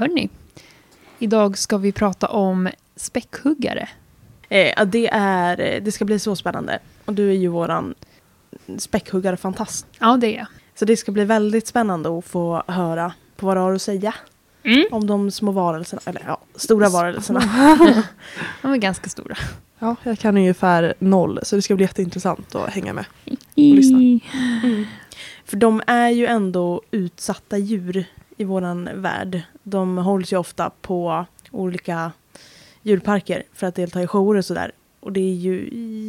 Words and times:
Hörni, 0.00 0.28
idag 1.18 1.58
ska 1.58 1.78
vi 1.78 1.92
prata 1.92 2.28
om 2.28 2.68
späckhuggare. 2.96 3.88
Eh, 4.48 4.84
det, 4.86 5.08
är, 5.12 5.60
eh, 5.60 5.82
det 5.82 5.92
ska 5.92 6.04
bli 6.04 6.18
så 6.18 6.36
spännande. 6.36 6.78
Och 7.04 7.14
du 7.14 7.28
är 7.30 7.34
ju 7.34 7.48
våran 7.48 7.94
späckhuggare-fantast. 8.78 9.86
Ja, 9.98 10.16
det 10.16 10.26
är 10.26 10.38
jag. 10.38 10.46
Så 10.74 10.84
det 10.84 10.96
ska 10.96 11.12
bli 11.12 11.24
väldigt 11.24 11.66
spännande 11.66 12.18
att 12.18 12.24
få 12.24 12.62
höra 12.66 13.12
på 13.36 13.46
vad 13.46 13.56
du 13.56 13.60
har 13.60 13.72
att 13.72 13.82
säga 13.82 14.14
Mm. 14.62 14.84
om 14.90 15.06
de 15.06 15.30
små 15.30 15.52
varelserna, 15.52 16.02
eller 16.04 16.22
ja, 16.26 16.40
stora 16.54 16.88
varelserna. 16.88 17.40
De 18.62 18.72
är 18.72 18.76
ganska 18.76 19.08
stora. 19.08 19.36
Ja, 19.78 19.96
jag 20.02 20.18
kan 20.18 20.36
ungefär 20.36 20.94
noll 20.98 21.38
så 21.42 21.56
det 21.56 21.62
ska 21.62 21.74
bli 21.74 21.84
jätteintressant 21.84 22.54
att 22.54 22.70
hänga 22.70 22.92
med. 22.92 23.04
lyssna. 23.54 23.98
Mm. 23.98 24.84
För 25.44 25.56
de 25.56 25.82
är 25.86 26.08
ju 26.08 26.26
ändå 26.26 26.82
utsatta 26.90 27.58
djur 27.58 28.04
i 28.40 28.44
våran 28.44 28.88
värld. 28.94 29.42
De 29.62 29.98
hålls 29.98 30.32
ju 30.32 30.36
ofta 30.36 30.70
på 30.80 31.26
olika 31.50 32.12
djurparker 32.82 33.42
för 33.52 33.66
att 33.66 33.74
delta 33.74 34.02
i 34.02 34.06
shower 34.06 34.36
och 34.36 34.44
sådär. 34.44 34.72
Och 35.00 35.12
det 35.12 35.20
är 35.20 35.34
ju 35.34 35.68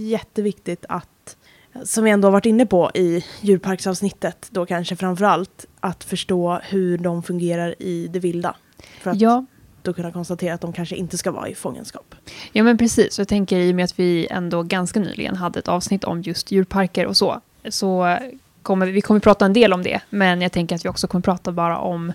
jätteviktigt 0.09 0.85
att, 0.89 1.37
som 1.83 2.03
vi 2.03 2.11
ändå 2.11 2.27
har 2.27 2.31
varit 2.31 2.45
inne 2.45 2.65
på 2.65 2.91
i 2.93 3.25
djurparksavsnittet 3.41 4.47
då 4.51 4.65
kanske 4.65 4.95
framför 4.95 5.25
allt, 5.25 5.65
att 5.79 6.03
förstå 6.03 6.59
hur 6.63 6.97
de 6.97 7.23
fungerar 7.23 7.75
i 7.81 8.07
det 8.07 8.19
vilda. 8.19 8.55
För 9.01 9.11
att 9.11 9.21
Ja, 9.21 9.45
då 9.81 9.93
kunna 9.93 10.11
konstatera 10.11 10.53
att 10.53 10.61
de 10.61 10.73
kanske 10.73 10.95
inte 10.95 11.17
ska 11.17 11.31
vara 11.31 11.47
i 11.47 11.55
fångenskap. 11.55 12.15
ja, 12.51 12.63
men 12.63 12.77
precis. 12.77 13.19
Jag 13.19 13.27
tänker 13.27 13.59
i 13.59 13.71
och 13.71 13.75
med 13.75 13.85
att 13.85 13.99
vi 13.99 14.27
ändå 14.29 14.63
ganska 14.63 14.99
nyligen 14.99 15.35
hade 15.35 15.59
ett 15.59 15.67
avsnitt 15.67 16.03
om 16.03 16.21
just 16.21 16.51
djurparker 16.51 17.05
och 17.05 17.17
så, 17.17 17.41
så 17.69 18.17
kommer 18.61 18.87
vi, 18.87 19.01
kommer 19.01 19.19
prata 19.19 19.45
en 19.45 19.53
del 19.53 19.73
om 19.73 19.83
det, 19.83 20.01
men 20.09 20.41
jag 20.41 20.51
tänker 20.51 20.75
att 20.75 20.85
vi 20.85 20.89
också 20.89 21.07
kommer 21.07 21.21
prata 21.21 21.51
bara 21.51 21.77
om 21.77 22.13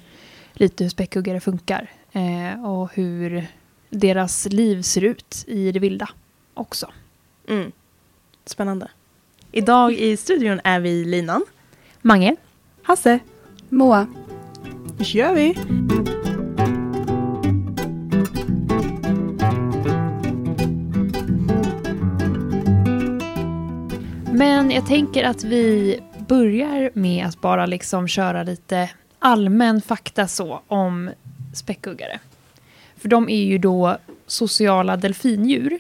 lite 0.52 0.84
hur 0.84 0.88
späckhuggare 0.88 1.41
funkar 1.41 1.91
eh, 2.12 2.64
och 2.64 2.91
hur 2.95 3.46
deras 3.91 4.46
liv 4.50 4.82
ser 4.82 5.05
ut 5.05 5.45
i 5.46 5.72
det 5.72 5.78
vilda 5.78 6.08
också. 6.55 6.91
Mm. 7.48 7.72
Spännande. 8.44 8.88
Idag 9.53 9.92
i 9.92 10.16
studion 10.16 10.61
är 10.64 10.80
vi 10.80 11.05
Linan. 11.05 11.44
Mange? 12.03 12.36
Hasse, 12.83 13.19
Moa, 13.69 14.06
nu 14.98 15.05
kör 15.05 15.34
vi! 15.34 15.56
Men 24.33 24.70
jag 24.70 24.86
tänker 24.86 25.25
att 25.25 25.44
vi 25.44 26.00
börjar 26.28 26.91
med 26.94 27.27
att 27.27 27.41
bara 27.41 27.66
liksom 27.66 28.08
köra 28.08 28.42
lite 28.42 28.91
allmän 29.19 29.82
fakta 29.82 30.28
så 30.28 30.60
om 30.69 31.10
späckhuggare. 31.55 32.20
För 32.96 33.08
de 33.08 33.28
är 33.28 33.44
ju 33.44 33.58
då 33.58 33.96
sociala 34.27 34.97
delfindjur. 34.97 35.78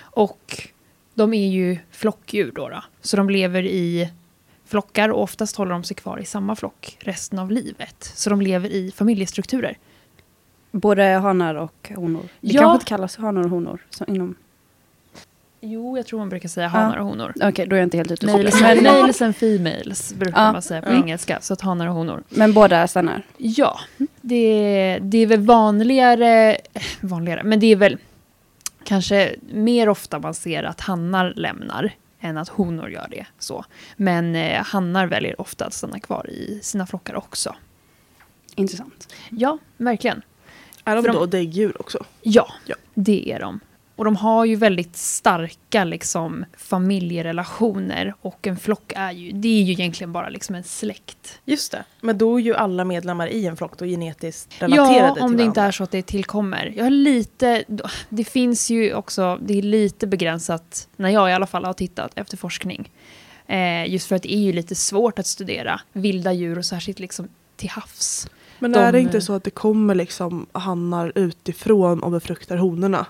Och 0.00 0.68
de 1.14 1.34
är 1.34 1.48
ju 1.48 1.78
flockdjur 1.90 2.52
då, 2.54 2.68
då. 2.68 2.84
Så 3.00 3.16
de 3.16 3.30
lever 3.30 3.62
i 3.62 4.10
flockar 4.66 5.08
och 5.08 5.22
oftast 5.22 5.56
håller 5.56 5.72
de 5.72 5.84
sig 5.84 5.96
kvar 5.96 6.18
i 6.18 6.24
samma 6.24 6.56
flock 6.56 6.96
resten 7.00 7.38
av 7.38 7.50
livet. 7.50 8.12
Så 8.14 8.30
de 8.30 8.40
lever 8.40 8.68
i 8.68 8.92
familjestrukturer. 8.96 9.78
både 10.70 11.02
hanar 11.04 11.54
och 11.54 11.90
honor. 11.96 12.22
Det 12.40 12.48
Ja. 12.52 12.60
kanske 12.60 12.74
inte 12.74 12.86
kallas 12.86 13.16
hanar 13.16 13.44
och 13.44 13.50
honor. 13.50 13.80
Så 13.90 14.04
inom... 14.04 14.34
Jo, 15.60 15.96
jag 15.96 16.06
tror 16.06 16.18
man 16.18 16.28
brukar 16.28 16.48
säga 16.48 16.68
hanar 16.68 16.96
och 16.96 17.06
honor. 17.06 17.32
Okej, 17.42 17.66
då 17.66 17.76
är 17.76 17.80
jag 17.80 17.86
inte 17.86 17.96
helt 17.96 18.10
ute 18.10 18.26
och 18.26 18.32
Males. 18.32 18.60
Men, 18.60 18.82
males 18.84 19.22
and 19.22 19.36
females 19.36 20.12
brukar 20.14 20.44
Ja, 20.44 20.52
man 20.52 20.62
säga 20.62 20.82
på 20.82 20.88
ja. 20.90 20.94
engelska. 20.94 21.38
Så 21.40 21.52
att 21.52 21.60
hanar 21.60 21.86
och 21.86 21.94
honor. 21.94 22.22
men 22.28 22.52
båda 22.52 22.88
stannar. 22.88 23.22
Ja, 23.36 23.78
det, 24.20 24.98
det 25.02 25.18
är 25.18 25.26
väl 25.26 25.40
vanligare, 25.40 26.56
vanligare, 27.00 27.42
men 27.44 27.60
det 27.60 27.66
är 27.66 27.76
väl 27.76 27.98
kanske 28.84 29.34
mer 29.52 29.88
ofta 29.88 30.18
man 30.18 30.34
ser 30.34 30.62
att 30.62 30.80
hannar 30.80 31.32
lämnar 31.36 31.90
än 32.20 32.38
att 32.38 32.48
honor 32.48 32.90
gör 32.90 33.06
det. 33.10 33.26
Så. 33.38 33.64
Men 33.96 34.36
eh, 34.36 34.62
hannar 34.64 35.06
väljer 35.06 35.40
ofta 35.40 35.64
att 35.66 35.72
stanna 35.74 36.00
kvar 36.00 36.30
i 36.30 36.58
sina 36.62 36.86
flockar 36.86 37.14
också. 37.16 37.54
Intressant. 38.54 39.14
Ja, 39.30 39.58
verkligen. 39.76 40.22
Är 40.84 40.94
de 40.96 41.02
För 41.04 41.08
de- 41.12 41.18
då 41.18 41.26
däggdjur 41.26 41.80
också? 41.80 42.04
Ja, 42.22 42.48
Ja. 42.66 42.76
det 42.94 43.32
är 43.32 43.40
de. 43.40 43.60
Och 43.98 44.04
de 44.04 44.16
har 44.16 44.44
ju 44.44 44.56
väldigt 44.56 44.96
starka 44.96 45.84
liksom, 45.84 46.44
familjerelationer 46.56 48.14
och 48.20 48.46
en 48.46 48.56
flock 48.56 48.92
är 48.96 49.12
ju, 49.12 49.32
det 49.32 49.48
är 49.48 49.62
ju 49.62 49.72
egentligen 49.72 50.12
bara 50.12 50.28
liksom 50.28 50.54
en 50.54 50.64
släkt. 50.64 51.40
Just 51.44 51.72
det. 51.72 51.84
Men 52.00 52.18
då 52.18 52.36
är 52.36 52.42
ju 52.42 52.54
alla 52.54 52.84
medlemmar 52.84 53.26
i 53.28 53.46
en 53.46 53.56
flock 53.56 53.78
då 53.78 53.84
genetiskt 53.84 54.62
relaterade 54.62 55.06
Ja, 55.08 55.14
till 55.14 55.22
om 55.22 55.36
det 55.36 55.42
inte 55.42 55.60
varandra. 55.60 55.68
är 55.68 55.72
så 55.72 55.84
att 55.84 55.90
det 55.90 56.02
tillkommer. 56.06 56.72
Jag 56.76 56.84
har 56.84 56.90
lite, 56.90 57.64
det 58.08 58.24
finns 58.24 58.70
ju 58.70 58.94
också, 58.94 59.38
det 59.42 59.58
är 59.58 59.62
lite 59.62 60.06
begränsat, 60.06 60.88
när 60.96 61.10
jag 61.10 61.30
i 61.30 61.32
alla 61.32 61.46
fall 61.46 61.64
har 61.64 61.72
tittat 61.72 62.12
efter 62.14 62.36
forskning. 62.36 62.90
Eh, 63.46 63.90
just 63.92 64.06
för 64.08 64.16
att 64.16 64.22
det 64.22 64.32
är 64.34 64.38
ju 64.40 64.52
lite 64.52 64.74
svårt 64.74 65.18
att 65.18 65.26
studera 65.26 65.80
vilda 65.92 66.32
djur 66.32 66.58
och 66.58 66.64
särskilt 66.64 66.98
liksom 66.98 67.28
till 67.56 67.70
havs. 67.70 68.28
Men 68.58 68.72
De- 68.72 68.78
är 68.78 68.92
det 68.92 69.00
inte 69.00 69.20
så 69.20 69.32
att 69.32 69.44
det 69.44 69.50
kommer 69.50 69.94
liksom 69.94 70.46
hannar 70.52 71.12
utifrån 71.14 72.02
och 72.02 72.10
befruktar 72.10 72.56
honorna? 72.56 73.06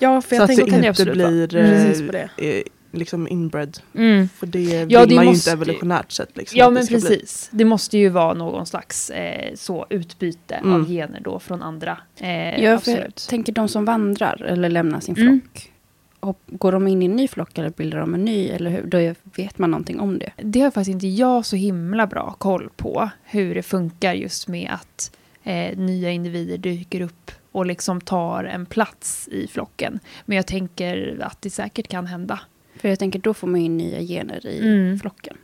Ja, 0.00 0.20
för 0.22 0.28
så 0.28 0.34
jag 0.34 0.42
att 0.42 0.48
tänker 0.48 0.62
kan 0.64 0.70
det 0.70 0.76
inte 0.76 0.88
absolut 0.90 1.14
blir 1.14 1.48
Precis 1.48 2.00
eh, 2.38 2.46
eh, 2.48 2.62
liksom 2.92 3.28
inbred. 3.28 3.78
Mm. 3.94 4.28
För 4.28 4.46
det 4.46 4.60
Ja, 4.60 5.00
vill 5.00 5.08
det 5.08 5.14
man 5.14 5.24
ju 5.24 5.30
måste- 5.30 5.50
inte 5.50 5.62
evolutionärt 5.62 6.12
sett. 6.12 6.36
Liksom, 6.36 6.58
Ja 6.58 6.64
att 6.64 6.70
det 6.70 6.74
men 6.74 6.84
ska 6.86 6.94
bli. 6.94 7.02
precis. 7.02 7.48
Det 7.52 7.64
måste 7.64 7.98
ju 7.98 8.08
vara 8.08 8.34
någon 8.34 8.66
slags 8.66 9.10
eh, 9.10 9.54
så 9.54 9.86
utbyte 9.90 10.54
Mm. 10.54 10.72
av 10.74 10.88
gener 10.88 11.20
då 11.20 11.38
från 11.38 11.62
andra. 11.62 11.98
Eh, 12.18 12.28
Ja, 12.30 12.54
för 12.56 12.62
jag 12.62 12.74
absolut. 12.74 13.26
tänker 13.30 13.52
de 13.52 13.68
som 13.68 13.84
vandrar 13.84 14.42
eller 14.42 14.68
lämnar 14.68 15.00
sin 15.00 15.16
Mm. 15.16 15.40
flock. 15.40 15.72
Och 16.20 16.38
går 16.46 16.72
de 16.72 16.88
in 16.88 17.02
i 17.02 17.04
en 17.04 17.16
ny 17.16 17.28
flock 17.28 17.58
eller 17.58 17.70
bildar 17.70 17.98
de 18.00 18.14
en 18.14 18.24
ny? 18.24 18.48
Eller 18.48 18.70
hur? 18.70 18.82
Då 18.86 19.14
vet 19.36 19.58
man 19.58 19.70
någonting 19.70 20.00
om 20.00 20.18
det. 20.18 20.30
Det 20.36 20.60
har 20.60 20.70
faktiskt 20.70 20.94
inte 20.94 21.06
jag 21.06 21.46
så 21.46 21.56
himla 21.56 22.06
bra 22.06 22.34
koll 22.38 22.68
på. 22.76 23.10
Hur 23.24 23.54
det 23.54 23.62
funkar 23.62 24.12
just 24.14 24.48
med 24.48 24.70
att 24.72 25.16
eh, 25.44 25.78
nya 25.78 26.10
individer 26.10 26.58
dyker 26.58 27.00
upp 27.00 27.30
och 27.52 27.66
liksom 27.66 28.00
tar 28.00 28.44
en 28.44 28.66
plats 28.66 29.28
i 29.28 29.46
flocken. 29.46 30.00
Men 30.24 30.36
jag 30.36 30.46
tänker 30.46 31.18
att 31.22 31.42
det 31.42 31.50
säkert 31.50 31.88
kan 31.88 32.06
hända. 32.06 32.40
För 32.76 32.88
jag 32.88 32.98
tänker 32.98 33.18
då 33.18 33.34
får 33.34 33.46
man 33.48 33.60
in 33.60 33.76
nya 33.76 34.00
gener 34.00 34.46
i 34.46 34.58
Mm. 34.60 34.98
flocken. 34.98 35.36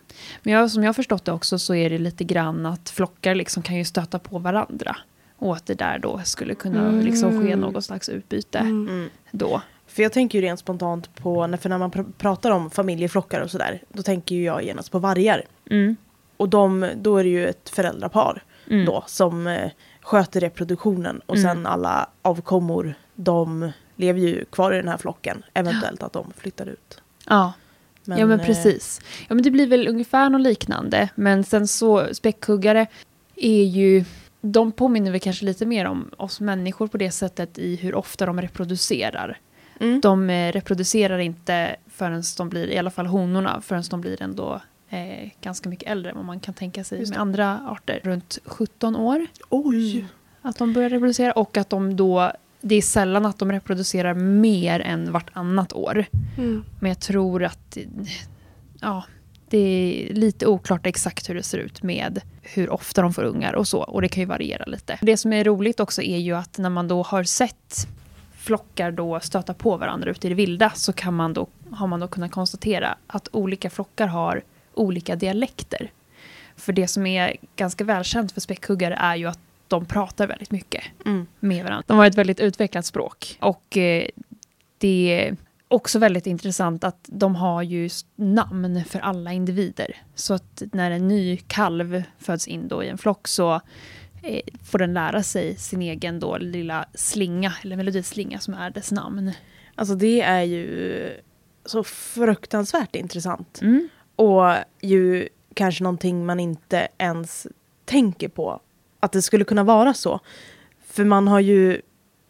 Men 0.43 0.53
jag, 0.55 0.71
som 0.71 0.83
jag 0.83 0.89
har 0.89 0.95
förstått 0.95 1.25
det 1.25 1.33
också 1.33 1.59
så 1.59 1.75
är 1.75 1.91
det 1.91 1.99
lite 1.99 2.25
grann 2.25 2.67
att 2.67 2.91
flockar 2.91 3.35
liksom 3.35 3.63
kan 3.63 3.77
ju 3.77 3.85
stöta 3.85 4.19
på 4.19 4.39
varandra. 4.39 4.97
Och 5.39 5.57
att 5.57 5.67
det 5.67 5.75
där 5.75 5.99
då 5.99 6.21
skulle 6.25 6.55
kunna 6.55 6.89
Mm. 6.89 7.01
liksom 7.01 7.43
ske 7.47 7.57
något 7.57 7.85
slags 7.85 8.09
utbyte 8.09 8.59
Mm. 8.59 8.89
Mm. 8.89 9.09
då. 9.31 9.63
För 9.87 10.03
jag 10.03 10.13
tänker 10.13 10.39
ju 10.39 10.45
rent 10.47 10.61
spontant 10.61 11.15
på, 11.15 11.47
när- 11.47 11.59
för 11.59 11.69
när 11.69 11.79
man 11.79 11.91
pr- 11.91 12.13
pratar 12.19 12.51
om 12.51 12.71
familjeflockar 12.71 13.41
och 13.41 13.51
sådär, 13.51 13.83
då 13.93 14.03
tänker 14.03 14.35
ju 14.35 14.45
jag 14.45 14.65
genast 14.65 14.91
på 14.91 14.99
vargar. 14.99 15.43
Mm. 15.71 15.97
Och 16.37 16.49
de, 16.49 16.91
då 16.97 17.17
är 17.17 17.25
det 17.25 17.31
ju 17.31 17.47
ett 17.47 17.69
föräldrapar 17.69 18.43
Mm. 18.71 18.85
då 18.87 19.05
som 19.07 19.47
eh, 19.47 19.71
sköter 20.07 20.41
reproduktionen 20.41 21.21
och 21.27 21.37
Mm. 21.37 21.49
sen 21.49 21.67
alla 21.67 22.09
avkommor, 22.23 22.95
de 23.15 23.73
lever 23.97 24.21
ju 24.21 24.45
kvar 24.45 24.73
i 24.73 24.77
den 24.77 24.89
här 24.89 24.97
flocken. 24.97 25.45
Eventuellt 25.55 26.03
att 26.03 26.13
de 26.13 26.33
flyttar 26.37 26.67
ut. 26.67 27.01
Ja. 27.27 27.53
ja, 28.05 28.27
men 28.27 28.41
eh, 28.41 28.47
precis. 28.47 29.01
Ja, 29.29 29.35
men 29.35 29.45
det 29.45 29.51
blir 29.51 29.67
väl 29.67 29.89
ungefär 29.89 30.31
något 30.31 30.41
liknande. 30.41 31.09
Men 31.15 31.45
sen 31.45 31.67
så, 31.69 32.15
späckhuggare 32.15 32.87
är 33.37 33.65
ju... 33.65 34.05
De 34.41 34.73
påminner 34.73 35.11
väl 35.11 35.21
kanske 35.21 35.45
lite 35.45 35.67
mer 35.67 35.85
om 35.87 36.11
oss 36.17 36.41
människor 36.41 36.87
på 36.87 36.97
det 36.99 37.11
sättet 37.11 37.59
i 37.59 37.77
hur 37.77 37.95
ofta 37.95 38.27
de 38.27 38.41
reproducerar. 38.41 39.39
Mm. 39.81 40.01
De 40.01 40.31
eh, 40.31 40.53
reproducerar 40.53 41.19
inte 41.19 41.77
förrän 41.91 42.23
de 42.39 42.49
blir, 42.49 42.71
i 42.71 42.79
alla 42.79 42.91
fall 42.91 43.07
honorna, 43.07 43.61
förrän 43.61 43.83
de 43.91 44.01
blir 44.01 44.23
ändå 44.23 44.61
eh, 44.91 45.31
ganska 45.41 45.69
mycket 45.69 45.89
äldre 45.91 46.11
än 46.11 46.17
vad 46.17 46.25
man 46.27 46.41
kan 46.41 46.55
tänka 46.55 46.85
sig 46.85 46.99
Just 46.99 47.11
med 47.11 47.19
det. 47.19 47.23
andra 47.23 47.61
arter. 47.67 48.01
Runt 48.05 48.39
17 48.45 48.97
år 48.97 49.27
Oj! 49.49 50.07
att 50.43 50.59
de 50.59 50.73
börjar 50.73 50.91
reproducera 50.91 51.33
och 51.33 51.57
att 51.57 51.71
de 51.71 51.97
då, 51.97 52.33
det 52.61 52.75
är 52.75 52.83
sällan 52.83 53.27
att 53.27 53.39
de 53.39 53.53
reproducerar 53.53 54.15
mer 54.15 54.81
än 54.81 55.13
vartannat 55.13 55.73
år. 55.73 56.05
Mm. 56.39 56.65
Men 56.81 56.89
jag 56.89 57.01
tror 57.01 57.45
att 57.45 57.79
ja, 58.81 59.05
det 59.49 59.59
är 59.59 60.15
lite 60.15 60.47
oklart 60.47 60.87
exakt 60.87 61.31
hur 61.31 61.35
det 61.35 61.43
ser 61.43 61.59
ut 61.59 61.83
med 61.83 62.21
hur 62.43 62.71
ofta 62.71 63.03
de 63.03 63.13
får 63.15 63.23
ungar 63.25 63.53
och 63.53 63.69
så. 63.69 63.83
Och 63.83 64.03
det 64.03 64.09
kan 64.09 64.21
ju 64.21 64.27
variera 64.27 64.65
lite. 64.65 64.99
Det 65.03 65.17
som 65.17 65.33
är 65.33 65.45
roligt 65.45 65.81
också 65.81 66.03
är 66.03 66.19
ju 66.19 66.33
att 66.37 66.59
när 66.59 66.71
man 66.71 66.89
då 66.89 67.03
har 67.03 67.25
sett 67.25 67.89
flockar 68.37 68.91
då 68.91 69.21
stöta 69.21 69.55
på 69.55 69.77
varandra 69.77 70.11
ute 70.11 70.27
i 70.27 70.31
det 70.31 70.35
vilda 70.35 70.71
så 70.71 70.93
kan 70.93 71.15
man 71.15 71.33
då, 71.33 71.47
har 71.71 71.87
man 71.87 72.01
då 72.01 72.09
kunnat 72.09 72.31
konstatera 72.31 72.97
att 73.07 73.29
olika 73.33 73.71
flockar 73.71 74.07
har 74.07 74.43
olika 74.77 75.17
dialekter. 75.17 75.91
För 76.57 76.73
det 76.73 76.89
som 76.89 77.07
är 77.07 77.37
ganska 77.57 77.85
välkänt 77.85 78.33
för 78.33 78.41
späckhuggare 78.41 78.95
är 78.95 79.17
ju 79.17 79.27
att 79.27 79.39
de 79.69 79.87
pratar 79.87 80.27
väldigt 80.27 80.51
mycket 80.51 80.85
Mm. 81.07 81.27
med 81.41 81.65
varandra. 81.65 81.85
De 81.87 81.99
har 81.99 82.07
ett 82.07 82.15
väldigt 82.19 82.41
utvecklat 82.41 82.87
språk. 82.87 83.39
Och 83.41 83.77
eh, 83.77 84.07
det 84.79 85.21
är 85.21 85.37
också 85.69 85.99
väldigt 85.99 86.27
intressant 86.27 86.85
att 86.85 86.99
de 87.07 87.37
har 87.37 87.63
ju 87.63 87.91
namn 88.17 88.85
för 88.85 88.99
alla 88.99 89.33
individer. 89.33 89.97
Så 90.15 90.35
att 90.35 90.63
när 90.73 90.91
en 90.91 91.09
ny 91.09 91.37
kalv 91.37 92.03
föds 92.19 92.49
in 92.49 92.69
då 92.69 92.85
i 92.85 92.89
en 92.89 92.99
flock 92.99 93.29
så 93.29 93.61
eh, 94.23 94.41
får 94.65 94.79
den 94.79 94.95
lära 94.95 95.23
sig 95.23 95.57
sin 95.57 95.83
egen 95.83 96.21
då 96.21 96.39
lilla 96.39 96.87
slinga, 96.95 97.53
eller 97.63 97.77
melodislinga 97.77 98.39
som 98.39 98.55
är 98.55 98.71
dess 98.71 98.93
namn. 98.93 99.33
Alltså 99.75 99.95
det 99.95 100.21
är 100.21 100.43
ju 100.43 101.21
så 101.65 101.85
fruktansvärt 101.85 102.97
intressant. 102.97 103.59
Mm. 103.63 103.89
Och 104.17 104.55
ju 104.81 105.29
kanske 105.55 105.85
någonting 105.85 106.27
man 106.27 106.41
inte 106.41 106.89
ens 106.99 107.47
tänker 107.85 108.29
på. 108.29 108.61
Att 109.01 109.13
det 109.13 109.23
skulle 109.23 109.45
kunna 109.45 109.65
vara 109.65 109.95
så. 109.95 110.21
För 110.87 111.05
man 111.05 111.29
har 111.29 111.41
ju, 111.41 111.81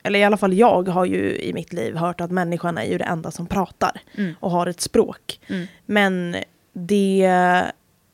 eller 0.03 0.19
i 0.19 0.25
alla 0.25 0.37
fall 0.37 0.53
jag 0.55 0.89
har 0.89 1.05
ju 1.05 1.37
i 1.39 1.53
mitt 1.53 1.73
liv 1.73 1.97
hört 1.97 2.21
att 2.21 2.31
människan 2.31 2.79
är 2.79 2.85
ju 2.85 2.99
det 2.99 3.05
enda 3.05 3.31
som 3.31 3.47
pratar. 3.47 4.01
Mm. 4.17 4.35
Och 4.41 4.51
har 4.51 4.67
ett 4.67 4.81
språk. 4.81 5.41
Mm. 5.47 5.67
Men 5.87 6.37
det 6.73 7.33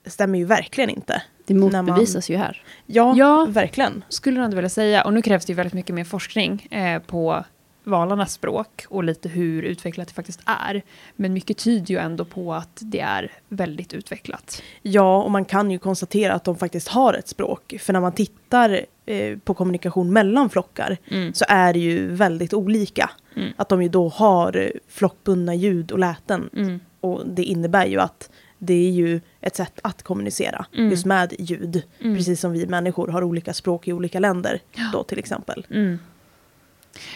stämmer 0.07 0.39
ju 0.39 0.45
verkligen 0.45 0.91
inte. 0.91 1.23
Det 1.47 1.55
När 1.55 1.61
man- 1.73 1.85
motbevisas 1.87 2.31
ju 2.31 2.37
här. 2.37 2.63
Ja, 2.87 3.15
Ja. 3.17 3.47
verkligen. 3.51 4.05
Skulle 4.09 4.37
jag 4.37 4.45
ändå 4.45 4.55
vilja 4.55 4.69
säga. 4.69 5.05
Och 5.05 5.13
nu 5.13 5.23
krävs 5.23 5.45
det 5.45 5.51
ju 5.51 5.57
väldigt 5.57 5.75
mycket 5.75 5.95
mer 5.95 6.05
forskning 6.05 6.67
eh, 6.71 6.99
på 7.03 7.45
valarnas 7.85 8.33
språk 8.33 8.85
och 8.89 9.05
lite 9.05 9.29
hur 9.29 9.63
utvecklat 9.63 10.09
det 10.09 10.15
faktiskt 10.15 10.41
är. 10.47 10.83
Men 11.17 11.33
mycket 11.33 11.59
tyder 11.59 11.95
ju 11.95 11.99
ändå 12.01 12.25
på 12.25 12.55
att 12.55 12.79
det 12.81 13.01
är 13.01 13.33
väldigt 13.49 13.93
utvecklat. 13.95 14.63
Ja, 14.83 15.23
och 15.23 15.31
man 15.31 15.45
kan 15.45 15.71
ju 15.71 15.79
konstatera 15.79 16.33
att 16.33 16.45
de 16.45 16.57
faktiskt 16.57 16.89
har 16.89 17.15
ett 17.15 17.29
språk. 17.29 17.75
För 17.81 17.93
när 17.93 18.01
man 18.01 18.13
tittar 18.13 18.81
eh, 19.07 19.39
på 19.39 19.55
kommunikation 19.55 20.13
mellan 20.13 20.51
flockar 20.51 20.97
Mm. 21.11 21.35
så 21.35 21.45
är 21.49 21.73
det 21.73 21.79
ju 21.79 22.07
väldigt 22.15 22.55
olika. 22.55 23.11
Mm. 23.37 23.53
Att 23.57 23.69
de 23.69 23.83
ju 23.83 23.89
då 23.89 24.09
har 24.09 24.57
eh, 24.57 24.69
flockbundna 24.89 25.55
ljud 25.55 25.93
och 25.93 25.99
läten. 25.99 26.51
Mm. 26.57 26.81
Och 27.01 27.27
det 27.27 27.45
innebär 27.45 27.87
ju 27.87 28.01
att 28.01 28.31
det 28.59 28.75
är 28.75 28.91
ju 28.91 29.21
ett 29.41 29.57
sätt 29.57 29.79
att 29.83 30.03
kommunicera 30.03 30.67
Mm. 30.75 30.91
just 30.91 31.07
med 31.07 31.35
ljud. 31.39 31.83
Mm. 32.01 32.17
Precis 32.17 32.41
som 32.41 32.53
vi 32.53 32.67
människor 32.67 33.09
har 33.09 33.23
olika 33.25 33.53
språk 33.53 33.89
i 33.89 33.93
olika 33.93 34.19
länder 34.21 34.61
då 34.93 35.03
till 35.03 35.19
exempel. 35.19 35.67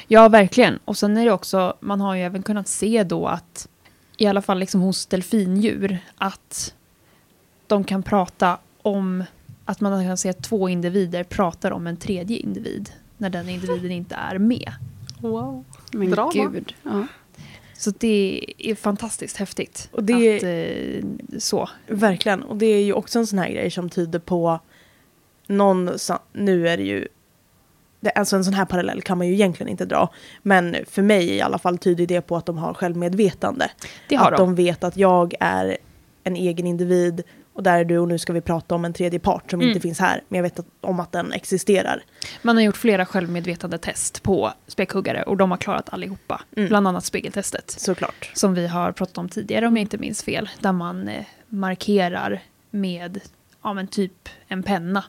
Ja, 0.08 0.28
verkligen. 0.28 0.78
Och 0.84 0.96
sen 0.96 1.16
är 1.16 1.24
det 1.24 1.32
också, 1.32 1.76
man 1.80 2.00
har 2.00 2.14
ju 2.14 2.22
även 2.22 2.42
kunnat 2.42 2.68
se 2.68 3.02
då 3.04 3.26
att, 3.26 3.68
i 4.16 4.26
alla 4.26 4.42
fall 4.42 4.58
liksom 4.58 4.80
hos 4.80 5.06
delfindjur, 5.06 5.98
att 6.16 6.74
de 7.66 7.84
kan 7.84 8.02
prata 8.02 8.58
om, 8.82 9.24
att 9.64 9.80
man 9.80 10.04
kan 10.06 10.16
se 10.16 10.28
att 10.28 10.42
två 10.42 10.68
individer 10.68 11.24
pratar 11.24 11.70
om 11.70 11.86
en 11.86 11.96
tredje 11.96 12.36
individ, 12.36 12.90
när 13.16 13.30
den 13.30 13.48
individen 13.48 13.90
inte 13.90 14.14
är 14.14 14.38
med. 14.38 14.72
Wow. 15.20 15.64
Men 15.92 16.10
Drama. 16.10 16.32
gud. 16.32 16.74
Ja. 16.82 17.06
Så 17.78 17.90
det 17.98 18.44
är 18.58 18.74
fantastiskt 18.74 19.36
häftigt. 19.36 19.88
Och 19.92 20.04
det- 20.04 20.36
Att, 20.36 20.42
eh, 20.42 21.38
så. 21.38 21.68
Verkligen. 21.86 22.42
Och 22.42 22.56
det 22.56 22.66
är 22.66 22.84
ju 22.84 22.92
också 22.92 23.18
en 23.18 23.26
sån 23.26 23.38
här 23.38 23.48
grej 23.50 23.70
som 23.70 23.90
tyder 23.90 24.18
på 24.18 24.60
någon, 25.46 25.90
nu 26.32 26.68
är 26.68 26.76
det 26.76 26.82
ju, 26.82 27.08
det, 28.00 28.10
alltså 28.10 28.36
en 28.36 28.44
sån 28.44 28.54
här 28.54 28.64
parallell 28.64 29.02
kan 29.02 29.18
man 29.18 29.26
ju 29.26 29.32
egentligen 29.32 29.70
inte 29.70 29.84
dra. 29.84 30.12
Men 30.42 30.76
för 30.90 31.02
mig 31.02 31.28
i 31.30 31.40
alla 31.40 31.58
fall 31.58 31.78
tyder 31.78 32.06
det 32.06 32.20
på 32.20 32.36
att 32.36 32.46
de 32.46 32.58
har 32.58 32.74
självmedvetande. 32.74 33.70
Det 34.08 34.16
har 34.16 34.32
att 34.32 34.38
de. 34.38 34.46
de 34.46 34.54
vet 34.54 34.84
att 34.84 34.96
jag 34.96 35.34
är 35.40 35.76
en 36.24 36.36
egen 36.36 36.66
individ 36.66 37.22
och 37.52 37.62
där 37.62 37.78
är 37.78 37.84
du 37.84 37.98
och 37.98 38.08
nu 38.08 38.18
ska 38.18 38.32
vi 38.32 38.40
prata 38.40 38.74
om 38.74 38.84
en 38.84 38.92
tredje 38.92 39.18
part 39.18 39.50
som 39.50 39.60
Mm. 39.60 39.68
inte 39.68 39.80
finns 39.80 39.98
här. 39.98 40.22
Men 40.28 40.36
jag 40.36 40.42
vet 40.42 40.58
att, 40.58 40.66
om 40.80 41.00
att 41.00 41.12
den 41.12 41.32
existerar. 41.32 42.02
Man 42.42 42.56
har 42.56 42.62
gjort 42.62 42.76
flera 42.76 43.06
självmedvetande 43.06 43.78
test 43.78 44.22
på 44.22 44.52
späckhuggare 44.66 45.22
och 45.22 45.36
de 45.36 45.50
har 45.50 45.58
klarat 45.58 45.88
allihopa. 45.92 46.42
Mm. 46.56 46.68
Bland 46.68 46.88
annat 46.88 47.04
spegeltestet. 47.04 47.70
Såklart. 47.70 48.30
som 48.34 48.54
vi 48.54 48.66
har 48.66 48.92
pratat 48.92 49.18
om 49.18 49.28
tidigare 49.28 49.66
om 49.66 49.76
jag 49.76 49.82
inte 49.82 49.98
minns 49.98 50.22
fel, 50.22 50.48
där 50.60 50.72
man 50.72 51.08
eh, 51.08 51.24
markerar 51.48 52.42
med 52.70 53.20
ja, 53.62 53.72
men 53.72 53.86
typ 53.86 54.28
en 54.48 54.62
penna 54.62 55.04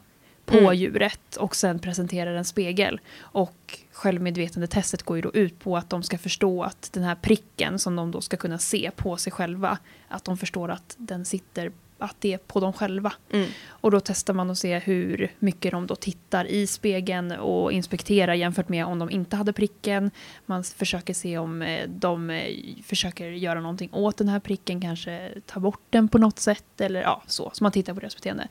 på 0.48 0.58
Mm. 0.58 0.74
djuret 0.74 1.36
och 1.36 1.56
sen 1.56 1.78
presenterar 1.78 2.34
en 2.34 2.44
spegel. 2.44 3.00
Och 3.20 3.78
självmedvetandetestet 3.92 5.02
går 5.02 5.16
ju 5.16 5.22
då 5.22 5.30
ut 5.34 5.58
på 5.58 5.76
att 5.76 5.90
de 5.90 6.02
ska 6.02 6.18
förstå 6.18 6.62
att 6.62 6.90
den 6.92 7.02
här 7.02 7.14
pricken 7.14 7.78
som 7.78 7.96
de 7.96 8.10
då 8.10 8.20
ska 8.20 8.36
kunna 8.36 8.58
se 8.58 8.90
på 8.96 9.16
sig 9.16 9.32
själva, 9.32 9.78
att 10.08 10.24
de 10.24 10.36
förstår 10.36 10.70
att 10.70 10.94
den 10.98 11.24
sitter, 11.24 11.72
att 11.98 12.16
det 12.18 12.32
är 12.32 12.38
på 12.38 12.60
dem 12.60 12.72
själva. 12.72 13.12
Mm. 13.32 13.48
Och 13.68 13.90
då 13.90 14.00
testar 14.00 14.34
man 14.34 14.50
att 14.50 14.58
se 14.58 14.78
hur 14.78 15.32
mycket 15.38 15.72
de 15.72 15.86
då 15.86 15.96
tittar 15.96 16.44
i 16.44 16.66
spegeln 16.66 17.32
och 17.32 17.72
inspekterar 17.72 18.34
jämfört 18.34 18.68
med 18.68 18.86
om 18.86 18.98
de 18.98 19.10
inte 19.10 19.36
hade 19.36 19.52
pricken. 19.52 20.10
Man 20.46 20.64
försöker 20.64 21.14
se 21.14 21.38
om 21.38 21.62
eh, 21.62 21.88
de 21.88 22.30
eh, 22.30 22.44
försöker 22.84 23.30
göra 23.30 23.60
någonting 23.60 23.90
åt 23.92 24.16
den 24.16 24.28
här 24.28 24.40
pricken, 24.40 24.80
kanske 24.80 25.30
ta 25.46 25.60
bort 25.60 25.82
den 25.90 26.08
på 26.08 26.18
något 26.18 26.38
sätt 26.38 26.80
eller 26.80 27.02
ja, 27.02 27.22
så. 27.26 27.50
Så 27.54 27.64
man 27.64 27.72
tittar 27.72 27.94
på 27.94 28.00
deras 28.00 28.16
beteende. 28.16 28.48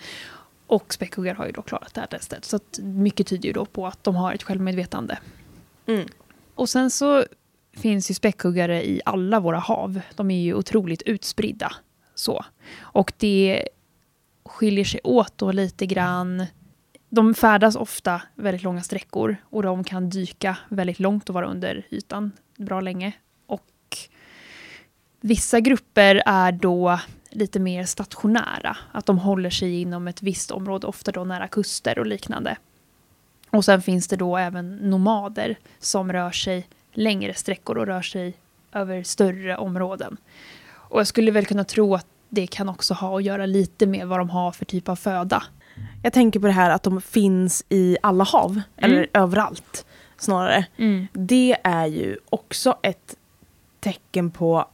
Och 0.68 0.94
späckhuggare 0.94 1.36
har 1.36 1.46
ju 1.46 1.52
då 1.52 1.62
klarat 1.62 1.94
det 1.94 2.00
här 2.00 2.08
testet. 2.08 2.46
Så 2.46 2.60
mycket 2.82 3.28
tyder 3.28 3.48
ju 3.48 3.54
då 3.54 3.66
på 3.66 3.88
att 3.88 4.04
de 4.04 4.16
har 4.16 4.34
ett 4.34 4.44
självmedvetande. 4.44 5.20
Mm. 5.86 6.08
Och 6.56 6.70
sen 6.70 6.90
så 6.90 7.26
finns 7.78 8.12
ju 8.12 8.14
späckhuggare 8.14 8.88
i 8.88 9.02
alla 9.06 9.40
våra 9.40 9.60
hav. 9.60 10.02
De 10.16 10.32
är 10.32 10.42
ju 10.42 10.54
otroligt 10.54 11.02
utspridda. 11.02 11.74
Så. 12.16 12.46
Och 12.80 13.14
det 13.18 13.68
skiljer 14.46 14.86
sig 14.86 15.00
åt 15.04 15.38
då 15.38 15.52
lite 15.52 15.86
grann. 15.86 16.46
De 17.10 17.34
färdas 17.34 17.76
ofta 17.76 18.22
väldigt 18.36 18.64
långa 18.64 18.82
sträckor 18.82 19.36
och 19.44 19.64
de 19.64 19.84
kan 19.84 20.10
dyka 20.10 20.58
väldigt 20.70 21.00
långt 21.00 21.30
och 21.30 21.36
vara 21.36 21.48
under 21.48 21.88
ytan 21.90 22.32
bra 22.58 22.82
länge. 22.82 23.12
Och 23.46 23.98
vissa 25.22 25.60
grupper 25.60 26.24
är 26.26 26.52
då 26.52 27.00
lite 27.38 27.60
mer 27.60 27.86
stationära. 27.86 28.78
Att 28.92 29.06
de 29.06 29.20
håller 29.20 29.50
sig 29.50 29.82
inom 29.82 30.08
ett 30.08 30.24
visst 30.24 30.52
område, 30.52 30.88
ofta 30.88 31.12
då 31.12 31.24
nära 31.24 31.48
kuster 31.48 32.00
och 32.00 32.06
liknande. 32.06 32.58
Och 33.50 33.66
sen 33.66 33.82
finns 33.82 34.08
det 34.08 34.16
då 34.16 34.38
även 34.38 34.76
nomader 34.76 35.56
som 35.80 36.14
rör 36.14 36.32
sig 36.32 36.68
längre 36.94 37.34
sträckor 37.34 37.78
och 37.78 37.86
rör 37.86 38.02
sig 38.02 38.34
över 38.72 39.04
större 39.04 39.58
områden. 39.58 40.18
Och 40.70 41.00
jag 41.00 41.08
skulle 41.08 41.32
väl 41.32 41.46
kunna 41.46 41.64
tro 41.64 41.96
att 41.96 42.08
det 42.30 42.48
kan 42.48 42.70
också 42.70 42.94
ha 42.94 43.18
att 43.18 43.24
göra 43.24 43.46
lite 43.46 43.86
med 43.86 44.08
vad 44.08 44.20
de 44.20 44.30
har 44.30 44.52
för 44.52 44.66
typ 44.66 44.90
av 44.90 44.96
föda. 44.96 45.44
Jag 46.04 46.14
tänker 46.14 46.40
på 46.40 46.48
det 46.48 46.54
här 46.54 46.70
att 46.70 46.84
de 46.84 47.02
finns 47.02 47.66
i 47.70 47.98
alla 48.02 48.24
hav, 48.24 48.62
eller 48.78 49.08
överallt 49.14 49.86
snarare. 50.18 50.66
Det 51.14 51.58
är 51.64 51.86
ju 51.86 52.18
också 52.30 52.78
ett 52.82 53.16
tecken 53.80 54.32
på, 54.32 54.66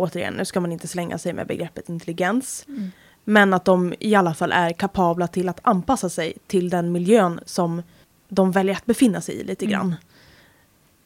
återigen, 0.00 0.34
nu 0.34 0.44
ska 0.44 0.60
man 0.60 0.72
inte 0.72 0.88
slänga 0.88 1.18
sig 1.18 1.32
med 1.32 1.46
begreppet 1.46 1.88
intelligens, 1.88 2.64
Mm. 2.68 2.90
men 3.24 3.54
att 3.54 3.64
de 3.64 3.94
i 4.00 4.14
alla 4.14 4.34
fall 4.34 4.52
är 4.52 4.72
kapabla 4.72 5.26
till 5.26 5.48
att 5.48 5.60
anpassa 5.62 6.08
sig 6.08 6.32
till 6.46 6.70
den 6.70 6.92
miljön 6.92 7.40
som 7.46 7.82
de 8.28 8.52
väljer 8.52 8.74
att 8.74 8.86
befinna 8.86 9.20
sig 9.20 9.34
i 9.34 9.44
lite 9.44 9.64
Mm. 9.64 9.72
grann. 9.72 9.94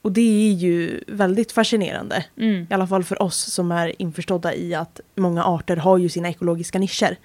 Och 0.02 0.12
det 0.12 0.20
är 0.50 0.52
ju 0.52 1.01
väldigt 1.06 1.53
fascinerande, 1.53 2.24
Mm. 2.36 2.67
i 2.70 2.74
alla 2.74 2.86
fall 2.86 3.05
för 3.05 3.22
oss 3.22 3.36
som 3.53 3.72
är 3.72 4.03
införstådda 4.03 4.55
i 4.55 4.74
att 4.74 5.01
många 5.15 5.44
arter 5.44 5.77
har 5.77 5.98
ju 5.98 6.08
sina 6.08 6.29
ekologiska 6.29 6.79
nischer. 6.79 7.17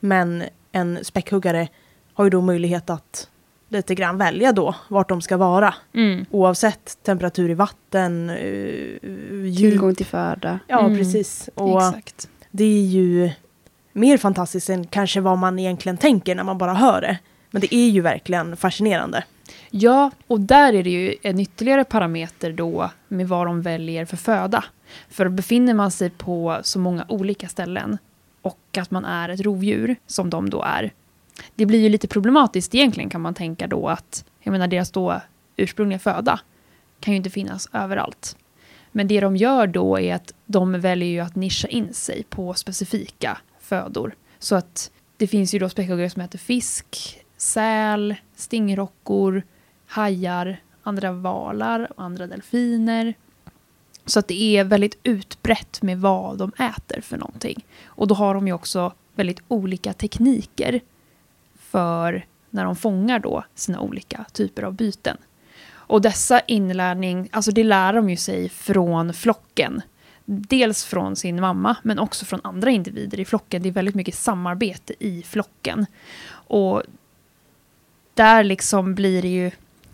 Men 0.00 0.42
en 0.72 0.98
späckhuggare 1.04 1.68
har 2.14 2.24
ju 2.24 2.30
då 2.30 2.40
möjlighet 2.40 2.90
att 2.90 3.28
lite 3.68 3.94
grann 3.94 4.18
välja 4.18 4.52
då 4.52 4.74
vart 4.88 5.08
de 5.08 5.22
ska 5.22 5.36
vara. 5.36 5.74
Mm. 5.94 6.26
Oavsett 6.30 6.98
temperatur 7.02 7.50
i 7.50 7.54
vatten, 7.54 8.30
Tillgång 9.56 9.94
till 9.94 10.06
föda. 10.06 10.58
Ja, 10.66 10.80
Mm. 10.86 10.98
precis. 10.98 11.50
Och 11.54 11.78
Exakt. 11.88 12.28
det 12.50 12.64
är 12.64 12.84
ju 12.86 13.30
mer 13.92 14.18
fantastiskt 14.18 14.70
än 14.70 14.86
kanske 14.86 15.20
vad 15.20 15.38
man 15.38 15.58
egentligen 15.58 15.96
tänker 15.96 16.34
när 16.34 16.44
man 16.44 16.58
bara 16.58 16.74
hör 16.74 17.00
det. 17.00 17.18
Men 17.50 17.60
det 17.60 17.74
är 17.74 17.88
ju 17.88 18.00
verkligen 18.00 18.56
fascinerande. 18.56 19.24
Ja, 19.70 20.10
och 20.26 20.40
där 20.40 20.72
är 20.72 20.82
det 20.82 20.90
ju 20.90 21.14
en 21.22 21.40
ytterligare 21.40 21.84
parameter 21.84 22.52
då 22.52 22.90
med 23.08 23.28
vad 23.28 23.46
de 23.46 23.62
väljer 23.62 24.04
för 24.04 24.16
föda. 24.16 24.64
För 25.08 25.28
befinner 25.28 25.74
man 25.74 25.90
sig 25.90 26.10
på 26.10 26.58
så 26.62 26.78
många 26.78 27.04
olika 27.08 27.48
ställen 27.48 27.98
och 28.42 28.78
att 28.78 28.90
man 28.90 29.04
är 29.04 29.28
ett 29.28 29.40
rovdjur, 29.40 29.96
som 30.06 30.30
de 30.30 30.50
då 30.50 30.62
är, 30.62 30.92
det 31.54 31.66
blir 31.66 31.78
ju 31.80 31.88
lite 31.88 32.08
problematiskt 32.08 32.74
egentligen 32.74 33.10
kan 33.10 33.20
man 33.20 33.34
tänka 33.34 33.66
då 33.66 33.88
att, 33.88 34.24
jag 34.42 34.52
menar 34.52 34.66
deras 34.68 34.90
då 34.90 35.20
ursprungliga 35.56 35.98
föda 35.98 36.40
kan 37.00 37.12
ju 37.12 37.16
inte 37.16 37.30
finnas 37.30 37.68
överallt. 37.72 38.36
Men 38.96 39.08
det 39.08 39.20
de 39.20 39.36
gör 39.36 39.66
då 39.66 40.00
är 40.00 40.14
att 40.14 40.34
de 40.46 40.80
väljer 40.80 41.08
ju 41.08 41.20
att 41.20 41.34
nischa 41.34 41.68
in 41.68 41.94
sig 41.94 42.24
på 42.28 42.54
specifika 42.54 43.38
födor. 43.60 44.14
Så 44.38 44.54
att 44.54 44.90
det 45.16 45.26
finns 45.26 45.54
ju 45.54 45.58
då 45.58 45.68
späckhuggare 45.68 46.10
som 46.10 46.22
äter 46.22 46.38
fisk, 46.38 47.18
säl, 47.36 48.14
stingrockor, 48.36 49.42
hajar, 49.86 50.60
andra 50.82 51.12
valar 51.12 51.92
och 51.96 52.04
andra 52.04 52.26
delfiner. 52.26 53.14
Så 54.06 54.18
att 54.18 54.28
det 54.28 54.56
är 54.56 54.64
väldigt 54.64 54.98
utbrett 55.02 55.82
med 55.82 56.00
vad 56.00 56.38
de 56.38 56.52
äter 56.58 57.00
för 57.00 57.16
någonting. 57.16 57.66
Och 57.84 58.06
då 58.06 58.14
har 58.14 58.34
de 58.34 58.46
ju 58.46 58.52
också 58.52 58.92
väldigt 59.14 59.42
olika 59.48 59.92
tekniker 59.92 60.80
för 61.58 62.26
när 62.50 62.64
de 62.64 62.76
fångar 62.76 63.18
då 63.18 63.44
sina 63.54 63.80
olika 63.80 64.24
typer 64.32 64.62
av 64.62 64.74
byten. 64.74 65.16
Och 65.86 66.00
dessa 66.00 66.40
inlärning, 66.40 67.28
alltså 67.32 67.50
det 67.50 67.64
lär 67.64 67.92
de 67.92 68.10
ju 68.10 68.16
sig 68.16 68.48
från 68.48 69.14
flocken. 69.14 69.82
Dels 70.24 70.84
från 70.84 71.16
sin 71.16 71.40
mamma, 71.40 71.76
men 71.82 71.98
också 71.98 72.24
från 72.24 72.40
andra 72.44 72.70
individer 72.70 73.20
i 73.20 73.24
flocken. 73.24 73.62
Det 73.62 73.68
är 73.68 73.72
väldigt 73.72 73.94
mycket 73.94 74.14
samarbete 74.14 74.94
i 74.98 75.22
flocken. 75.22 75.86
Och 76.30 76.82
där 78.14 78.44
liksom 78.44 78.94
blir 78.94 79.22
det 79.22 79.28
ju 79.28 79.50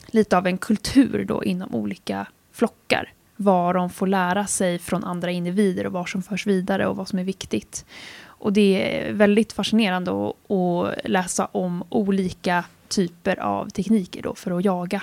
lite 0.07 0.37
av 0.37 0.47
en 0.47 0.59
kultur 0.59 1.25
då 1.25 1.45
inom 1.45 1.75
olika 1.75 2.27
flockar. 2.53 3.13
Vad 3.37 3.75
de 3.75 3.91
får 3.91 4.07
lära 4.07 4.47
sig 4.47 4.79
från 4.79 5.05
andra 5.05 5.31
individer 5.31 5.87
och 5.87 5.93
vad 5.93 6.09
som 6.09 6.23
förs 6.23 6.47
vidare 6.47 6.87
och 6.87 6.97
vad 6.97 7.09
som 7.09 7.19
är 7.19 7.25
viktigt. 7.25 7.85
Och 8.25 8.53
det 8.53 8.99
är 8.99 9.13
väldigt 9.13 9.53
fascinerande 9.53 10.11
att, 10.29 10.95
läsa 11.05 11.49
om 11.53 11.85
olika 11.89 12.65
typer 12.89 13.41
av 13.41 13.69
tekniker 13.69 14.23
då 14.23 14.35
för 14.35 14.51
att 14.51 14.65
jaga. 14.65 15.03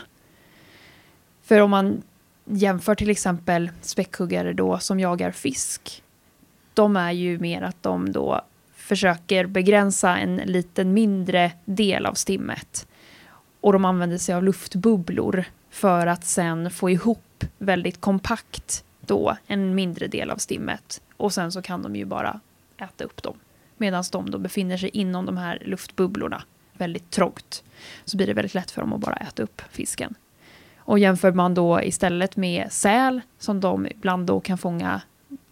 För 1.49 1.59
om 1.59 1.71
man 1.71 2.01
jämför 2.45 2.95
till 2.95 3.09
exempel 3.09 3.71
späckhuggare 3.81 4.53
då 4.53 4.79
som 4.79 4.99
jagar 4.99 5.31
fisk. 5.31 6.03
De 6.73 6.95
är 6.95 7.11
ju 7.11 7.39
mer 7.39 7.61
att 7.61 7.83
de 7.83 8.11
då 8.11 8.41
försöker 8.75 9.45
begränsa 9.45 10.17
en 10.17 10.35
liten 10.35 10.93
mindre 10.93 11.51
del 11.65 12.05
av 12.05 12.13
stimmet. 12.13 12.87
Och 13.61 13.73
de 13.73 13.85
använder 13.85 14.17
sig 14.17 14.35
av 14.35 14.43
luftbubblor 14.43 15.43
för 15.69 16.07
att 16.07 16.25
sen 16.25 16.71
få 16.71 16.89
ihop 16.89 17.43
väldigt 17.57 18.01
kompakt 18.01 18.83
då 19.01 19.37
en 19.47 19.75
mindre 19.75 20.07
del 20.07 20.29
av 20.29 20.37
stimmet. 20.37 21.01
Och 21.17 21.33
sen 21.33 21.51
så 21.51 21.61
kan 21.61 21.81
de 21.81 21.95
ju 21.95 22.05
bara 22.05 22.39
äta 22.77 23.03
upp 23.03 23.23
dem. 23.23 23.37
Medan 23.77 24.03
de 24.11 24.31
då 24.31 24.37
befinner 24.37 24.77
sig 24.77 24.89
inom 24.89 25.25
de 25.25 25.37
här 25.37 25.63
luftbubblorna 25.65 26.43
väldigt 26.73 27.11
trångt. 27.11 27.63
Så 28.05 28.17
blir 28.17 28.27
det 28.27 28.33
väldigt 28.33 28.53
lätt 28.53 28.71
för 28.71 28.81
dem 28.81 28.93
att 28.93 28.99
bara 29.01 29.15
äta 29.15 29.43
upp 29.43 29.61
fisken. 29.71 30.15
Och 30.89 30.99
jämför 30.99 31.31
man 31.31 31.53
då 31.53 31.81
istället 31.81 32.35
med 32.35 32.71
säl 32.71 33.21
som 33.39 33.59
de 33.59 33.87
ibland 33.87 34.27
då 34.27 34.39
kan 34.39 34.57
fånga 34.57 35.01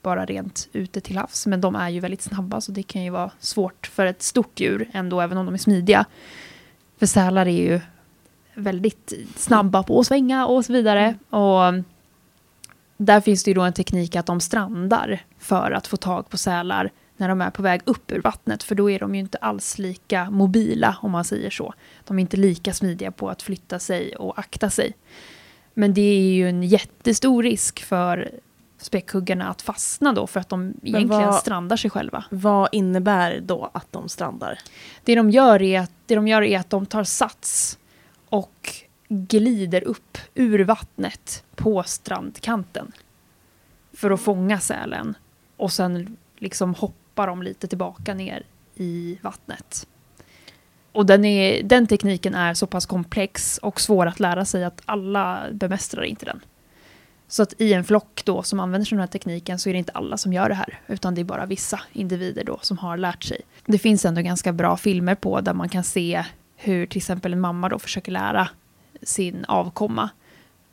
bara 0.02 0.26
rent 0.26 0.70
ute 0.74 1.02
till 1.02 1.18
havs. 1.18 1.48
Men 1.48 1.62
de 1.62 1.76
är 1.76 1.90
ju 1.90 2.00
väldigt 2.00 2.22
snabba 2.22 2.62
så 2.62 2.72
det 2.72 2.84
kan 2.84 3.04
ju 3.04 3.10
vara 3.10 3.32
svårt 3.40 3.88
för 3.88 4.06
ett 4.06 4.22
stort 4.22 4.60
djur 4.60 4.90
ändå 4.94 5.22
även 5.22 5.38
om 5.38 5.46
de 5.46 5.54
är 5.54 5.58
smidiga. 5.58 6.06
För 7.00 7.06
sälar 7.06 7.46
är 7.46 7.52
ju 7.52 7.82
väldigt 8.54 9.14
snabba 9.36 9.84
på 9.84 10.00
att 10.00 10.08
svänga 10.08 10.48
och 10.48 10.66
så 10.66 10.74
vidare. 10.74 11.16
Och 11.30 11.84
där 12.98 13.22
finns 13.22 13.44
det 13.44 13.52
ju 13.52 13.56
då 13.56 13.62
en 13.62 13.74
teknik 13.74 14.16
att 14.16 14.26
de 14.26 14.40
strandar 14.40 15.20
för 15.40 15.72
att 15.72 15.88
få 15.88 15.98
tag 15.98 16.30
på 16.30 16.38
sälar 16.38 16.92
när 17.18 17.30
de 17.30 17.42
är 17.42 17.50
på 17.50 17.62
väg 17.62 17.82
upp 17.86 18.12
ur 18.12 18.22
vattnet. 18.22 18.64
För 18.64 18.76
då 18.76 18.90
är 18.90 19.00
de 19.00 19.16
ju 19.16 19.22
inte 19.22 19.38
alls 19.38 19.78
lika 19.78 20.30
mobila 20.30 20.98
om 21.02 21.12
man 21.12 21.26
säger 21.26 21.50
så. 21.50 21.74
De 22.04 22.20
är 22.20 22.22
inte 22.22 22.38
lika 22.38 22.74
smidiga 22.74 23.12
på 23.12 23.30
att 23.30 23.42
flytta 23.42 23.80
sig 23.80 24.16
och 24.16 24.40
akta 24.40 24.70
sig. 24.70 24.94
Men 25.74 25.94
det 25.94 26.02
är 26.02 26.32
ju 26.32 26.50
en 26.50 26.64
jättestor 26.64 27.44
risk 27.44 27.84
för 27.84 28.32
späckhuggarna 28.78 29.48
att 29.50 29.62
fastna 29.62 30.14
då 30.14 30.28
för 30.28 30.40
att 30.40 30.50
de 30.50 30.74
egentligen 30.84 31.26
vad- 31.26 31.36
strandar 31.36 31.78
sig 31.78 31.90
själva. 31.90 32.24
Vad 32.30 32.70
innebär 32.72 33.40
då 33.40 33.70
att 33.74 33.92
de 33.92 34.10
strandar? 34.10 34.60
Det 35.04 35.16
de, 35.16 35.30
gör 35.32 35.62
är 35.62 35.80
att, 35.80 35.92
det 36.06 36.16
de 36.16 36.28
gör 36.28 36.42
är 36.42 36.60
att 36.60 36.70
de 36.70 36.86
tar 36.86 37.04
sats 37.04 37.80
och 38.30 38.70
glider 39.08 39.84
upp 39.84 40.18
ur 40.34 40.60
vattnet 40.60 41.44
på 41.56 41.84
strandkanten. 41.84 42.92
För 43.94 44.12
att 44.12 44.22
fånga 44.22 44.60
sälen. 44.60 45.18
Och 45.58 45.72
sen 45.72 46.18
liksom 46.38 46.76
droppar 47.18 47.28
de 47.28 47.44
lite 47.44 47.68
tillbaka 47.68 48.14
ner 48.14 48.44
i 48.76 49.18
vattnet. 49.22 49.88
Och 50.92 51.06
den, 51.06 51.26
är, 51.26 51.64
den 51.64 51.88
tekniken 51.88 52.36
är 52.36 52.54
så 52.54 52.68
pass 52.68 52.86
komplex 52.86 53.58
och 53.58 53.82
svår 53.82 54.06
att 54.06 54.20
lära 54.20 54.46
sig 54.46 54.64
att 54.64 54.82
alla 54.86 55.48
bemästrar 55.52 56.04
inte 56.04 56.26
den. 56.26 56.40
Så 57.28 57.44
att 57.44 57.62
i 57.62 57.74
en 57.74 57.84
flock 57.84 58.22
då 58.26 58.44
som 58.44 58.60
använder 58.60 58.86
sig 58.86 58.96
av 58.96 58.98
den 58.98 59.02
här 59.02 59.08
tekniken 59.08 59.60
så 59.60 59.70
är 59.70 59.74
det 59.74 59.80
inte 59.80 59.92
alla 59.92 60.18
som 60.18 60.34
gör 60.34 60.50
det 60.50 60.56
här. 60.56 60.80
Utan 60.88 61.16
det 61.16 61.22
är 61.22 61.26
bara 61.26 61.46
vissa 61.46 61.80
individer 61.94 62.44
då 62.44 62.60
som 62.62 62.78
har 62.78 62.98
lärt 62.98 63.24
sig. 63.24 63.42
Det 63.66 63.80
finns 63.80 64.06
ändå 64.06 64.22
ganska 64.22 64.54
bra 64.54 64.78
filmer 64.78 65.16
på 65.16 65.42
där 65.42 65.54
man 65.54 65.70
kan 65.70 65.84
se 65.84 66.26
hur 66.56 66.86
till 66.88 66.98
exempel 66.98 67.34
en 67.34 67.40
mamma 67.40 67.70
då 67.70 67.80
försöker 67.80 68.12
lära 68.12 68.50
sin 69.02 69.46
avkomma. 69.48 70.10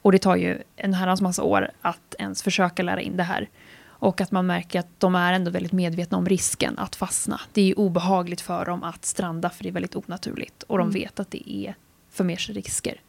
Och 0.02 0.12
det 0.12 0.18
tar 0.18 0.36
ju 0.36 0.62
en 0.76 0.94
herrans 0.94 1.20
massa 1.20 1.42
år 1.42 1.70
att 1.82 2.14
ens 2.18 2.42
försöka 2.42 2.82
lära 2.82 3.00
in 3.00 3.16
det 3.16 3.22
här. 3.22 3.48
Och 4.04 4.20
att 4.20 4.30
man 4.32 4.46
märker 4.46 4.80
att 4.80 5.00
de 5.00 5.14
är 5.14 5.32
ändå 5.32 5.50
väldigt 5.50 5.72
medvetna 5.72 6.18
om 6.18 6.26
risken 6.28 6.78
att 6.78 6.96
fastna. 6.96 7.40
Det 7.52 7.60
är 7.60 7.64
ju 7.66 7.74
obehagligt 7.74 8.40
för 8.40 8.64
dem 8.64 8.82
att 8.82 9.04
stranda 9.04 9.50
för 9.50 9.62
det 9.62 9.68
är 9.68 9.72
väldigt 9.72 9.96
onaturligt. 9.96 10.62
Och 10.62 10.78
de 10.78 10.88
Mm. 10.88 10.94
vet 11.00 11.20
att 11.20 11.30
det 11.30 11.50
är 11.52 11.74
för 12.10 12.24
mer 12.24 12.36
risker. 12.36 13.00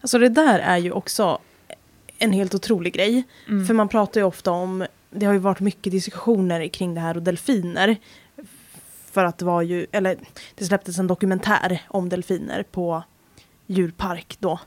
Alltså 0.00 0.18
det 0.18 0.28
där 0.28 0.58
är 0.58 0.76
ju 0.76 0.92
också 0.92 1.38
en 2.18 2.32
helt 2.32 2.54
otrolig 2.54 2.94
grej. 2.94 3.22
Mm. 3.48 3.66
För 3.66 3.74
man 3.74 3.88
pratar 3.88 4.20
ju 4.20 4.24
ofta 4.26 4.50
om, 4.50 4.86
det 5.10 5.26
har 5.26 5.32
ju 5.32 5.38
varit 5.38 5.60
mycket 5.60 5.92
diskussioner 5.92 6.68
kring 6.68 6.94
det 6.94 7.00
här 7.00 7.16
och 7.16 7.22
delfiner. 7.22 7.96
För 9.10 9.24
att 9.24 9.38
det 9.38 9.44
var 9.44 9.62
ju, 9.62 9.86
eller 9.92 10.16
det 10.54 10.64
släpptes 10.64 10.98
en 10.98 11.06
dokumentär 11.06 11.80
om 11.88 12.08
delfiner 12.08 12.62
på 12.62 13.02
djurpark 13.66 14.36
då. 14.38 14.60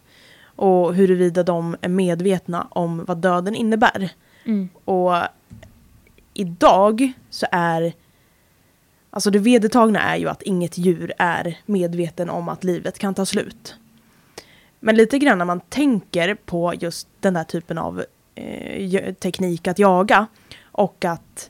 Och 0.56 0.96
huruvida 0.96 1.44
de 1.44 1.75
är 1.82 1.89
medvetna 1.89 2.67
om 2.72 3.06
vad 3.06 3.17
döden 3.17 3.56
innebär. 3.56 4.10
Mm. 4.46 4.70
Och 4.86 5.13
idag 6.39 7.12
så 7.29 7.46
är 7.51 7.94
Alltså 9.10 9.32
det 9.32 9.39
vedertagna 9.39 10.01
är 10.01 10.17
ju 10.17 10.29
att 10.29 10.41
inget 10.41 10.77
djur 10.77 11.13
är 11.17 11.58
medveten 11.65 12.29
om 12.29 12.50
att 12.50 12.63
livet 12.63 13.00
kan 13.00 13.13
ta 13.13 13.25
slut. 13.25 13.75
Men 14.79 14.96
lite 14.96 15.20
grann 15.20 15.38
när 15.38 15.46
man 15.46 15.60
tänker 15.60 16.36
på 16.36 16.74
just 16.79 17.08
den 17.20 17.36
här 17.36 17.44
typen 17.44 17.77
av 17.77 18.03
eh, 18.36 19.13
teknik 19.13 19.67
att 19.67 19.79
jaga 19.79 20.27
och 20.62 21.06
att 21.06 21.50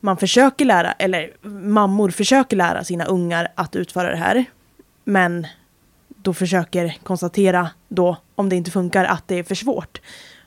man 0.00 0.16
försöker 0.16 0.64
lära, 0.64 0.92
eller 0.92 1.32
mammor 1.48 2.10
försöker 2.10 2.56
lära 2.56 2.84
sina 2.84 3.04
ungar 3.04 3.48
att 3.54 3.76
utföra 3.76 4.10
det 4.10 4.16
här. 4.16 4.44
Men 5.04 5.46
då 6.08 6.34
försöker 6.34 6.96
konstatera 7.02 7.70
då, 7.88 8.16
om 8.34 8.48
det 8.48 8.56
inte 8.56 8.70
funkar, 8.70 9.04
att 9.04 9.28
det 9.28 9.38
är 9.38 9.42
för 9.42 9.54
svårt. 9.54 10.00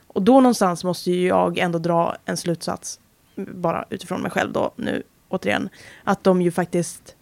Och 0.08 0.22
då 0.22 0.34
någonstans 0.34 0.84
måste 0.84 1.12
ju 1.12 1.28
jag 1.28 1.58
ändå 1.58 1.80
dra 1.80 2.18
en 2.26 2.38
slutsats, 2.38 3.00
bara 3.46 3.86
utifrån 3.90 4.22
mig 4.22 4.32
själv 4.32 4.52
då 4.52 4.72
nu 4.76 5.04
återigen, 5.30 5.70
att 6.04 6.24
de 6.24 6.42
ju 6.42 6.52
faktiskt, 6.52 7.16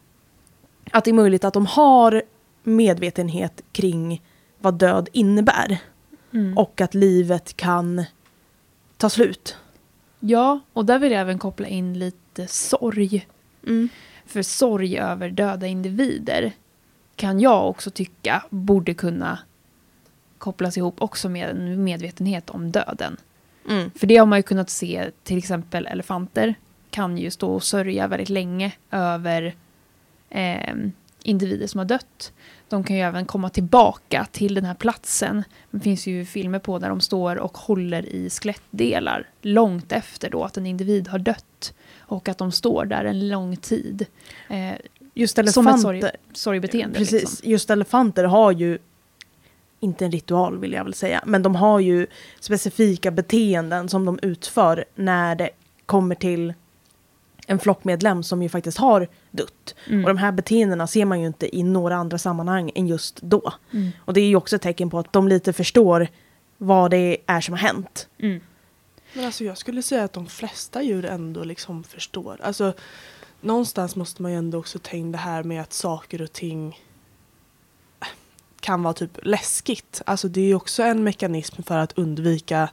att 0.91 1.03
det 1.03 1.11
är 1.11 1.13
möjligt 1.13 1.43
att 1.43 1.53
de 1.53 1.65
har 1.65 2.21
medvetenhet 2.63 3.61
kring 3.71 4.21
vad 4.59 4.73
död 4.73 5.09
innebär 5.11 5.79
Mm. 6.31 6.57
och 6.57 6.81
att 6.81 6.93
livet 6.93 7.57
kan 7.57 8.03
ta 8.97 9.09
slut. 9.09 9.57
Ja, 10.19 10.59
och 10.73 10.85
där 10.85 10.99
vill 10.99 11.11
jag 11.11 11.21
även 11.21 11.39
koppla 11.39 11.67
in 11.67 11.99
lite 11.99 12.47
sorg. 12.47 13.27
För 14.25 14.41
sorg 14.41 14.97
över 14.97 15.29
döda 15.29 15.67
individer 15.67 16.51
kan 17.15 17.39
jag 17.39 17.69
också 17.69 17.91
tycka 17.91 18.43
borde 18.49 18.93
kunna 18.93 19.39
kopplas 20.37 20.77
ihop 20.77 21.01
också 21.01 21.29
med 21.29 21.49
en 21.49 21.83
medvetenhet 21.83 22.49
om 22.49 22.71
döden. 22.71 23.17
Mm. 23.67 23.91
För 23.95 24.07
det 24.07 24.17
har 24.17 24.25
man 24.25 24.39
ju 24.39 24.43
kunnat 24.43 24.69
se, 24.69 25.11
till 25.23 25.37
exempel 25.37 25.85
elefanter 25.87 26.55
kan 26.89 27.17
ju 27.17 27.31
stå 27.31 27.53
och 27.53 27.63
sörja 27.63 28.07
väldigt 28.07 28.29
länge 28.29 28.71
över 28.91 29.55
eh, 30.29 30.73
individer 31.23 31.67
som 31.67 31.77
har 31.77 31.85
dött. 31.85 32.33
De 32.69 32.83
kan 32.83 32.95
ju 32.95 33.01
även 33.01 33.25
komma 33.25 33.49
tillbaka 33.49 34.27
till 34.31 34.53
den 34.53 34.65
här 34.65 34.73
platsen. 34.73 35.43
Det 35.71 35.79
finns 35.79 36.07
ju 36.07 36.25
filmer 36.25 36.59
på 36.59 36.79
där 36.79 36.89
de 36.89 37.01
står 37.01 37.35
och 37.35 37.57
håller 37.57 38.05
i 38.05 38.29
skelettdelar 38.29 39.27
långt 39.41 39.91
efter 39.91 40.29
då 40.29 40.43
att 40.43 40.57
en 40.57 40.65
individ 40.65 41.07
har 41.07 41.19
dött. 41.19 41.73
Och 41.99 42.29
att 42.29 42.37
de 42.37 42.51
står 42.51 42.85
där 42.85 43.05
en 43.05 43.27
lång 43.29 43.57
tid. 43.57 44.05
Eh, 44.49 44.71
Just 45.13 45.35
som 45.35 45.41
ett 45.45 45.57
elefanter, 45.57 45.81
sorg, 45.81 46.03
sorgbeteende. 46.33 46.97
precis, 46.99 47.21
Liksom. 47.21 47.51
just 47.51 47.69
elefanter 47.69 48.23
har 48.23 48.51
ju 48.51 48.77
inte 49.79 50.05
en 50.05 50.11
ritual 50.11 50.59
vill 50.59 50.73
jag 50.73 50.83
väl 50.83 50.93
säga, 50.93 51.23
men 51.25 51.43
de 51.43 51.55
har 51.55 51.79
ju 51.79 52.07
specifika 52.39 53.11
beteenden 53.11 53.89
som 53.89 54.05
de 54.05 54.19
utför 54.21 54.85
när 54.95 55.35
det 55.35 55.49
kommer 55.85 56.15
till 56.15 56.53
en 57.47 57.59
flockmedlem 57.59 58.23
som 58.23 58.43
ju 58.43 58.49
faktiskt 58.49 58.77
har 58.77 59.07
dött. 59.31 59.75
Mm. 59.87 60.03
Och 60.05 60.09
de 60.09 60.17
här 60.17 60.31
beteendena 60.31 60.87
ser 60.87 61.05
man 61.05 61.21
ju 61.21 61.27
inte 61.27 61.57
i 61.57 61.63
några 61.63 61.95
andra 61.95 62.17
sammanhang 62.17 62.71
än 62.75 62.87
just 62.87 63.21
då. 63.21 63.53
Mm. 63.73 63.89
Och 64.05 64.13
det 64.13 64.21
är 64.21 64.27
ju 64.27 64.35
också 64.35 64.55
ett 64.55 64.61
tecken 64.61 64.89
på 64.89 64.99
att 64.99 65.13
de 65.13 65.27
lite 65.27 65.53
förstår 65.53 66.07
vad 66.57 66.91
det 66.91 67.17
är 67.25 67.41
som 67.41 67.53
har 67.53 67.59
hänt. 67.59 68.07
Mm. 68.19 68.41
Men 69.13 69.25
alltså 69.25 69.43
jag 69.43 69.57
skulle 69.57 69.81
säga 69.81 70.03
att 70.03 70.13
de 70.13 70.27
flesta 70.27 70.81
djur 70.81 71.05
ändå 71.05 71.43
liksom 71.43 71.83
förstår. 71.83 72.39
Alltså 72.43 72.73
någonstans 73.41 73.95
måste 73.95 74.21
man 74.21 74.31
ju 74.31 74.37
ändå 74.37 74.57
också 74.57 74.79
ta 74.79 74.97
in 74.97 75.11
det 75.11 75.17
här 75.17 75.43
med 75.43 75.61
att 75.61 75.73
saker 75.73 76.21
och 76.21 76.33
ting 76.33 76.79
kan 78.59 78.83
vara 78.83 78.93
typ 78.93 79.19
läskigt. 79.23 80.01
Alltså 80.05 80.27
det 80.27 80.41
är 80.41 80.45
ju 80.45 80.55
också 80.55 80.83
en 80.83 81.03
mekanism 81.03 81.63
för 81.63 81.77
att 81.77 81.97
undvika 81.97 82.69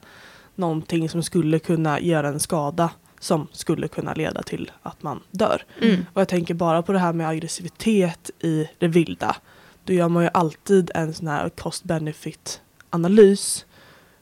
någonting 0.55 1.09
som 1.09 1.23
skulle 1.23 1.59
kunna 1.59 1.99
göra 1.99 2.27
en 2.27 2.39
skada 2.39 2.89
som 3.19 3.47
skulle 3.51 3.87
kunna 3.87 4.13
leda 4.13 4.43
till 4.43 4.71
att 4.81 5.03
man 5.03 5.19
dör. 5.31 5.63
Mm. 5.81 6.05
Och 6.13 6.21
jag 6.21 6.27
tänker 6.27 6.53
bara 6.53 6.81
på 6.83 6.91
det 6.91 6.99
här 6.99 7.13
med 7.13 7.27
aggressivitet 7.27 8.31
i 8.39 8.69
det 8.77 8.87
vilda. 8.87 9.35
Då 9.83 9.93
gör 9.93 10.09
man 10.09 10.23
ju 10.23 10.29
alltid 10.33 10.91
en 10.95 11.13
sån 11.13 11.27
här 11.27 11.49
cost-benefit 11.49 12.61
analys 12.89 13.65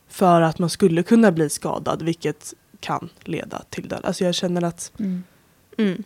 för 0.08 0.41
att 0.41 0.60
man 0.60 0.70
skulle 0.70 1.03
kunna 1.03 1.32
bli 1.32 1.50
skadad 1.50 2.01
vilket 2.01 2.53
kan 2.79 3.10
leda 3.24 3.62
till 3.70 3.88
död. 3.88 4.01
Alltså 4.03 4.24
jag 4.24 4.36
känner 4.36 4.62
att 4.63 4.91
Mm. 5.00 5.24
Mm. 5.77 6.03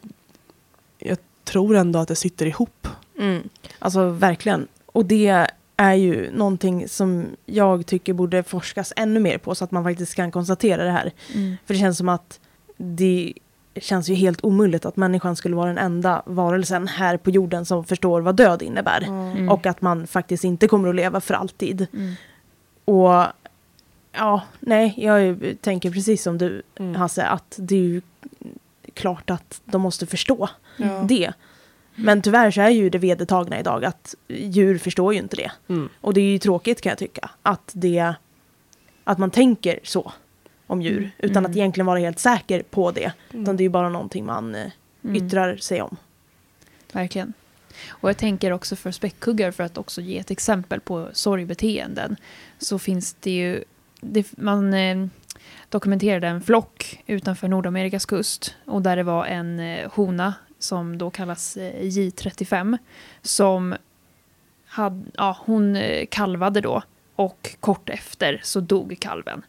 jag 0.97 1.17
tror 1.43 1.75
ändå 1.75 1.99
att 1.99 2.07
det 2.07 2.15
sitter 2.15 2.45
ihop. 2.45 2.87
Mm. 3.19 3.49
Alltså 3.79 4.09
verkligen. 4.09 4.67
Och 4.97 5.05
det 5.05 5.47
är 5.77 5.93
ju 5.93 6.31
någonting 6.31 6.87
som 6.87 7.25
jag 7.45 7.85
tycker 7.85 8.13
borde 8.13 8.43
forskas 8.43 8.93
ännu 8.95 9.19
mer 9.19 9.37
på 9.37 9.55
så 9.55 9.63
att 9.63 9.71
man 9.71 9.83
faktiskt 9.83 10.15
kan 10.15 10.31
konstatera 10.31 10.83
det 10.83 10.91
här. 10.91 11.11
Mm. 11.35 11.57
För 11.65 11.73
det 11.73 11.79
känns 11.79 11.97
som 11.97 12.09
att 12.09 12.39
det 12.77 13.33
känns 13.75 14.09
ju 14.09 14.13
helt 14.13 14.43
omöjligt 14.43 14.85
att 14.85 14.95
människan 14.97 15.35
skulle 15.35 15.55
vara 15.55 15.67
den 15.67 15.77
enda 15.77 16.21
varelsen 16.25 16.87
här 16.87 17.17
på 17.17 17.29
jorden 17.29 17.65
som 17.65 17.83
förstår 17.85 18.21
vad 18.21 18.35
död 18.35 18.61
innebär. 18.61 19.01
Mm. 19.03 19.49
Och 19.49 19.65
att 19.65 19.81
man 19.81 20.07
faktiskt 20.07 20.43
inte 20.43 20.67
kommer 20.67 20.89
att 20.89 20.95
leva 20.95 21.21
för 21.21 21.33
alltid. 21.33 21.87
Mm. 21.93 22.13
Och 22.85 23.25
ja, 24.11 24.41
nej, 24.59 24.93
jag 24.97 25.53
tänker 25.61 25.91
precis 25.91 26.23
som 26.23 26.37
du 26.37 26.61
Mm. 26.79 26.95
Hasse, 26.95 27.23
att 27.23 27.55
det 27.57 27.75
är 27.75 27.79
ju 27.79 28.01
klart 28.93 29.29
att 29.29 29.61
de 29.65 29.81
måste 29.81 30.05
förstå 30.05 30.49
Ja. 30.77 31.05
det. 31.07 31.33
Men 31.99 32.21
tyvärr 32.21 32.51
så 32.51 32.61
är 32.61 32.69
ju 32.69 32.89
det 32.89 32.97
vedertagna 32.97 33.59
idag 33.59 33.85
att 33.85 34.15
djur 34.27 34.77
förstår 34.77 35.13
ju 35.13 35.19
inte 35.19 35.35
det. 35.35 35.51
Mm. 35.67 35.89
Och 36.01 36.13
det 36.13 36.21
är 36.21 36.31
ju 36.31 36.39
tråkigt 36.39 36.81
kan 36.81 36.89
jag 36.89 36.97
tycka. 36.97 37.29
Att, 37.41 37.71
det, 37.73 38.13
att 39.03 39.17
man 39.17 39.31
tänker 39.31 39.79
så 39.83 40.11
om 40.67 40.81
djur. 40.81 40.97
Mm. 40.97 41.09
Utan 41.17 41.37
Mm. 41.37 41.51
att 41.51 41.57
egentligen 41.57 41.85
vara 41.85 41.99
helt 41.99 42.19
säker 42.19 42.63
på 42.69 42.91
det. 42.91 43.11
Mm. 43.29 43.43
Utan 43.43 43.57
det 43.57 43.61
är 43.61 43.65
ju 43.65 43.69
bara 43.69 43.89
någonting 43.89 44.25
man 44.25 44.55
eh, 44.55 44.67
Mm. 45.03 45.15
yttrar 45.25 45.57
sig 45.57 45.81
om. 45.81 45.97
Verkligen. 46.93 47.33
Och 47.89 48.09
jag 48.09 48.17
tänker 48.17 48.51
också 48.51 48.75
för 48.75 48.91
späckhuggare, 48.91 49.51
för 49.51 49.63
att 49.63 49.77
också 49.77 50.01
ge 50.01 50.17
ett 50.19 50.31
exempel 50.31 50.79
på 50.79 51.09
sorgbeteenden, 51.13 52.15
så 52.59 52.79
finns 52.79 53.13
det 53.19 53.31
ju... 53.31 53.63
Det, 54.01 54.37
man 54.37 54.73
eh, 54.73 55.07
dokumenterade 55.69 56.27
en 56.27 56.41
flock 56.41 57.03
utanför 57.07 57.47
Nordamerikas 57.47 58.05
kust 58.05 58.55
och 58.65 58.81
där 58.81 58.95
det 58.95 59.03
var 59.03 59.25
en 59.25 59.59
eh, 59.59 59.89
hona 59.91 60.33
som 60.59 60.97
då 60.97 61.09
kallas 61.09 61.57
eh, 61.57 61.81
J35 61.81 62.77
som 63.21 63.75
hade, 64.65 65.03
ja, 65.13 65.37
hon 65.45 65.75
eh, 65.75 66.05
kalvade 66.05 66.61
då 66.61 66.81
och 67.15 67.55
kort 67.59 67.89
efter 67.89 68.41
så 68.43 68.59
dog 68.59 68.97
kalven. 68.99 69.41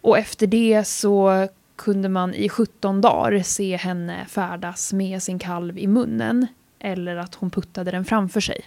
Och 0.00 0.18
efter 0.18 0.46
det 0.46 0.84
så 0.84 1.48
kunde 1.76 2.08
man 2.08 2.34
i 2.34 2.48
17 2.48 3.00
dagar 3.00 3.42
se 3.42 3.76
henne 3.76 4.26
färdas 4.28 4.92
med 4.92 5.22
sin 5.22 5.38
kalv 5.38 5.78
i 5.78 5.86
munnen 5.86 6.46
eller 6.78 7.16
att 7.16 7.34
hon 7.34 7.50
puttade 7.50 7.90
den 7.90 8.04
framför 8.04 8.40
sig. 8.40 8.60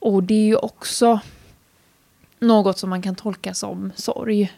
Och 0.00 0.22
det 0.22 0.34
är 0.34 0.46
ju 0.46 0.56
också 0.56 1.20
något 2.38 2.78
som 2.78 2.90
man 2.90 3.02
kan 3.02 3.14
tolka 3.14 3.54
som 3.54 3.92
sorg. 3.96 4.52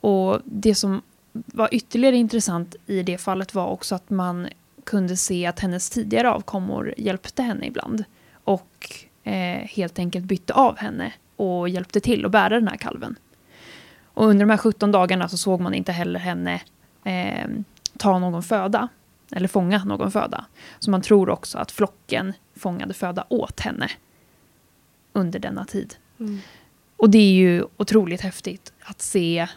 Och 0.00 0.40
det 0.44 0.74
som 0.74 1.02
var 1.32 1.68
ytterligare 1.72 2.16
intressant 2.16 2.76
i 2.86 3.02
det 3.02 3.18
fallet 3.18 3.54
var 3.54 3.66
också 3.66 3.94
att 3.94 4.10
man 4.10 4.48
kunde 4.90 5.16
se 5.16 5.46
att 5.46 5.60
hennes 5.60 5.90
tidigare 5.90 6.30
avkommor 6.30 6.94
hjälpte 6.96 7.42
henne 7.42 7.66
ibland. 7.66 8.04
Och 8.44 8.94
eh, 9.24 9.66
helt 9.68 9.98
enkelt 9.98 10.24
bytte 10.24 10.52
av 10.54 10.78
henne 10.78 11.12
och 11.36 11.68
hjälpte 11.68 12.00
till 12.00 12.24
att 12.24 12.32
bära 12.32 12.54
den 12.54 12.68
här 12.68 12.76
kalven. 12.76 13.16
Och 14.04 14.26
under 14.26 14.46
de 14.46 14.50
här 14.50 14.58
17 14.58 14.92
dagarna 14.92 15.28
så 15.28 15.36
såg 15.36 15.60
man 15.60 15.74
inte 15.74 15.92
heller 15.92 16.20
henne 16.20 16.62
eh, 17.04 17.48
ta 17.98 18.18
någon 18.18 18.42
föda. 18.42 18.88
Eller 19.32 19.48
fånga 19.48 19.84
någon 19.84 20.12
föda. 20.12 20.44
Så 20.78 20.90
man 20.90 21.02
tror 21.02 21.30
också 21.30 21.58
att 21.58 21.72
flocken 21.72 22.32
fångade 22.56 22.94
föda 22.94 23.24
åt 23.28 23.60
henne. 23.60 23.90
Under 25.12 25.38
denna 25.38 25.64
tid. 25.64 25.94
Mm. 26.20 26.38
Och 26.96 27.10
det 27.10 27.18
är 27.18 27.32
ju 27.32 27.64
otroligt 27.76 28.20
häftigt 28.20 28.72
att 28.80 29.02
se 29.02 29.48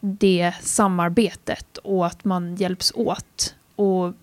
det 0.00 0.54
samarbetet 0.60 1.78
och 1.78 2.06
att 2.06 2.24
man 2.24 2.56
hjälps 2.56 2.92
åt. 2.94 3.54
Och 3.76 4.14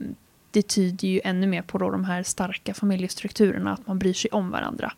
det 0.58 0.68
tyder 0.68 1.08
ju 1.08 1.22
ännu 1.24 1.48
mer 1.48 1.62
på 1.62 1.78
då 1.78 1.90
de 1.90 2.06
här 2.06 2.24
starka 2.24 2.74
familjestrukturerna, 2.74 3.74
att 3.74 3.88
man 3.88 4.00
bryr 4.00 4.14
sig 4.14 4.32
om 4.32 4.52
varandra. 4.52 4.94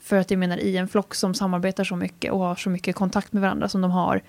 För 0.00 0.16
att 0.16 0.30
jag 0.30 0.38
menar 0.38 0.58
i 0.58 0.76
en 0.76 0.88
flock 0.88 1.14
som 1.14 1.34
samarbetar 1.34 1.84
så 1.84 1.96
mycket 1.96 2.32
och 2.32 2.38
har 2.38 2.54
så 2.54 2.70
mycket 2.70 2.96
kontakt 2.96 3.32
med 3.32 3.42
varandra 3.42 3.68
som 3.68 3.80
de 3.80 3.90
har, 3.90 4.22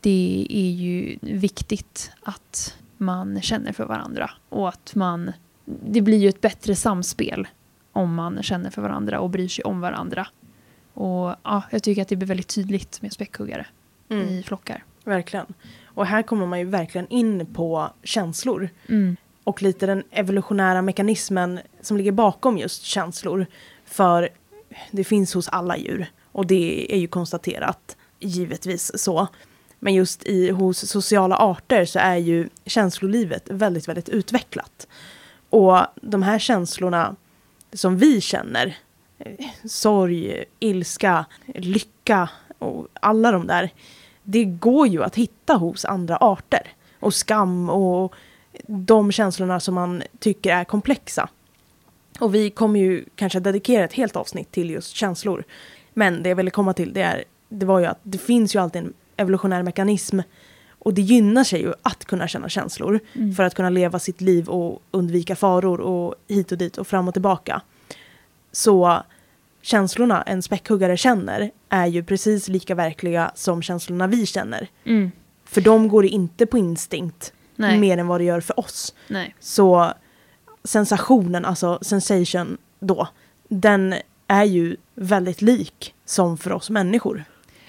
det 0.00 0.46
är 0.50 0.70
ju 0.70 1.18
viktigt 1.20 2.10
att 2.22 2.78
man 2.96 3.42
känner 3.42 3.72
för 3.72 3.84
varandra 3.84 4.30
och 4.48 4.68
att 4.68 4.94
man, 4.94 5.32
det 5.64 6.00
blir 6.00 6.18
ju 6.18 6.28
ett 6.28 6.40
bättre 6.40 6.74
samspel 6.74 7.48
om 7.92 8.14
man 8.14 8.42
känner 8.42 8.70
för 8.70 8.82
varandra 8.82 9.20
och 9.20 9.30
bryr 9.30 9.48
sig 9.48 9.64
om 9.64 9.80
varandra. 9.80 10.26
Och 10.92 11.34
ja, 11.42 11.62
jag 11.70 11.82
tycker 11.82 12.02
att 12.02 12.08
det 12.08 12.16
blir 12.16 12.28
väldigt 12.28 12.54
tydligt 12.54 13.02
med 13.02 13.12
späckhuggare 13.12 13.66
Mm. 14.10 14.28
i 14.28 14.42
flockar. 14.42 14.84
Verkligen. 15.04 15.46
Och 15.84 16.06
här 16.06 16.22
kommer 16.22 16.46
man 16.46 16.58
ju 16.58 16.64
verkligen 16.64 17.08
in 17.08 17.46
på 17.54 17.90
känslor. 18.02 18.70
Mm 18.88 19.16
och 19.48 19.62
lite 19.62 19.86
den 19.86 20.02
evolutionära 20.10 20.82
mekanismen 20.82 21.60
som 21.80 21.96
ligger 21.96 22.12
bakom 22.12 22.58
just 22.58 22.82
känslor. 22.82 23.46
För 23.84 24.28
det 24.90 25.04
finns 25.04 25.34
hos 25.34 25.48
alla 25.48 25.76
djur 25.76 26.06
och 26.32 26.46
det 26.46 26.94
är 26.94 26.98
ju 26.98 27.06
konstaterat 27.06 27.96
givetvis 28.18 29.02
så. 29.02 29.28
Men 29.78 29.94
just 29.94 30.26
i, 30.26 30.50
hos 30.50 30.90
sociala 30.90 31.36
arter 31.36 31.84
så 31.84 31.98
är 31.98 32.16
ju 32.16 32.48
känslolivet 32.66 33.42
väldigt, 33.50 33.88
väldigt 33.88 34.08
utvecklat. 34.08 34.88
Och 35.50 35.78
de 35.94 36.22
här 36.22 36.38
känslorna 36.38 37.16
som 37.72 37.96
vi 37.96 38.20
känner, 38.20 38.76
sorg, 39.64 40.44
ilska, 40.58 41.24
lycka 41.54 42.28
och 42.58 42.86
alla 42.92 43.32
de 43.32 43.46
där, 43.46 43.70
det 44.22 44.44
går 44.44 44.86
ju 44.86 45.04
att 45.04 45.16
hitta 45.16 45.54
hos 45.54 45.84
andra 45.84 46.16
arter. 46.16 46.72
Och 47.00 47.14
skam 47.14 47.70
och 47.70 48.14
de 48.66 49.12
känslorna 49.12 49.60
som 49.60 49.74
man 49.74 50.02
tycker 50.18 50.52
är 50.56 50.64
komplexa. 50.64 51.28
Och 52.20 52.34
vi 52.34 52.50
kommer 52.50 52.80
ju 52.80 53.04
kanske 53.14 53.40
dedikera 53.40 53.84
ett 53.84 53.92
helt 53.92 54.16
avsnitt 54.16 54.52
till 54.52 54.70
just 54.70 54.94
känslor. 54.96 55.44
Men 55.94 56.22
det 56.22 56.28
jag 56.28 56.36
ville 56.36 56.50
komma 56.50 56.72
till 56.74 56.92
det, 56.92 57.02
är, 57.02 57.24
det 57.48 57.66
var 57.66 57.78
ju 57.80 57.86
att 57.86 57.98
det 58.02 58.18
finns 58.18 58.54
ju 58.54 58.58
alltid 58.58 58.82
en 58.82 58.92
evolutionär 59.16 59.62
mekanism 59.62 60.20
och 60.78 60.94
det 60.94 61.02
gynnar 61.02 61.44
sig 61.44 61.60
ju 61.62 61.72
att 61.82 62.04
kunna 62.04 62.28
känna 62.28 62.48
känslor 62.48 63.00
Mm. 63.12 63.34
för 63.34 63.42
att 63.42 63.54
kunna 63.54 63.70
leva 63.70 63.98
sitt 63.98 64.20
liv 64.20 64.48
och 64.48 64.82
undvika 64.90 65.36
faror 65.36 65.80
och 65.80 66.14
hit 66.28 66.52
och 66.52 66.58
dit 66.58 66.78
och 66.78 66.86
fram 66.86 67.08
och 67.08 67.14
tillbaka. 67.14 67.62
Så 68.52 69.02
känslorna 69.62 70.22
en 70.22 70.42
späckhuggare 70.42 70.96
känner 70.96 71.50
är 71.68 71.86
ju 71.86 72.04
precis 72.04 72.48
lika 72.48 72.74
verkliga 72.74 73.32
som 73.34 73.62
känslorna 73.62 74.06
vi 74.06 74.26
känner. 74.26 74.68
Mm. 74.84 75.10
För 75.44 75.60
de 75.60 75.88
går 75.88 76.04
inte 76.06 76.46
på 76.46 76.58
instinkt 76.58 77.32
Nej. 77.58 77.78
mer 77.78 77.98
än 77.98 78.06
vad 78.06 78.20
det 78.20 78.24
gör 78.24 78.40
för 78.40 78.60
oss. 78.60 78.94
Nej. 79.08 79.34
Så 79.40 79.92
sensationen, 80.64 81.44
alltså 81.44 81.78
sensation 81.82 82.56
då, 82.78 83.08
den 83.48 83.94
är 84.26 84.44
ju 84.44 84.76
väldigt 84.94 85.42
lik 85.42 85.94
som 86.04 86.38
för 86.38 86.52
oss 86.52 86.70
människor. 86.70 87.24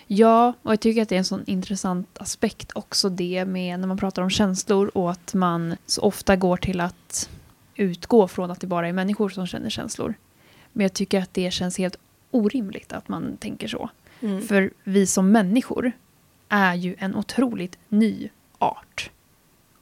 Ja, 0.07 0.53
och 0.61 0.71
jag 0.71 0.79
tycker 0.79 1.01
att 1.01 1.09
det 1.09 1.15
är 1.15 1.19
en 1.19 1.25
sån 1.25 1.43
intressant 1.45 2.17
aspekt 2.17 2.71
också 2.75 3.09
det 3.09 3.45
med 3.45 3.79
när 3.79 3.87
man 3.87 3.97
pratar 3.97 4.21
om 4.21 4.29
känslor 4.29 4.91
och 4.93 5.11
att 5.11 5.33
man 5.33 5.75
så 5.85 6.01
ofta 6.01 6.35
går 6.35 6.57
till 6.57 6.81
att 6.81 7.29
utgå 7.75 8.27
från 8.27 8.51
att 8.51 8.61
det 8.61 8.67
bara 8.67 8.87
är 8.87 8.93
människor 8.93 9.29
som 9.29 9.47
känner 9.47 9.69
känslor. 9.69 10.13
Men 10.73 10.83
jag 10.83 10.93
tycker 10.93 11.21
att 11.21 11.33
det 11.33 11.51
känns 11.51 11.77
helt 11.77 11.97
orimligt 12.31 12.93
att 12.93 13.07
man 13.07 13.37
tänker 13.37 13.67
så. 13.67 13.89
Mm. 14.19 14.41
För 14.41 14.71
vi 14.83 15.07
som 15.07 15.31
människor 15.31 15.91
är 16.49 16.73
ju 16.73 16.95
en 16.99 17.15
otroligt 17.15 17.77
ny 17.89 18.29
art. 18.57 19.11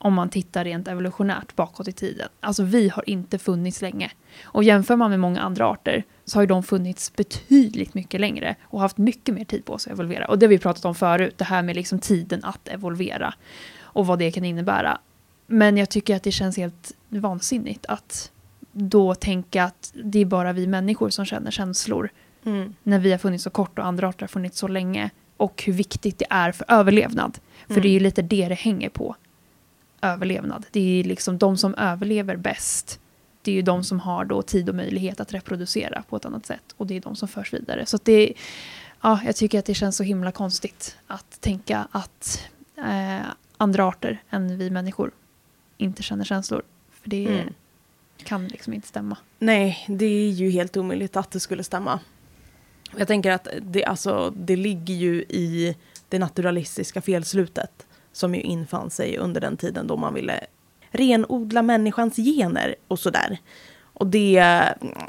Om 0.08 0.13
man 0.13 0.30
tittar 0.30 0.63
rent 0.65 0.88
evolutionärt 0.88 1.56
bakåt 1.56 1.88
i 1.88 1.91
tiden. 1.91 2.30
Alltså 2.39 2.63
vi 2.63 2.89
har 2.89 3.10
inte 3.10 3.38
funnits 3.38 3.82
länge. 3.82 4.12
Och 4.43 4.63
jämför 4.63 4.96
man 4.96 5.10
med 5.10 5.20
många 5.20 5.41
andra 5.41 5.67
arter 5.67 6.04
så 6.26 6.38
har 6.38 6.43
ju 6.43 6.48
de 6.48 6.63
funnits 6.63 7.15
betydligt 7.15 7.93
mycket 7.93 8.22
längre 8.22 8.56
och 8.63 8.80
haft 8.82 8.98
mycket 8.98 9.36
mer 9.36 9.46
tid 9.46 9.65
på 9.65 9.78
sig 9.78 9.91
att 9.93 10.00
evolvera. 10.00 10.26
Och 10.28 10.39
det 10.39 10.46
har 10.46 10.50
vi 10.50 10.58
pratat 10.60 10.86
om 10.86 10.96
förut, 10.96 11.34
det 11.38 11.43
här 11.46 11.62
med 11.63 11.76
liksom 11.76 12.00
tiden 12.00 12.43
att 12.43 12.67
evolvera 12.67 13.34
och 13.82 14.08
vad 14.08 14.20
det 14.20 14.32
kan 14.32 14.46
innebära. 14.46 14.98
Men 15.48 15.78
jag 15.78 15.89
tycker 15.89 16.15
att 16.15 16.24
det 16.24 16.32
känns 16.32 16.58
helt 16.58 16.91
vansinnigt 17.10 17.86
att 17.86 18.32
då 18.72 19.15
tänka 19.15 19.63
att 19.63 19.93
det 20.04 20.20
är 20.20 20.26
bara 20.26 20.54
vi 20.54 20.67
människor 20.67 21.10
som 21.10 21.26
känner 21.26 21.52
känslor 21.52 22.10
Mm. 22.46 22.76
när 22.84 23.00
vi 23.00 23.12
har 23.12 23.17
funnits 23.17 23.43
så 23.43 23.50
kort 23.50 23.80
och 23.80 23.86
andra 23.86 24.08
arter 24.08 24.22
har 24.22 24.28
funnits 24.28 24.60
så 24.60 24.67
länge. 24.67 25.10
Och 25.38 25.63
hur 25.65 25.74
viktigt 25.74 26.17
det 26.20 26.26
är 26.30 26.52
för 26.52 26.65
överlevnad. 26.67 27.38
För 27.67 27.74
Mm. 27.74 27.82
det 27.82 27.88
är 27.89 27.91
ju 27.91 28.00
lite 28.00 28.22
det 28.22 28.48
det 28.48 28.56
hänger 28.56 28.89
på. 28.89 29.15
Överlevnad. 30.02 30.66
Det 30.72 31.00
är 31.00 31.04
liksom 31.04 31.38
de 31.38 31.58
som 31.58 31.76
överlever 31.76 32.36
bäst. 32.36 33.00
Det 33.42 33.52
är 33.52 33.56
ju 33.56 33.62
de 33.62 33.84
som 33.84 34.00
har 34.00 34.26
då 34.26 34.42
tid 34.42 34.70
och 34.70 34.76
möjlighet 34.76 35.20
att 35.20 35.34
reproducera 35.34 36.04
på 36.10 36.16
ett 36.16 36.26
annat 36.26 36.46
sätt. 36.46 36.64
Och 36.78 36.88
det 36.88 36.98
är 36.98 37.02
de 37.02 37.16
som 37.16 37.28
förs 37.28 37.54
vidare. 37.54 37.86
Så 37.86 37.98
det, 38.04 38.34
ja, 39.02 39.20
jag 39.26 39.36
tycker 39.36 39.60
att 39.60 39.66
det 39.66 39.74
känns 39.74 39.98
så 39.98 40.04
himla 40.04 40.32
konstigt 40.32 40.98
att 41.08 41.42
tänka 41.42 41.88
att 41.92 42.42
eh, 42.78 43.26
andra 43.58 43.86
arter 43.86 44.22
än 44.30 44.58
vi 44.58 44.70
människor 44.70 45.12
inte 45.78 46.04
känner 46.04 46.24
känslor. 46.26 46.62
För 46.92 47.10
det 47.10 47.28
Mm. 47.28 47.54
kan 48.24 48.48
liksom 48.48 48.74
inte 48.74 48.88
stämma. 48.88 49.18
Nej, 49.40 49.86
det 49.88 50.06
är 50.06 50.30
ju 50.30 50.50
helt 50.50 50.78
omöjligt 50.78 51.16
att 51.18 51.32
det 51.32 51.40
skulle 51.40 51.64
stämma. 51.64 52.00
Jag 52.98 53.08
tänker 53.08 53.32
att 53.32 53.48
det, 53.62 53.86
alltså, 53.86 54.34
det 54.36 54.56
ligger 54.56 54.96
ju 54.96 55.22
i 55.22 55.76
det 56.10 56.20
naturalistiska 56.20 57.02
felslutet 57.02 57.87
som 58.17 58.36
ju 58.36 58.41
infann 58.41 58.89
sig 58.89 59.17
under 59.17 59.41
den 59.41 59.58
tiden 59.58 59.88
då 59.88 59.97
man 59.97 60.13
ville 60.13 60.39
renodla 60.91 61.62
människans 61.62 62.15
gener 62.15 62.75
och 62.88 62.99
sådär. 62.99 63.38
Och 63.93 64.08
det, 64.08 64.38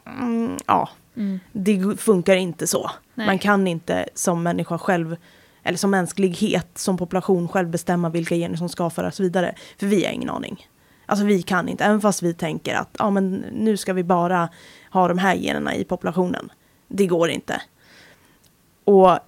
mm, 0.04 0.56
ja, 0.66 0.88
Mm. 1.18 1.40
Det 1.52 2.00
funkar 2.00 2.36
inte 2.36 2.66
så. 2.66 2.90
Nej. 3.14 3.26
Man 3.26 3.38
kan 3.38 3.66
inte 3.66 4.08
som 4.14 4.42
människa 4.42 4.78
själv, 4.78 5.16
eller 5.62 5.78
som 5.78 5.90
mänsklighet, 5.90 6.78
som 6.78 6.96
population 6.96 7.48
själv 7.48 7.68
bestämma 7.68 8.08
vilka 8.08 8.34
gener 8.34 8.56
som 8.56 8.68
ska 8.68 8.90
föras 8.90 9.20
vidare. 9.20 9.54
För 9.78 9.86
vi 9.86 10.04
har 10.04 10.12
ingen 10.12 10.30
aning. 10.30 10.66
Alltså 11.06 11.24
vi 11.24 11.42
kan 11.42 11.68
inte, 11.68 11.84
även 11.84 12.00
fast 12.00 12.22
vi 12.22 12.34
tänker 12.34 12.74
att 12.74 12.96
ja, 12.98 13.10
men 13.10 13.44
nu 13.52 13.76
ska 13.76 13.92
vi 13.92 14.04
bara 14.04 14.48
ha 14.90 15.08
de 15.08 15.18
här 15.18 15.34
generna 15.34 15.74
i 15.74 15.84
populationen. 15.84 16.52
Det 16.88 17.06
går 17.06 17.30
inte. 17.30 17.62
Och 18.84 19.18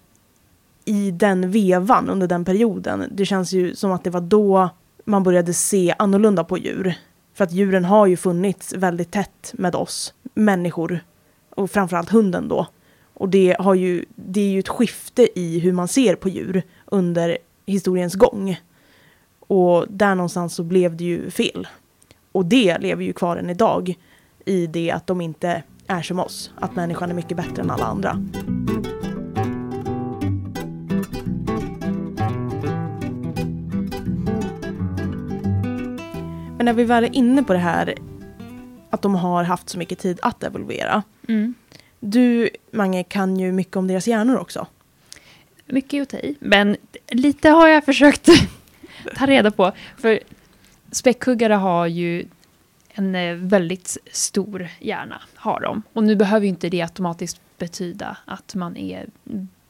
i 0.84 1.10
den 1.10 1.50
vevan, 1.50 2.10
under 2.10 2.26
den 2.26 2.44
perioden, 2.44 3.04
det 3.12 3.26
känns 3.26 3.52
ju 3.52 3.74
som 3.74 3.92
att 3.92 4.04
det 4.04 4.10
var 4.10 4.20
då 4.20 4.70
man 5.04 5.22
började 5.22 5.54
se 5.54 5.94
annorlunda 5.98 6.44
på 6.44 6.58
djur. 6.58 6.94
För 7.34 7.44
att 7.44 7.52
djuren 7.52 7.84
har 7.84 8.06
ju 8.06 8.16
funnits 8.16 8.72
väldigt 8.72 9.10
tätt 9.10 9.54
med 9.58 9.74
oss 9.74 10.14
människor. 10.34 11.04
Och 11.50 11.70
framförallt 11.70 12.10
hunden 12.10 12.48
då. 12.48 12.66
Och 13.14 13.28
det, 13.28 13.56
har 13.58 13.74
ju, 13.74 14.04
det 14.14 14.40
är 14.40 14.50
ju 14.50 14.58
ett 14.58 14.68
skifte 14.68 15.38
i 15.40 15.58
hur 15.58 15.72
man 15.72 15.88
ser 15.88 16.14
på 16.14 16.28
djur 16.28 16.62
under 16.84 17.38
historiens 17.66 18.14
gång. 18.14 18.60
Och 19.40 19.86
där 19.88 20.14
någonstans 20.14 20.54
så 20.54 20.62
blev 20.62 20.96
det 20.96 21.04
ju 21.04 21.30
fel. 21.30 21.68
Och 22.32 22.46
det 22.46 22.78
lever 22.78 23.04
ju 23.04 23.12
kvar 23.12 23.36
än 23.36 23.50
idag 23.50 23.94
i 24.44 24.66
det 24.66 24.90
att 24.90 25.06
de 25.06 25.20
inte 25.20 25.62
är 25.86 26.02
som 26.02 26.20
oss. 26.20 26.52
Att 26.56 26.76
människan 26.76 27.10
är 27.10 27.14
mycket 27.14 27.36
bättre 27.36 27.62
än 27.62 27.70
alla 27.70 27.84
andra. 27.84 28.18
Men 36.61 36.64
när 36.64 36.73
vi 36.73 36.85
väl 36.85 37.05
är 37.05 37.16
inne 37.16 37.42
på 37.42 37.53
det 37.53 37.59
här 37.59 37.94
att 38.90 39.03
de 39.03 39.14
har 39.14 39.44
haft 39.44 39.68
så 39.68 39.79
mycket 39.79 39.99
tid 39.99 40.18
att 40.23 40.42
evolvera. 40.42 41.03
Mm. 41.29 41.55
Du, 42.01 42.51
Mange, 42.70 43.05
kan 43.05 43.37
ju 43.37 43.53
mycket 43.53 43.77
om 43.77 43.87
deras 43.87 44.09
hjärnor 44.09 44.37
också. 44.37 44.66
Mycket 45.66 46.03
att 46.03 46.09
ta 46.09 46.16
i. 46.16 46.37
Men 46.40 46.77
lite 47.09 47.49
har 47.49 47.68
jag 47.68 47.85
försökt 47.85 48.29
ta 49.16 49.27
reda 49.27 49.51
på. 49.51 49.73
För 49.99 50.20
späckhuggare 50.90 51.55
har 51.55 51.87
ju 51.87 52.27
en 52.88 53.14
eh, 53.14 53.35
väldigt 53.35 53.96
stor 54.12 54.68
hjärna. 54.81 55.23
Har 55.35 55.61
de. 55.61 55.83
Och 55.92 56.05
nu 56.05 56.16
behöver 56.16 56.44
ju 56.44 56.49
inte 56.49 56.68
det 56.68 56.83
automatiskt 56.83 57.40
betyda 57.59 58.16
att 58.25 58.55
man 58.55 58.77
är 58.77 59.07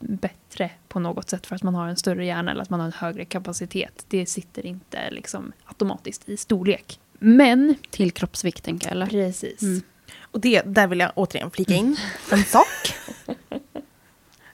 bättre 0.00 0.70
på 0.88 1.00
något 1.00 1.30
sätt 1.30 1.46
för 1.46 1.56
att 1.56 1.62
man 1.62 1.74
har 1.74 1.88
en 1.88 1.96
större 1.96 2.26
hjärna 2.26 2.50
eller 2.50 2.62
att 2.62 2.70
man 2.70 2.80
har 2.80 2.86
en 2.86 2.92
högre 2.92 3.24
kapacitet. 3.24 4.04
Det 4.08 4.26
sitter 4.26 4.66
inte 4.66 5.10
liksom 5.10 5.52
automatiskt 5.64 6.28
i 6.28 6.36
storlek. 6.36 7.00
Men, 7.18 7.74
Till 7.90 8.10
kroppsvikt 8.12 8.64
tänker 8.64 8.86
jag, 8.86 8.92
eller? 8.92 9.06
precis. 9.06 9.62
Mm. 9.62 9.82
Och 10.20 10.40
det, 10.40 10.62
där 10.62 10.86
vill 10.86 11.00
jag 11.00 11.12
återigen 11.14 11.50
flika 11.50 11.74
in 11.74 11.96
en 12.32 12.44
sak. 12.44 12.94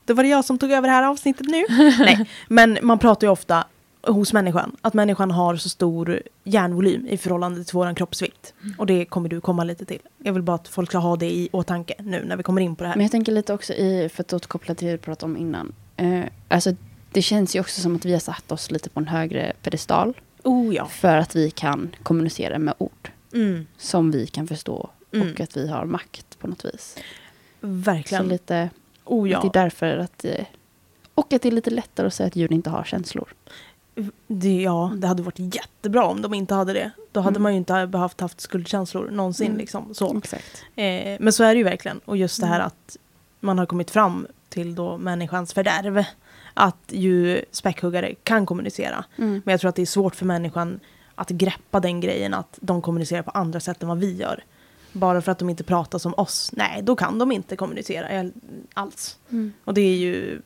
Då 0.05 0.15
var 0.15 0.23
det 0.23 0.29
jag 0.29 0.45
som 0.45 0.59
tog 0.59 0.73
över 0.73 0.89
det 0.89 0.95
här 0.95 1.03
avsnittet 1.03 1.47
nu. 1.47 1.65
Nej, 1.99 2.31
men 2.49 2.79
man 2.83 2.99
pratar 2.99 3.27
ju 3.27 3.31
ofta 3.31 3.65
hos 4.07 4.33
människan 4.33 4.77
att 4.81 4.95
människan 4.95 5.31
har 5.31 5.57
så 5.57 5.69
stor 5.69 6.23
hjärnvolym 6.45 7.07
i 7.07 7.17
förhållande 7.17 7.65
till 7.65 7.75
vår 7.75 7.95
kroppsvikt. 7.95 8.55
Och 8.79 8.87
det 8.87 9.05
kommer 9.05 9.29
du 9.29 9.41
komma 9.41 9.65
lite 9.65 9.85
till. 9.85 10.01
Jag 10.19 10.33
vill 10.33 10.43
bara 10.43 10.55
att 10.55 10.69
folk 10.69 10.89
ska 10.91 10.99
ha 10.99 11.17
det 11.17 11.31
i 11.31 11.49
åtanke 11.53 11.95
nu 11.99 12.25
när 12.25 12.37
vi 12.37 12.43
kommer 12.43 12.61
in 12.61 12.77
på 12.77 12.85
det 12.85 12.89
här. 12.89 12.97
Men 12.97 13.05
jag 13.05 13.11
tänker 13.13 13.33
lite 13.33 13.53
också 13.55 13.73
i, 13.73 14.09
för 14.09 14.23
att 14.23 14.33
återkoppla 14.33 14.75
till 14.75 14.87
det 14.87 14.93
du 14.93 14.99
pratade 14.99 15.33
om 15.33 15.37
innan. 15.37 15.73
Eh, 15.97 16.25
alltså, 16.49 16.73
det 17.13 17.23
känns 17.23 17.57
ju 17.57 17.61
också 17.61 17.81
som 17.81 17.97
att 17.97 18.05
vi 18.05 18.13
har 18.13 18.21
satt 18.21 18.53
oss 18.53 18.71
lite 18.71 18.91
på 18.91 19.01
en 19.01 19.09
högre 19.09 19.53
pedestal. 19.63 20.15
Oh 20.45 20.75
ja. 20.75 20.87
För 20.87 21.17
att 21.17 21.37
vi 21.37 21.51
kan 21.51 21.97
kommunicera 22.03 22.59
med 22.59 22.75
ord 22.79 23.11
Mm, 23.35 23.67
som 23.77 24.11
vi 24.11 24.27
kan 24.27 24.47
förstå. 24.47 24.91
Mm. 25.13 25.33
Och 25.33 25.41
att 25.41 25.57
vi 25.57 25.69
har 25.69 25.85
makt 25.85 26.39
på 26.39 26.47
något 26.47 26.65
vis. 26.65 26.97
Så 27.61 27.67
verkligen. 27.67 28.29
lite, 28.29 28.71
Oh 29.05 29.25
att 29.25 29.43
det 29.43 29.47
ja. 29.47 29.51
är 29.61 29.63
därför 29.65 29.97
att... 29.97 30.25
eh, 30.25 30.45
Och 31.15 31.33
att 31.33 31.43
det 31.43 31.49
är 31.49 31.53
lite 31.53 31.71
lättare 31.71 32.07
att 32.07 32.15
säga 32.15 32.27
att 32.27 32.37
djur 32.37 32.53
inte 32.53 32.71
har 32.71 32.85
känslor. 32.85 33.29
Det, 34.27 34.63
ja, 34.63 34.93
det 34.97 35.07
hade 35.07 35.23
varit 35.23 35.39
jättebra 35.55 36.05
om 36.05 36.23
de 36.23 36.35
inte 36.35 36.55
hade 36.55 36.73
det. 36.73 36.91
Då 37.13 37.21
hade 37.21 37.33
Mm. 37.37 37.43
man 37.43 37.53
ju 37.53 37.59
inte 37.59 37.87
behövt 37.87 38.21
haft 38.21 38.41
skuldkänslor 38.41 39.11
någonsin. 39.11 39.47
Mm. 39.47 39.59
Liksom, 39.59 39.95
så. 39.95 40.19
Exakt. 40.19 40.65
Eh, 40.77 41.17
men 41.21 41.33
så 41.33 41.45
är 41.45 41.55
det 41.55 41.59
ju 41.59 41.65
verkligen. 41.65 41.99
Och 42.05 42.17
just 42.17 42.41
det 42.41 42.47
här 42.47 42.55
Mm. 42.57 42.67
att 42.67 42.97
man 43.41 43.59
har 43.59 43.67
kommit 43.67 43.91
fram 43.91 44.27
till 44.49 44.75
då 44.75 44.99
människans 44.99 45.53
fördärv. 45.53 46.05
Att 46.55 46.77
ju 46.87 47.45
späckhuggare 47.51 48.15
kan 48.15 48.47
kommunicera. 48.47 49.05
Mm. 49.19 49.43
Men 49.45 49.53
jag 49.53 49.61
tror 49.61 49.69
att 49.69 49.77
det 49.77 49.83
är 49.83 49.87
svårt 49.87 50.15
för 50.17 50.27
människan 50.27 50.81
att 51.15 51.29
greppa 51.31 51.81
den 51.81 52.01
grejen 52.01 52.35
att 52.35 52.59
de 52.61 52.83
kommunicerar 52.83 53.23
på 53.23 53.31
andra 53.31 53.61
sätt 53.61 53.83
än 53.83 53.89
vad 53.89 53.99
vi 53.99 54.17
gör. 54.17 54.45
Bara 54.93 55.23
för 55.23 55.33
att 55.33 55.39
de 55.39 55.51
inte 55.51 55.65
pratar 55.65 55.99
som 55.99 56.15
oss. 56.17 56.51
Nej, 56.53 56.81
då 56.83 56.97
kan 56.97 57.19
de 57.19 57.33
inte 57.33 57.57
kommunicera 57.57 58.09
eh, 58.09 58.27
alls. 58.75 59.19
Mm. 59.31 59.53
Och 59.65 59.75
det 59.75 59.81
är 59.81 59.97
ju 59.97 60.41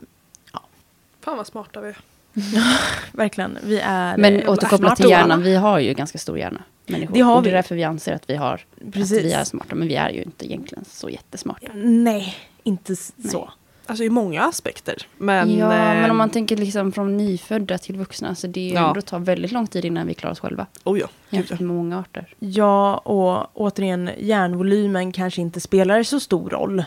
Fan 1.20 1.36
vad 1.36 1.46
smarta 1.46 1.80
vi 1.80 1.88
är. 1.88 1.98
verkligen, 3.12 3.58
vi 3.62 3.78
är... 3.78 4.16
Men 4.16 4.36
eh, 4.36 4.50
återkopplat 4.50 4.80
smarta 4.80 4.96
till 4.96 5.10
hjärnan, 5.10 5.42
vi 5.42 5.54
har 5.54 5.78
ju 5.78 5.94
ganska 5.94 6.18
stor 6.18 6.38
hjärna. 6.38 6.62
Människor. 6.86 7.14
Det 7.14 7.20
har 7.20 7.36
och 7.36 7.42
det 7.42 7.48
är 7.48 7.50
vi. 7.50 7.56
därför 7.56 7.74
vi 7.74 7.84
anser 7.84 8.12
att 8.14 8.30
vi, 8.30 8.36
har, 8.36 8.54
att 8.54 9.10
vi 9.10 9.32
är 9.32 9.44
smarta. 9.44 9.74
Men 9.74 9.88
vi 9.88 9.94
är 9.94 10.10
ju 10.10 10.22
inte 10.22 10.46
egentligen 10.46 10.84
så 10.88 11.08
jättesmarta. 11.08 11.72
Nej, 11.74 12.36
inte 12.62 12.94
Nej. 13.16 13.30
så. 13.30 13.50
Alltså 13.86 14.04
i 14.04 14.10
många 14.10 14.42
aspekter. 14.42 15.06
Men, 15.18 15.58
ja, 15.58 15.68
men 15.68 16.04
eh, 16.04 16.10
om 16.10 16.16
man 16.16 16.30
tänker 16.30 16.56
liksom 16.56 16.92
från 16.92 17.16
nyfödda 17.16 17.78
till 17.78 17.96
vuxna. 17.96 18.34
Så 18.34 18.46
det 18.46 18.70
är 18.70 18.74
Ja. 18.74 18.88
ändå 18.88 19.02
tar 19.02 19.18
väldigt 19.18 19.52
lång 19.52 19.66
tid 19.66 19.84
innan 19.84 20.06
vi 20.06 20.14
klarar 20.14 20.32
oss 20.32 20.40
själva. 20.40 20.66
Oh 20.84 20.98
ja. 20.98 21.08
Jämfört 21.30 21.60
med 21.60 21.68
många 21.76 21.98
arter. 21.98 22.34
Ja, 22.38 22.96
och 22.96 23.46
återigen, 23.54 24.10
hjärnvolymen 24.18 25.12
kanske 25.12 25.40
inte 25.40 25.60
spelar 25.60 26.02
så 26.02 26.20
stor 26.20 26.50
roll 26.50 26.84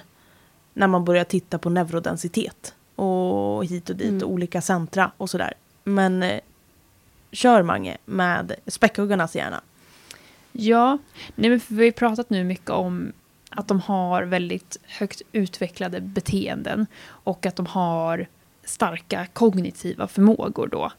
när 0.74 0.88
man 0.88 1.06
börjar 1.06 1.24
titta 1.24 1.58
på 1.58 1.70
neurodensitet 1.70 2.74
och 2.96 3.66
hit 3.66 3.90
och 3.90 3.96
dit 3.96 4.10
Mm. 4.10 4.24
och 4.24 4.30
olika 4.32 4.62
centra 4.62 5.12
och 5.18 5.30
sådär. 5.30 5.54
Men 5.84 6.24
eh, 6.24 6.40
kör 7.32 7.64
Mange 7.64 7.98
med 8.06 8.56
späckhuggarnas 8.68 9.36
hjärna. 9.36 9.62
Ja, 10.52 10.98
nej 11.36 11.50
men 11.50 11.62
vi 11.68 11.86
har 11.86 11.92
pratat 11.92 12.30
nu 12.30 12.44
mycket 12.44 12.70
om 12.70 13.12
att 13.50 13.68
de 13.68 13.80
har 13.82 14.24
väldigt 14.24 14.78
högt 14.86 15.22
utvecklade 15.32 16.02
beteenden 16.02 16.86
och 17.06 17.46
att 17.46 17.56
de 17.56 17.66
har 17.66 18.28
starka 18.64 19.28
kognitiva 19.34 20.08
förmågor 20.08 20.68
då. 20.68 20.92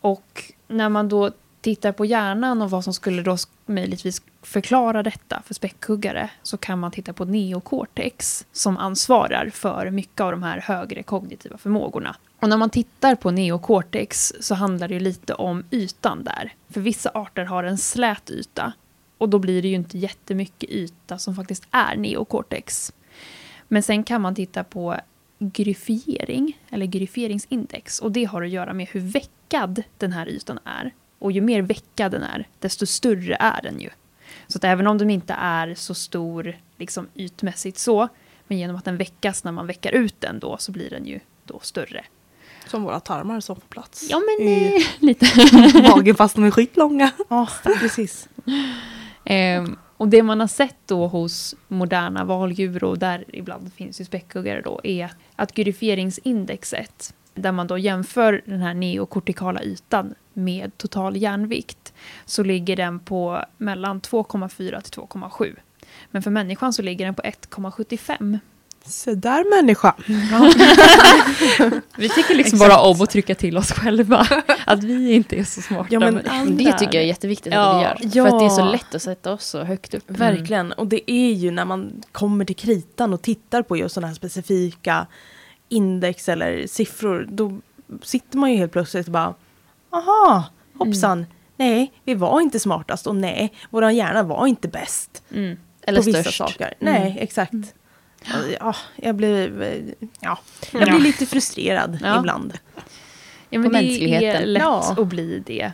Och 0.00 0.52
när 0.68 0.88
man 0.88 1.08
då 1.08 1.30
tittar 1.66 1.92
på 1.92 2.04
hjärnan 2.04 2.62
och 2.62 2.70
vad 2.70 2.84
som 2.84 2.94
skulle 2.94 3.22
då 3.22 3.36
möjligtvis 3.66 4.22
förklara 4.42 5.02
detta 5.02 5.42
för 5.46 5.54
späckhuggare 5.54 6.30
så 6.42 6.56
kan 6.56 6.78
man 6.78 6.90
titta 6.90 7.12
på 7.12 7.24
neocortex 7.24 8.46
som 8.52 8.76
ansvarar 8.76 9.50
för 9.50 9.90
mycket 9.90 10.20
av 10.20 10.30
de 10.30 10.42
här 10.42 10.60
högre 10.60 11.02
kognitiva 11.02 11.58
förmågorna. 11.58 12.16
Och 12.40 12.48
när 12.48 12.56
man 12.56 12.70
tittar 12.70 13.14
på 13.14 13.30
neocortex 13.30 14.32
så 14.40 14.54
handlar 14.54 14.88
det 14.88 14.94
ju 14.94 15.00
lite 15.00 15.34
om 15.34 15.64
ytan 15.70 16.24
där. 16.24 16.54
För 16.68 16.80
vissa 16.80 17.10
arter 17.14 17.44
har 17.44 17.64
en 17.64 17.78
slät 17.78 18.30
yta 18.30 18.72
och 19.18 19.28
då 19.28 19.38
blir 19.38 19.62
det 19.62 19.68
ju 19.68 19.74
inte 19.74 19.98
jättemycket 19.98 20.70
yta 20.70 21.18
som 21.18 21.34
faktiskt 21.34 21.66
är 21.70 21.96
neocortex. 21.96 22.92
Men 23.68 23.82
sen 23.82 24.04
kan 24.04 24.20
man 24.20 24.34
titta 24.34 24.64
på 24.64 24.96
gryfiering, 25.38 26.58
eller 26.70 26.86
gryfieringsindex. 26.86 27.98
Och 27.98 28.12
det 28.12 28.24
har 28.24 28.42
att 28.42 28.50
göra 28.50 28.72
med 28.72 28.86
hur 28.86 29.00
veckad 29.00 29.82
den 29.98 30.12
här 30.12 30.28
ytan 30.28 30.58
är. 30.64 30.92
Och 31.18 31.32
ju 31.32 31.40
mer 31.40 31.62
veckad 31.62 32.12
den 32.12 32.22
är, 32.22 32.48
desto 32.58 32.86
större 32.86 33.36
är 33.40 33.62
den 33.62 33.80
ju. 33.80 33.90
Så 34.46 34.58
att 34.58 34.64
även 34.64 34.86
om 34.86 34.98
den 34.98 35.10
inte 35.10 35.34
är 35.38 35.74
så 35.74 35.94
stor 35.94 36.56
liksom 36.76 37.08
ytmässigt 37.14 37.78
så, 37.78 38.08
men 38.46 38.58
genom 38.58 38.76
att 38.76 38.84
den 38.84 38.96
veckas 38.96 39.44
när 39.44 39.52
man 39.52 39.66
veckar 39.66 39.92
ut 39.92 40.20
den 40.20 40.38
då, 40.38 40.56
så 40.58 40.72
blir 40.72 40.90
den 40.90 41.06
ju 41.06 41.20
då 41.44 41.58
större. 41.62 42.04
Som 42.66 42.82
våra 42.82 43.00
tarmar 43.00 43.40
som 43.40 43.56
får 43.56 43.68
plats 43.68 44.06
Ja 44.10 44.18
men 44.18 44.48
i 44.48 44.76
eh, 44.76 44.82
lite. 45.04 45.26
magen 45.88 46.14
fast 46.14 46.34
de 46.34 46.44
är 46.44 46.50
skitlånga. 46.50 47.10
Ja, 47.28 47.48
precis. 47.62 48.28
Ehm, 49.24 49.76
och 49.96 50.08
det 50.08 50.22
man 50.22 50.40
har 50.40 50.46
sett 50.46 50.76
då 50.86 51.06
hos 51.06 51.54
moderna 51.68 52.24
valdjur 52.24 52.84
och 52.84 52.98
där 52.98 53.24
ibland 53.28 53.72
finns 53.72 54.00
ju 54.00 54.04
späckhuggare 54.04 54.60
då 54.60 54.80
är 54.84 55.10
att 55.36 55.52
gryfieringsindexet 55.52 57.14
där 57.34 57.52
man 57.52 57.66
då 57.66 57.78
jämför 57.78 58.42
den 58.44 58.60
här 58.60 58.74
neokortikala 58.74 59.62
ytan 59.62 60.14
med 60.36 60.78
total 60.78 61.16
hjärnvikt 61.16 61.92
så 62.24 62.42
ligger 62.42 62.76
den 62.76 62.98
på 62.98 63.44
mellan 63.58 64.00
2,4 64.00 64.80
till 64.80 64.92
2,7. 65.02 65.54
Men 66.10 66.22
för 66.22 66.30
människan 66.30 66.72
så 66.72 66.82
ligger 66.82 67.04
den 67.04 67.14
på 67.14 67.22
1,75. 67.22 68.38
Se 68.84 69.14
där 69.14 69.56
människa. 69.62 69.94
Vi 71.96 72.08
tycker 72.08 72.34
liksom 72.34 72.56
Exakt. 72.56 72.70
bara 72.72 72.80
om 72.80 73.00
att 73.02 73.10
trycka 73.10 73.34
till 73.34 73.56
oss 73.58 73.72
själva. 73.72 74.26
Att 74.66 74.84
vi 74.84 75.12
inte 75.12 75.36
är 75.36 75.44
så 75.44 75.62
smarta. 75.62 75.88
Ja, 75.90 76.00
men 76.00 76.14
Det 76.56 76.72
tycker 76.72 76.94
jag 76.94 77.02
är 77.02 77.08
jätteviktigt 77.08 77.52
att 77.52 77.58
Ja. 77.82 77.96
vi 78.00 78.06
gör. 78.08 78.24
För 78.28 78.34
att 78.36 78.40
det 78.40 78.46
är 78.46 78.50
så 78.50 78.60
Ja. 78.60 78.70
lätt 78.72 78.94
att 78.94 79.02
sätta 79.02 79.32
oss 79.32 79.44
så 79.46 79.64
högt 79.64 79.94
upp. 79.94 80.04
Verkligen. 80.06 80.72
Och 80.72 80.86
det 80.86 81.10
är 81.10 81.32
ju 81.32 81.50
när 81.50 81.64
man 81.64 82.02
kommer 82.12 82.44
till 82.44 82.56
kritan 82.56 83.12
och 83.12 83.22
tittar 83.22 83.62
på 83.62 83.76
just 83.76 83.94
sådana 83.94 84.06
här 84.08 84.14
specifika 84.14 85.06
index 85.68 86.28
eller 86.28 86.66
siffror. 86.66 87.26
Då 87.30 87.58
sitter 88.02 88.38
man 88.38 88.50
ju 88.52 88.56
helt 88.58 88.72
plötsligt 88.72 89.06
och 89.06 89.12
bara, 89.12 89.34
aha, 89.96 90.44
hoppsan. 90.78 91.26
Nej, 91.56 91.92
vi 92.04 92.14
var 92.14 92.40
inte 92.40 92.60
smartast 92.60 93.06
och 93.06 93.16
nej, 93.16 93.52
våran 93.70 93.96
hjärna 93.96 94.22
var 94.22 94.46
inte 94.46 94.68
bäst 94.68 95.22
Mm. 95.34 95.56
Eller 95.82 95.98
på 96.00 96.04
vissa 96.06 96.20
störst. 96.22 96.38
saker. 96.38 96.74
Mm. 96.80 96.94
Nej, 96.94 97.16
exakt. 97.20 97.52
Ja, 98.60 98.74
jag 98.96 99.14
blir, 99.14 99.62
eh, 99.62 100.08
ja, 100.20 100.38
jag 100.72 100.88
blir 100.88 100.98
lite 101.00 101.26
frustrerad 101.26 101.98
Ja. 102.02 102.18
ibland. 102.18 102.58
Ja, 103.50 103.58
men 103.58 103.70
På 103.70 103.76
det 103.76 103.78
är 103.78 103.82
mänskligheten. 103.82 104.52
lätt 104.52 104.62
Ja. 104.62 104.94
att 104.98 105.06
bli 105.06 105.42
det. 105.46 105.72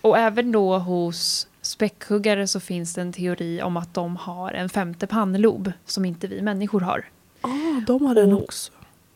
Och 0.00 0.18
även 0.18 0.52
då 0.52 0.78
hos 0.78 1.48
späckhuggare 1.62 2.46
så 2.46 2.60
finns 2.60 2.94
det 2.94 3.00
en 3.00 3.12
teori 3.12 3.62
om 3.62 3.76
att 3.76 3.94
de 3.94 4.16
har 4.16 4.52
en 4.52 4.68
femte 4.68 5.06
pannlob 5.06 5.72
som 5.86 6.04
inte 6.04 6.26
vi 6.26 6.42
människor 6.42 6.80
har. 6.80 7.04
Ah, 7.40 7.48
de 7.86 8.06
har 8.06 8.14
den 8.14 8.32
Och- 8.32 8.42
också. 8.42 8.72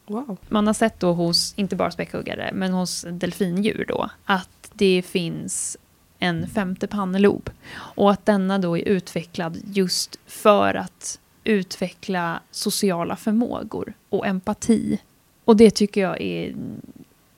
Wow. 0.09 0.39
Man 0.49 0.67
har 0.67 0.75
sett 0.75 1.01
då 1.01 1.13
hos, 1.13 1.55
inte 1.57 1.77
bara 1.77 1.91
späckhuggare, 1.91 2.51
men 2.55 2.73
hos 2.73 3.07
delfindjur 3.11 3.85
då, 3.89 4.11
att 4.25 4.71
det 4.73 5.03
finns 5.03 5.77
en 6.19 6.49
femte 6.49 6.87
pannlob. 6.87 7.51
Och 7.77 8.11
att 8.11 8.27
denna 8.27 8.59
då 8.59 8.79
är 8.79 8.89
utvecklad 8.89 9.59
just 9.65 10.19
för 10.27 10.75
att 10.75 11.21
utveckla 11.45 12.41
sociala 12.51 13.17
förmågor 13.17 13.93
och 14.09 14.27
empati. 14.27 15.01
Och 15.45 15.57
det 15.57 15.71
tycker 15.71 16.01
jag 16.01 16.21
är 16.21 16.55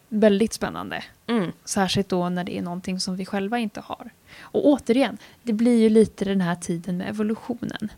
väldigt 0.09 0.53
spännande. 0.53 1.05
Mm. 1.27 1.53
Särskilt 1.65 2.09
då 2.09 2.29
när 2.29 2.45
det 2.45 2.59
är 2.59 2.63
någonting 2.63 3.01
som 3.01 3.17
vi 3.17 3.27
själva 3.27 3.59
inte 3.59 3.81
har. 3.81 4.11
Och 4.41 4.67
återigen, 4.67 5.19
det 5.43 5.53
blir 5.53 5.81
ju 5.81 5.89
lite 5.89 6.25
den 6.25 6.41
här 6.41 6.55
tiden 6.55 6.97
med 6.97 7.09
evolutionen. 7.09 7.93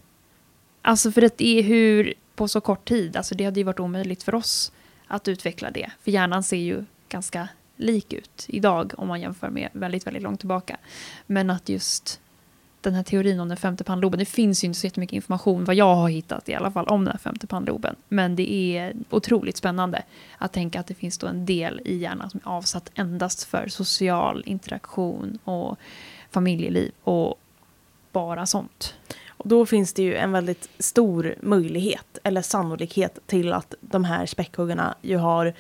Alltså 0.83 1.13
för 1.13 1.23
att 1.23 1.39
det 1.39 1.59
är 1.59 1.63
hur, 1.63 2.15
på 2.35 2.49
så 2.49 2.61
kort 2.61 2.88
tid, 2.88 3.16
alltså 3.16 3.35
det 3.35 3.45
hade 3.45 3.61
ju 3.61 3.64
varit 3.64 3.81
omöjligt 3.81 4.23
för 4.23 4.35
oss 4.35 4.73
att 5.07 5.29
utveckla 5.29 5.71
det. 5.71 5.90
För 6.01 6.11
hjärnan 6.11 6.42
ser 6.42 6.57
ju 6.57 6.85
ganska 7.09 7.49
lik 7.77 8.12
ut 8.12 8.47
idag 8.49 8.92
om 8.97 9.09
man 9.09 9.21
jämför 9.21 9.49
med 9.49 9.68
väldigt, 9.73 10.07
väldigt 10.07 10.23
långt 10.23 10.40
tillbaka. 10.40 10.77
Men 11.27 11.51
att 11.51 11.68
just 11.68 12.21
den 12.81 12.95
här 12.95 13.03
teorin 13.03 13.40
om 13.40 13.49
den 13.49 13.57
femte 13.57 13.85
pannloben, 13.85 14.18
det 14.18 14.25
finns 14.25 14.64
ju 14.64 14.66
inte 14.66 14.81
så 14.81 14.87
jättemycket 14.87 15.14
information, 15.16 15.64
vad 15.64 15.75
jag 15.75 15.95
har 15.95 16.09
hittat 16.09 16.49
i 16.49 16.55
alla 16.55 16.71
fall, 16.71 16.87
om 16.87 17.05
den 17.05 17.12
här 17.12 17.18
femte 17.18 17.47
pannloben. 17.47 17.97
Men 18.09 18.37
det 18.37 18.53
är 18.53 18.95
otroligt 19.11 19.57
spännande 19.57 20.03
att 20.38 20.53
tänka 20.53 20.81
att 20.81 20.87
det 20.87 20.95
finns 20.95 21.18
då 21.18 21.27
en 21.27 21.47
del 21.47 21.81
i 21.85 21.97
hjärnan 21.97 22.31
som 22.31 22.40
är 22.45 22.49
avsatt 22.49 22.90
endast 22.95 23.45
för 23.45 23.68
social 23.68 24.42
interaktion 24.47 25.38
och 25.45 25.79
familjeliv 26.31 26.92
och 27.03 27.40
bara 28.12 28.47
sånt. 28.47 28.95
Och 29.43 29.49
då 29.49 29.67
finns 29.67 29.93
det 29.93 30.03
ju 30.03 30.15
en 30.17 30.33
väldigt 30.33 30.69
stor 30.79 31.35
möjlighet 31.41 32.19
eller 32.23 32.43
sannolikhet 32.43 33.19
till 33.27 33.53
att 33.53 33.75
de 33.81 34.05
här 34.05 34.27
späckhuggarna 34.27 34.95
ju 35.03 35.17
har 35.17 35.55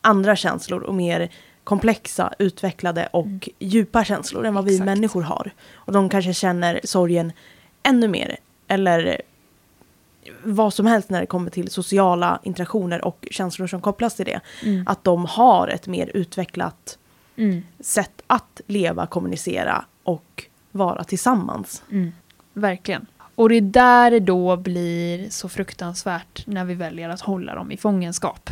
andra 0.00 0.36
känslor 0.36 0.82
och 0.82 0.94
mer 0.94 1.30
komplexa, 1.64 2.32
utvecklade 2.38 3.08
och 3.12 3.26
Mm. 3.26 3.40
djupa 3.58 4.04
känslor 4.04 4.46
än 4.46 4.54
vad 4.54 4.64
vi 4.64 4.72
Exakt. 4.74 4.84
människor 4.86 5.22
har. 5.22 5.50
Och 5.74 5.92
de 5.92 6.08
kanske 6.08 6.34
känner 6.34 6.80
sorgen 6.84 7.32
ännu 7.82 8.08
mer. 8.08 8.36
Eller 8.68 9.22
vad 10.42 10.74
som 10.74 10.86
helst 10.86 11.10
när 11.10 11.20
det 11.20 11.26
kommer 11.26 11.50
till 11.50 11.70
sociala 11.70 12.40
interaktioner 12.42 13.04
och 13.04 13.28
känslor 13.30 13.66
som 13.66 13.80
kopplas 13.80 14.14
till 14.14 14.26
det. 14.26 14.40
Mm. 14.64 14.84
Att 14.88 15.04
de 15.04 15.24
har 15.24 15.68
ett 15.68 15.86
mer 15.86 16.10
utvecklat 16.14 16.98
Mm. 17.36 17.62
sätt 17.80 18.22
att 18.26 18.60
leva, 18.66 19.06
kommunicera 19.06 19.84
och 20.02 20.44
vara 20.72 21.04
tillsammans. 21.04 21.82
Mm. 21.90 22.12
Verkligen. 22.54 23.06
Och 23.34 23.48
det 23.48 23.54
är 23.56 23.60
där 23.60 24.10
det 24.10 24.20
då 24.20 24.56
blir 24.56 25.30
så 25.30 25.48
fruktansvärt 25.48 26.46
när 26.46 26.64
vi 26.64 26.74
väljer 26.74 27.08
att 27.08 27.20
hålla 27.20 27.54
dem 27.54 27.72
i 27.72 27.76
fångenskap. 27.76 28.50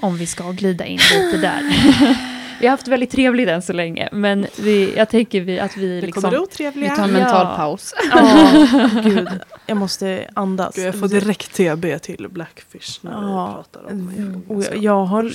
Om 0.00 0.16
vi 0.16 0.26
ska 0.26 0.50
glida 0.50 0.84
in 0.86 0.98
lite 1.12 1.38
där. 1.38 1.62
vi 2.60 2.66
har 2.66 2.70
haft 2.70 2.88
väldigt 2.88 3.10
trevligt 3.10 3.48
än 3.48 3.62
så 3.62 3.72
länge, 3.72 4.08
men 4.12 4.46
vi, 4.60 4.96
jag 4.96 5.08
tänker 5.08 5.40
vi, 5.40 5.60
att 5.60 5.76
vi 5.76 6.00
Det 6.00 6.06
liksom... 6.06 6.22
kommer 6.22 6.36
Vi 6.36 6.42
otrevliga. 6.44 6.96
tar 6.96 7.04
en 7.04 7.10
Ja. 7.14 7.18
mental 7.20 7.56
paus. 7.56 7.94
Ja, 8.12 8.90
gud. 9.04 9.28
Jag 9.66 9.76
måste 9.76 10.30
andas. 10.34 10.74
Gud, 10.76 10.86
jag 10.86 11.00
får 11.00 11.08
direkt 11.08 11.54
TB 11.54 11.98
till 11.98 12.26
Blackfish 12.30 12.98
när 13.00 13.12
Ja. 13.12 13.46
vi 13.46 13.54
pratar 13.54 13.92
om 13.92 14.08
Mm. 14.16 14.42
Och 14.48 14.62
jag, 14.64 14.76
jag, 14.76 15.04
har, 15.04 15.32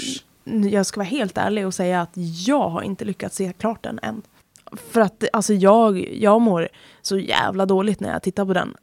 jag 0.71 0.85
ska 0.85 0.99
vara 0.99 1.07
helt 1.07 1.37
ärlig 1.37 1.67
och 1.67 1.73
säga 1.73 2.01
att 2.01 2.11
jag 2.47 2.69
har 2.69 2.81
inte 2.81 3.05
lyckats 3.05 3.35
se 3.35 3.53
klart 3.57 3.83
den 3.83 3.99
än. 4.03 4.21
För 4.91 5.01
att 5.01 5.23
alltså 5.33 5.53
jag, 5.53 6.13
jag 6.13 6.41
mår 6.41 6.69
så 7.01 7.17
jävla 7.17 7.65
dåligt 7.65 7.99
när 7.99 8.11
jag 8.11 8.23
tittar 8.23 8.45
på 8.45 8.53
den. 8.53 8.75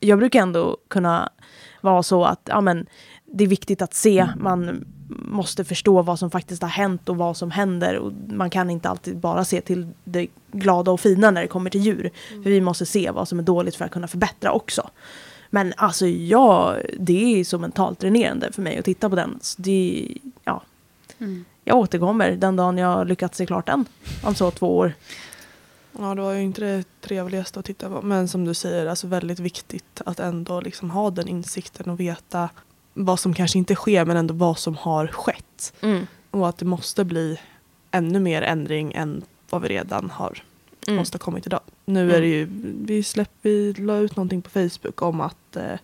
Jag 0.00 0.18
brukar 0.18 0.42
ändå 0.42 0.76
kunna 0.88 1.30
vara 1.80 2.02
så 2.02 2.24
att 2.24 2.40
ja, 2.44 2.60
men, 2.60 2.86
det 3.24 3.44
är 3.44 3.48
viktigt 3.48 3.82
att 3.82 3.94
se, 3.94 4.28
man 4.36 4.84
måste 5.08 5.64
förstå 5.64 6.02
vad 6.02 6.18
som 6.18 6.30
faktiskt 6.30 6.62
har 6.62 6.68
hänt 6.68 7.08
och 7.08 7.16
vad 7.16 7.36
som 7.36 7.50
händer. 7.50 7.96
Och 7.96 8.12
man 8.28 8.50
kan 8.50 8.70
inte 8.70 8.88
alltid 8.88 9.16
bara 9.16 9.44
se 9.44 9.60
till 9.60 9.88
det 10.04 10.26
glada 10.52 10.90
och 10.90 11.00
fina 11.00 11.30
när 11.30 11.42
det 11.42 11.48
kommer 11.48 11.70
till 11.70 11.80
djur. 11.80 12.10
För 12.28 12.50
vi 12.50 12.60
måste 12.60 12.86
se 12.86 13.10
vad 13.10 13.28
som 13.28 13.38
är 13.38 13.42
dåligt 13.42 13.76
för 13.76 13.84
att 13.84 13.90
kunna 13.90 14.08
förbättra 14.08 14.52
också. 14.52 14.90
Men 15.50 15.72
alltså 15.76 16.06
jag, 16.06 16.76
det 16.98 17.40
är 17.40 17.44
så 17.44 17.58
mentalt 17.58 18.00
dränerande 18.00 18.52
för 18.52 18.62
mig 18.62 18.78
att 18.78 18.84
titta 18.84 19.10
på 19.10 19.16
den. 19.16 19.38
Så 19.42 19.62
det, 19.62 20.08
ja, 20.44 20.62
Mm. 21.20 21.44
jag 21.64 21.76
återkommer 21.76 22.30
den 22.30 22.56
dagen 22.56 22.78
jag 22.78 23.08
lyckats 23.08 23.38
se 23.38 23.46
klart 23.46 23.66
den. 23.66 23.84
Om 24.24 24.34
så 24.34 24.50
två 24.50 24.76
år. 24.76 24.92
Ja, 25.98 26.14
det 26.14 26.22
var 26.22 26.32
ju 26.32 26.42
inte 26.42 26.60
det 26.60 26.84
trevligaste 27.00 27.58
att 27.60 27.64
titta 27.66 27.88
på. 27.88 28.02
Men 28.02 28.28
som 28.28 28.44
du 28.44 28.54
säger, 28.54 28.86
alltså 28.86 29.06
väldigt 29.06 29.38
viktigt 29.38 30.02
att 30.06 30.20
ändå 30.20 30.60
liksom 30.60 30.90
ha 30.90 31.10
den 31.10 31.28
insikten 31.28 31.90
och 31.90 32.00
veta 32.00 32.48
vad 32.94 33.20
som 33.20 33.34
kanske 33.34 33.58
inte 33.58 33.74
sker 33.74 34.04
men 34.04 34.16
ändå 34.16 34.34
vad 34.34 34.58
som 34.58 34.76
har 34.76 35.06
skett. 35.06 35.72
Och 36.30 36.48
att 36.48 36.58
det 36.58 36.64
måste 36.64 37.04
bli 37.04 37.40
ännu 37.90 38.20
mer 38.20 38.42
ändring 38.42 38.92
än 38.92 39.22
vad 39.50 39.62
vi 39.62 39.68
redan 39.68 40.10
har 40.10 40.42
Mm. 40.88 41.00
åstadkommit 41.00 41.46
idag. 41.46 41.60
Nu 41.84 42.02
Mm. 42.02 42.16
är 42.16 42.20
det 42.20 42.26
ju, 42.26 42.48
vi, 42.84 43.02
släpp, 43.02 43.30
vi 43.42 43.72
la 43.72 43.96
ut 43.96 44.16
någonting 44.16 44.42
på 44.42 44.50
Facebook 44.50 45.02
om 45.02 45.20
att 45.20 45.56
eh, 45.56 45.78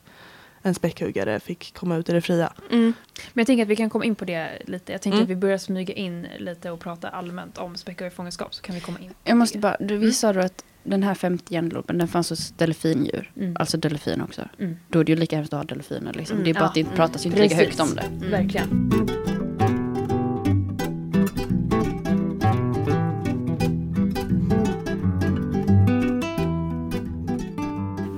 en 0.67 0.75
späckhuggare 0.75 1.41
fick 1.41 1.75
komma 1.75 1.97
ut 1.97 2.09
i 2.09 2.13
det 2.13 2.21
fria. 2.21 2.53
Mm. 2.71 2.93
Men 3.33 3.41
jag 3.41 3.47
tänker 3.47 3.63
att 3.63 3.69
vi 3.69 3.77
kan 3.77 3.91
komma 3.91 4.05
in 4.05 4.15
på 4.15 4.25
det 4.25 4.63
lite. 4.67 4.93
Jag 4.93 5.03
tänker 5.03 5.17
Mm. 5.17 5.25
att 5.25 5.31
vi 5.31 5.37
börjar 5.37 5.59
smyga 5.59 5.95
in 5.95 6.27
lite 6.39 6.71
och 6.71 6.81
prata 6.81 7.09
allmänt 7.09 7.59
om 7.59 7.77
späckhuggare 7.77 8.13
i 8.13 8.17
fångenskap 8.17 8.55
så 8.55 8.63
kan 8.63 8.75
vi 8.75 8.81
komma 8.81 8.99
in. 8.99 9.11
Jag 9.25 9.37
måste 9.37 9.59
det. 9.59 9.63
bara, 9.63 9.77
du, 9.81 9.97
vi 9.97 10.13
sa 10.13 10.33
då 10.33 10.41
att 10.41 10.65
den 10.83 11.03
här 11.03 11.15
femte 11.15 11.55
hjärnloben, 11.55 11.99
den 11.99 12.09
fanns 12.09 12.31
hos 12.31 12.51
delfindjur. 12.51 13.31
Mm. 13.37 13.57
Alltså 13.59 13.77
delfin 13.77 14.21
också. 14.21 14.43
Mm. 14.59 14.77
Då 14.89 15.01
är 15.01 15.05
det 15.05 15.13
ju 15.13 15.19
lika 15.19 15.37
hemskt 15.37 15.53
att 15.53 15.59
ha 15.61 15.65
delfiner. 15.65 16.13
Liksom. 16.13 16.35
Mm, 16.37 16.45
det 16.45 16.51
är 16.51 16.55
bara 16.55 16.61
ja. 16.61 16.67
att 16.67 16.75
det 16.75 16.81
inte 16.81 16.97
pratas 16.97 17.27
inte 17.27 17.39
lika 17.39 17.57
högt 17.57 17.81
om 17.81 17.95
det. 17.95 18.03
Mm. 18.03 18.31
Verkligen. 18.31 18.91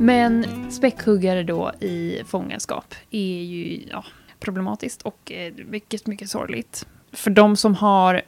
Men 0.00 0.57
späckhuggare 0.70 1.42
då 1.42 1.72
i 1.80 2.22
fångenskap 2.26 2.94
är 3.10 3.42
ju 3.42 3.82
ja, 3.90 4.04
problematiskt 4.40 5.02
och 5.02 5.32
eh, 5.32 5.52
mycket, 5.66 6.06
mycket 6.06 6.30
sorgligt. 6.30 6.86
För 7.12 7.30
de 7.30 7.56
som 7.56 7.74
har, 7.74 8.22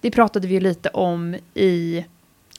det 0.00 0.10
pratade 0.10 0.48
vi 0.48 0.54
ju 0.54 0.60
lite 0.60 0.88
om 0.88 1.36
i 1.54 2.04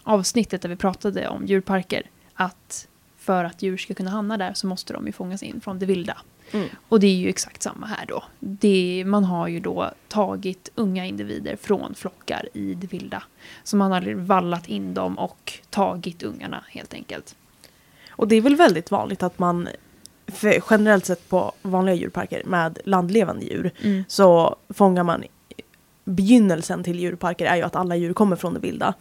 avsnittet 0.03 0.61
där 0.61 0.69
vi 0.69 0.75
pratade 0.75 1.27
om 1.27 1.45
djurparker, 1.45 2.09
att 2.33 2.87
för 3.17 3.43
att 3.43 3.61
djur 3.61 3.77
ska 3.77 3.93
kunna 3.93 4.09
hamna 4.09 4.37
där 4.37 4.53
så 4.53 4.67
måste 4.67 4.93
de 4.93 5.05
ju 5.05 5.11
fångas 5.11 5.43
in 5.43 5.61
från 5.61 5.79
det 5.79 5.85
vilda. 5.85 6.17
Mm. 6.51 6.67
Och 6.89 6.99
det 6.99 7.07
är 7.07 7.15
ju 7.15 7.29
exakt 7.29 7.61
samma 7.61 7.87
här 7.87 8.05
då. 8.05 8.23
Det, 8.39 9.03
man 9.07 9.23
har 9.23 9.47
ju 9.47 9.59
då 9.59 9.91
tagit 10.07 10.69
unga 10.75 11.05
individer 11.05 11.55
från 11.55 11.95
flockar 11.95 12.49
i 12.53 12.73
det 12.73 12.87
vilda. 12.93 13.23
Så 13.63 13.77
man 13.77 13.91
har 13.91 14.13
vallat 14.13 14.67
in 14.67 14.93
dem 14.93 15.17
och 15.17 15.53
tagit 15.69 16.23
ungarna 16.23 16.63
helt 16.67 16.93
enkelt. 16.93 17.35
Och 18.17 18.27
det 18.27 18.35
är 18.35 18.41
väl 18.41 18.55
väldigt 18.55 18.91
vanligt 18.91 19.23
att 19.23 19.39
man 19.39 19.67
för 20.27 20.61
generellt 20.69 21.05
sett 21.05 21.29
på 21.29 21.51
vanliga 21.61 21.95
djurparker 21.95 22.41
med 22.45 22.79
landlevande 22.85 23.45
djur 23.45 23.71
så 24.07 24.55
fångar 24.69 25.03
man 25.03 25.23
begynnelsen 26.05 26.83
till 26.83 26.99
djurparker 26.99 27.45
är 27.45 27.55
ju 27.55 27.61
att 27.61 27.75
alla 27.75 27.95
djur 27.95 28.13
kommer 28.13 28.35
från 28.35 28.53
det 28.53 28.59
vilda. 28.59 28.93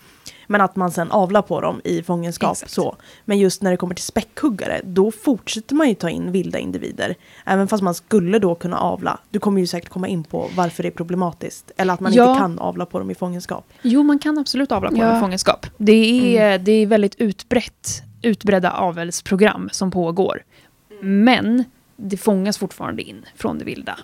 Men 0.46 0.60
att 0.60 0.76
man 0.76 0.90
sen 0.90 1.10
avlar 1.10 1.42
på 1.42 1.60
dem 1.60 1.80
i 1.84 2.02
fångenskap. 2.02 2.52
Exakt. 2.52 2.70
Så. 2.72 2.96
Men 3.24 3.38
just 3.38 3.62
när 3.62 3.70
det 3.70 3.76
kommer 3.76 3.94
till 3.94 4.04
späckhuggare, 4.04 4.80
då 4.84 5.10
fortsätter 5.10 5.74
man 5.74 5.88
ju 5.88 5.94
ta 5.94 6.10
in 6.10 6.32
vilda 6.32 6.58
individer. 6.58 7.14
Även 7.44 7.68
fast 7.68 7.82
man 7.82 7.94
skulle 7.94 8.38
då 8.38 8.54
kunna 8.54 8.78
avla. 8.78 9.18
Du 9.30 9.38
kommer 9.38 9.60
ju 9.60 9.66
säkert 9.66 9.88
komma 9.88 10.08
in 10.08 10.24
på 10.24 10.48
varför 10.56 10.82
det 10.82 10.88
är 10.88 10.90
problematiskt. 10.90 11.70
Eller 11.76 11.94
att 11.94 12.00
man 12.00 12.12
Ja. 12.12 12.28
inte 12.30 12.40
kan 12.40 12.58
avla 12.58 12.86
på 12.86 12.98
dem 12.98 13.10
i 13.10 13.14
fångenskap. 13.14 13.64
Jo, 13.82 14.02
man 14.02 14.18
kan 14.18 14.38
absolut 14.38 14.72
avla 14.72 14.90
på 14.90 14.96
Ja. 14.96 15.06
dem 15.08 15.16
i 15.16 15.20
fångenskap. 15.20 15.66
Det 15.78 16.36
är, 16.38 16.58
det 16.58 16.72
är 16.72 16.86
väldigt 16.86 17.14
utbrett, 17.14 18.02
utbredda 18.22 18.70
avelsprogram 18.70 19.68
som 19.72 19.90
pågår. 19.90 20.42
Men 21.00 21.64
det 21.96 22.16
fångas 22.16 22.58
fortfarande 22.58 23.02
in 23.02 23.24
från 23.36 23.58
det 23.58 23.64
vilda. 23.64 23.98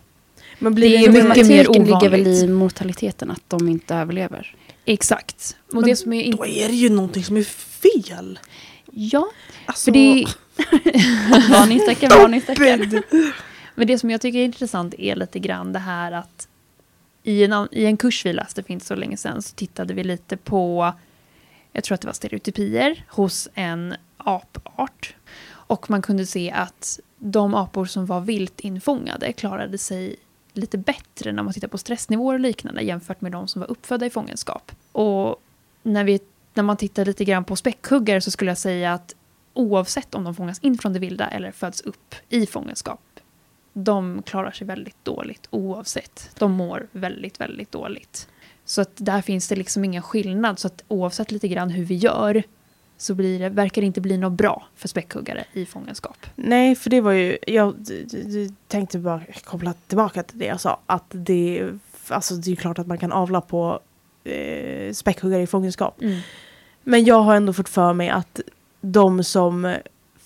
Men 0.58 0.74
Det 0.74 0.86
är 0.86 0.98
inte- 0.98 1.10
mycket 1.10 1.46
mer 1.46 1.64
Problematiken 1.64 1.84
ligger 1.86 2.10
väl 2.10 2.20
ovanligt. 2.20 2.44
i 2.44 2.48
mortaliteten, 2.48 3.30
att 3.30 3.42
de 3.48 3.68
inte 3.68 3.94
överlever. 3.94 4.56
Exakt. 4.84 5.56
Och 5.68 5.74
Men 5.74 5.82
det 5.84 5.96
som 5.96 6.12
är... 6.12 6.22
In... 6.22 6.36
Då 6.36 6.46
är 6.46 6.68
det 6.68 6.74
ju 6.74 6.90
någonting 6.90 7.24
som 7.24 7.36
är 7.36 7.42
fel. 7.42 8.38
Ja, 8.90 9.28
Alltså, 9.66 9.84
för 9.84 9.92
det, 9.92 10.26
Varningstecken, 11.50 12.08
varningstecken. 12.10 13.02
Men 13.74 13.86
det 13.86 13.98
som 13.98 14.10
jag 14.10 14.20
tycker 14.20 14.38
är 14.38 14.44
intressant 14.44 14.94
är 14.98 15.16
lite 15.16 15.38
grann 15.38 15.72
det 15.72 15.78
här 15.78 16.12
att 16.12 16.48
i 17.22 17.44
en, 17.44 17.68
i 17.72 17.84
en 17.84 17.96
kurs 17.96 18.26
vi 18.26 18.32
läste 18.32 18.62
för 18.62 18.72
inte 18.72 18.86
så 18.86 18.94
länge 18.94 19.16
sedan 19.16 19.42
så 19.42 19.54
tittade 19.54 19.94
vi 19.94 20.04
lite 20.04 20.36
på, 20.36 20.92
jag 21.72 21.84
tror 21.84 21.94
att 21.94 22.00
det 22.00 22.08
var 22.08 22.12
stereotypier 22.14 23.04
hos 23.08 23.48
en 23.54 23.94
apart. 24.16 25.14
Och 25.48 25.90
man 25.90 26.02
kunde 26.02 26.26
se 26.26 26.50
att 26.50 27.00
de 27.18 27.54
apor 27.54 27.84
som 27.84 28.06
var 28.06 28.20
vilt 28.20 28.60
infångade 28.60 29.32
klarade 29.32 29.78
sig 29.78 30.16
lite 30.52 30.78
bättre 30.78 31.32
när 31.32 31.42
man 31.42 31.54
tittar 31.54 31.68
på 31.68 31.78
stressnivåer 31.78 32.34
och 32.34 32.40
liknande 32.40 32.82
jämfört 32.82 33.20
med 33.20 33.32
de 33.32 33.48
som 33.48 33.60
var 33.60 33.70
uppfödda 33.70 34.06
i 34.06 34.10
fångenskap. 34.10 34.72
Och 34.92 35.42
när, 35.82 36.04
vi, 36.04 36.20
när 36.54 36.62
man 36.62 36.76
tittar 36.76 37.04
lite 37.04 37.24
grann 37.24 37.44
på 37.44 37.56
späckhuggare 37.56 38.20
så 38.20 38.30
skulle 38.30 38.50
jag 38.50 38.58
säga 38.58 38.92
att 38.92 39.14
oavsett 39.54 40.14
om 40.14 40.24
de 40.24 40.34
fångas 40.34 40.58
in 40.58 40.78
från 40.78 40.92
det 40.92 40.98
vilda 40.98 41.28
eller 41.28 41.52
föds 41.52 41.80
upp 41.80 42.14
i 42.28 42.46
fångenskap, 42.46 43.00
de 43.72 44.22
klarar 44.22 44.50
sig 44.50 44.66
väldigt 44.66 45.04
dåligt 45.04 45.46
oavsett. 45.50 46.30
De 46.38 46.52
mår 46.52 46.86
väldigt, 46.92 47.40
väldigt 47.40 47.72
dåligt. 47.72 48.28
Så 48.64 48.80
att 48.80 48.90
där 48.96 49.22
finns 49.22 49.48
det 49.48 49.56
liksom 49.56 49.84
ingen 49.84 50.02
skillnad. 50.02 50.58
Så 50.58 50.66
att 50.66 50.84
oavsett 50.88 51.30
lite 51.30 51.48
grann 51.48 51.70
hur 51.70 51.84
vi 51.84 51.94
gör 51.94 52.42
så 52.98 53.14
blir 53.14 53.38
det, 53.38 53.48
verkar 53.48 53.82
det 53.82 53.86
inte 53.86 54.00
bli 54.00 54.18
något 54.18 54.32
bra 54.32 54.66
för 54.76 54.88
späckhuggare 54.88 55.44
i 55.52 55.66
fångenskap. 55.66 56.16
Nej, 56.34 56.74
för 56.74 56.90
det 56.90 57.00
var 57.00 57.12
ju, 57.12 57.38
jag 57.46 57.74
d- 57.78 58.04
d- 58.24 58.50
tänkte 58.68 58.98
bara 58.98 59.20
koppla 59.44 59.72
tillbaka 59.86 60.22
till 60.22 60.38
det 60.38 60.44
jag 60.46 60.60
sa. 60.60 60.78
Att 60.86 61.04
det, 61.10 61.68
alltså 62.08 62.34
det 62.34 62.52
är 62.52 62.56
klart 62.56 62.78
att 62.78 62.86
man 62.86 62.98
kan 62.98 63.12
avla 63.12 63.40
på 63.40 63.80
eh, 64.24 64.92
späckhuggare 64.92 65.42
i 65.42 65.46
fångenskap. 65.46 66.00
Men 66.84 67.04
jag 67.04 67.20
har 67.22 67.34
ändå 67.36 67.52
fått 67.52 67.68
för 67.68 67.92
mig 67.92 68.08
att 68.10 68.40
de 68.80 69.24
som 69.24 69.74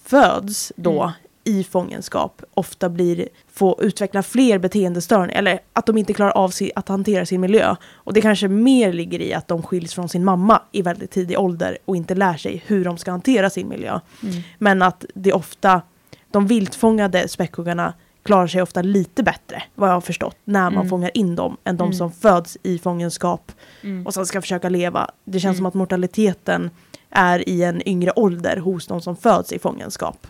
föds 0.05 0.73
då 0.77 1.03
Mm. 1.03 1.13
I 1.49 1.65
fångenskap 1.65 2.43
ofta 2.55 2.89
blir, 2.89 3.29
får 3.53 3.83
utveckla 3.85 4.23
fler 4.23 4.59
beteendestörningar 4.59 5.39
eller 5.39 5.61
att 5.73 5.87
de 5.87 5.99
inte 5.99 6.13
klarar 6.13 6.31
av 6.31 6.53
att 6.75 6.89
hantera 6.89 7.27
sin 7.27 7.41
miljö. 7.41 7.77
Och 7.95 8.13
det 8.13 8.21
kanske 8.21 8.49
mer 8.49 8.93
ligger 8.93 9.21
i 9.21 9.35
att 9.35 9.49
de 9.49 9.63
skiljs 9.63 9.95
från 9.95 10.09
sin 10.09 10.25
mamma 10.25 10.63
i 10.73 10.83
väldigt 10.83 11.11
tidig 11.11 11.39
ålder 11.39 11.79
och 11.85 11.97
inte 11.97 12.15
lär 12.15 12.37
sig 12.37 12.63
hur 12.67 12.85
de 12.85 12.99
ska 12.99 13.11
hantera 13.11 13.51
sin 13.51 13.69
miljö. 13.69 14.01
Mm. 14.23 14.35
Men 14.59 14.83
att 14.83 15.05
det 15.15 15.33
ofta, 15.33 15.83
de 16.31 16.47
viltfångade 16.47 17.29
späckhuggarna 17.29 17.95
klarar 18.23 18.47
sig 18.47 18.63
ofta 18.63 18.83
lite 18.83 19.23
bättre, 19.23 19.63
vad 19.75 19.89
jag 19.89 19.95
har 19.95 20.01
förstått, 20.01 20.37
när 20.45 20.63
man 20.65 20.75
Mm. 20.75 20.89
fångar 20.89 21.11
in 21.15 21.37
dem, 21.37 21.57
än 21.65 21.77
de 21.77 21.85
Mm. 21.85 21.95
som 21.95 22.13
föds 22.13 22.57
i 22.63 22.79
fångenskap 22.79 23.53
Mm. 23.83 24.07
och 24.07 24.15
sen 24.15 24.27
ska 24.27 24.41
försöka 24.41 24.69
leva. 24.69 25.11
Det 25.25 25.41
känns 25.41 25.45
Mm. 25.55 25.57
som 25.57 25.67
att 25.67 25.75
mortaliteten 25.75 26.71
är 27.11 27.49
i 27.49 27.63
en 27.63 27.89
yngre 27.89 28.13
ålder 28.17 28.57
hos 28.57 28.87
de 28.87 29.01
som 29.01 29.17
föds 29.17 29.53
i 29.53 29.59
fångenskap. 29.59 30.27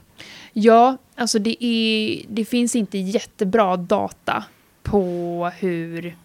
Ja, 0.58 0.96
alltså 1.14 1.38
det, 1.38 1.64
är, 1.64 2.22
det 2.28 2.44
finns 2.44 2.76
inte 2.76 2.98
jättebra 2.98 3.76
data 3.76 4.44
på 4.82 5.50
hur, 5.58 6.16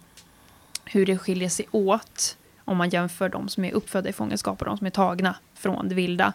hur 0.84 1.06
det 1.06 1.18
skiljer 1.18 1.48
sig 1.48 1.66
åt 1.70 2.36
om 2.64 2.76
man 2.76 2.90
jämför 2.90 3.28
de 3.28 3.48
som 3.48 3.64
är 3.64 3.72
uppfödda 3.72 4.08
i 4.08 4.12
fångenskap 4.12 4.60
och 4.60 4.66
de 4.66 4.78
som 4.78 4.86
är 4.86 4.90
tagna 4.90 5.36
från 5.54 5.88
det 5.88 5.94
vilda. 5.94 6.32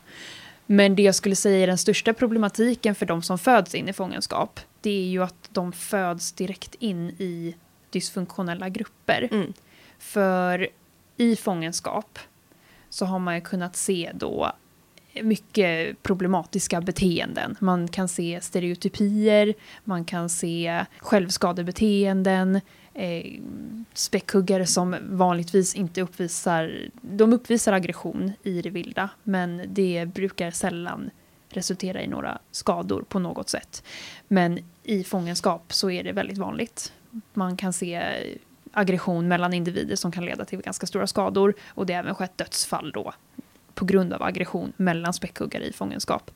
Men 0.66 0.96
det 0.96 1.04
jag 1.04 1.16
skulle 1.16 1.36
säga 1.36 1.64
är 1.64 1.68
den 1.68 1.78
största 1.78 2.14
problematiken 2.14 2.96
för 2.96 3.06
de 3.06 3.22
som 3.22 3.40
föds 3.40 3.76
in 3.76 3.90
i 3.90 3.94
fångenskap, 3.94 4.60
det 4.82 4.90
är 4.90 5.08
ju 5.08 5.24
att 5.24 5.50
de 5.50 5.72
föds 5.72 6.32
direkt 6.32 6.76
in 6.80 7.10
i 7.10 7.56
dysfunktionella 7.90 8.70
grupper. 8.70 9.28
Mm. 9.32 9.54
För 10.00 10.68
i 11.18 11.36
fångenskap 11.36 12.20
så 12.90 13.06
har 13.06 13.20
man 13.20 13.36
ju 13.36 13.42
kunnat 13.42 13.76
se 13.76 14.12
då 14.14 14.52
mycket 15.24 16.04
problematiska 16.04 16.82
beteenden. 16.82 17.56
Man 17.60 17.88
kan 17.88 18.08
se 18.08 18.40
stereotypier, 18.42 19.54
man 19.84 20.06
kan 20.06 20.30
se 20.30 20.86
självskadebeteenden, 21.00 22.62
eh, 22.94 23.26
späckhuggare 23.94 24.66
som 24.66 24.96
vanligtvis 25.10 25.76
inte 25.76 26.02
uppvisar, 26.02 26.90
de 27.02 27.34
uppvisar 27.34 27.74
aggression 27.74 28.32
i 28.44 28.62
det 28.62 28.70
vilda, 28.70 29.10
men 29.24 29.62
det 29.68 30.06
brukar 30.06 30.52
sällan 30.52 31.10
resultera 31.50 32.02
i 32.02 32.08
några 32.08 32.40
skador 32.52 33.06
på 33.10 33.20
något 33.20 33.50
sätt. 33.50 33.84
Men 34.28 34.60
i 34.84 35.04
fångenskap 35.04 35.74
så 35.74 35.90
är 35.90 36.04
det 36.04 36.12
väldigt 36.12 36.38
vanligt. 36.38 36.94
Man 37.34 37.58
kan 37.58 37.74
se 37.74 38.02
aggression 38.72 39.28
mellan 39.28 39.54
individer 39.54 39.96
som 39.96 40.12
kan 40.12 40.26
leda 40.26 40.46
till 40.46 40.62
ganska 40.62 40.88
stora 40.88 41.08
skador 41.08 41.54
och 41.68 41.86
det 41.86 41.94
har 41.94 42.00
även 42.00 42.16
skett 42.16 42.38
dödsfall 42.38 42.92
då 42.92 43.14
på 43.78 43.86
grund 43.86 44.14
av 44.14 44.24
aggression 44.24 44.74
mellan 44.78 45.14
späckhuggare 45.14 45.64
i 45.64 45.74
fångenskap. 45.74 46.32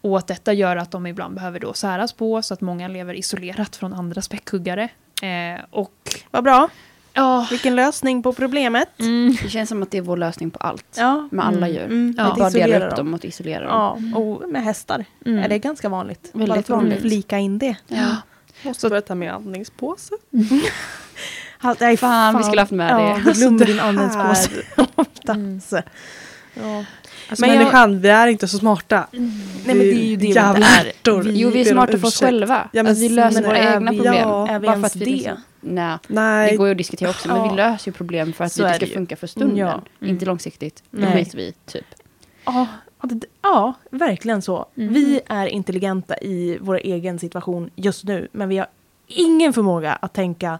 Och 0.00 0.18
att 0.18 0.26
detta 0.26 0.52
gör 0.52 0.76
att 0.76 0.90
de 0.90 1.06
ibland 1.06 1.34
behöver 1.34 1.60
då 1.60 1.72
säras 1.72 2.12
på 2.12 2.42
så 2.42 2.54
att 2.54 2.60
många 2.60 2.88
lever 2.88 3.14
isolerat 3.14 3.76
från 3.76 3.92
andra 3.92 4.22
späckhuggare. 4.22 4.88
Eh, 5.22 5.60
och 5.70 5.92
Vad 6.30 6.44
bra, 6.44 6.68
ja, 7.12 7.46
vilken 7.50 7.76
lösning 7.76 8.22
på 8.22 8.32
problemet. 8.32 8.88
mm, 9.00 9.36
Det 9.42 9.48
känns 9.48 9.68
som 9.68 9.82
att 9.82 9.90
det 9.90 9.98
är 9.98 10.02
vår 10.02 10.16
lösning 10.16 10.50
på 10.50 10.58
allt. 10.58 10.86
Ja. 10.98 11.28
Med 11.32 11.46
alla 11.46 11.56
Mm. 11.66 11.70
djur. 11.72 11.84
Mm. 11.84 12.14
Ja. 12.18 12.24
Att 12.24 12.38
bara 12.38 12.48
Isolera 12.48 12.66
dela 12.78 12.88
upp 12.90 12.96
dem 12.96 13.14
och 13.14 13.24
isolera 13.24 13.66
dem. 13.66 14.10
Ja, 14.14 14.18
och 14.18 14.48
med 14.50 14.62
hästar 14.64 15.04
mm. 15.26 15.44
är 15.44 15.48
det 15.48 15.58
ganska 15.58 15.88
vanligt. 15.88 16.30
Väldigt 16.32 16.66
Bara 16.66 16.76
vanligt. 16.76 17.00
flika 17.00 17.38
in 17.38 17.58
det. 17.58 17.76
Ja. 17.88 18.16
Måste 18.62 18.88
börja 18.88 19.02
ta 19.02 19.14
med 19.14 19.32
andningspåse. 19.34 20.14
Ha- 21.62 21.76
nej, 21.80 21.96
Fan, 21.96 22.36
vi 22.38 22.42
skulle 22.44 22.60
haft 22.60 22.72
med 22.72 22.90
ja, 22.90 22.98
det. 23.24 23.30
Du 23.32 23.38
glömde 23.38 23.64
din 23.64 23.80
andningspåse. 23.88 24.50
Mm. 25.28 25.60
Ja. 26.54 26.84
Alltså 27.28 27.46
Men 27.46 27.50
jag- 27.50 27.58
människan, 27.58 28.00
vi 28.00 28.08
är 28.08 28.26
inte 28.26 28.48
så 28.48 28.58
smarta. 28.58 29.06
Nej 29.10 29.30
men 29.66 29.78
det 29.78 29.84
är 29.92 30.04
ju 30.04 30.16
det 30.16 30.26
jävla 30.26 30.66
ärtor. 30.66 31.22
Vi- 31.22 31.38
Jo, 31.40 31.50
vi 31.50 31.60
är 31.60 31.64
smarta 31.64 31.98
för 31.98 32.06
oss 32.06 32.20
själva. 32.20 32.68
Ja, 32.72 32.82
men 32.82 32.92
att 32.92 32.98
vi 32.98 33.08
löser 33.08 33.40
men 33.40 33.50
våra 33.50 33.58
är 33.58 33.74
egna 33.76 33.90
vi- 33.90 33.96
problem. 33.96 34.14
ja, 34.14 34.48
är 34.48 34.58
vi 34.58 34.66
bara 34.66 34.72
för 34.72 34.78
ens 34.78 34.96
att 34.96 35.02
vi 35.02 35.04
det? 35.04 35.10
liksom, 35.10 35.36
nej, 35.60 35.98
det 36.08 36.14
Nej, 36.14 36.56
går 36.56 36.66
ju 36.66 36.72
att 36.72 36.78
diskutera 36.78 37.10
också. 37.10 37.28
Men 37.28 37.36
Ja. 37.36 37.50
vi 37.50 37.56
löser 37.56 37.88
ju 37.90 37.92
problem 37.92 38.32
för 38.32 38.44
att 38.44 38.52
Så 38.52 38.62
det 38.62 38.74
ska 38.74 38.86
det 38.86 38.92
funka 38.92 39.16
för 39.16 39.26
stunden. 39.26 39.56
Ja. 39.56 39.72
Mm. 40.00 40.10
Inte 40.14 40.26
långsiktigt. 40.26 40.82
Det 40.90 41.12
skiter 41.12 41.36
vi 41.36 41.52
typ. 41.66 41.84
Ja, 42.44 42.66
ja, 43.02 43.08
det- 43.08 43.26
ja, 43.42 43.74
verkligen 43.90 44.42
så. 44.42 44.66
Mm. 44.76 44.92
Vi 44.94 45.20
är 45.26 45.46
intelligenta 45.46 46.16
i 46.18 46.58
vår 46.60 46.76
egen 46.84 47.18
situation 47.18 47.70
just 47.76 48.04
nu, 48.04 48.28
men 48.32 48.48
vi 48.48 48.58
har 48.58 48.66
ingen 49.06 49.52
förmåga 49.52 49.92
att 49.92 50.12
tänka 50.12 50.58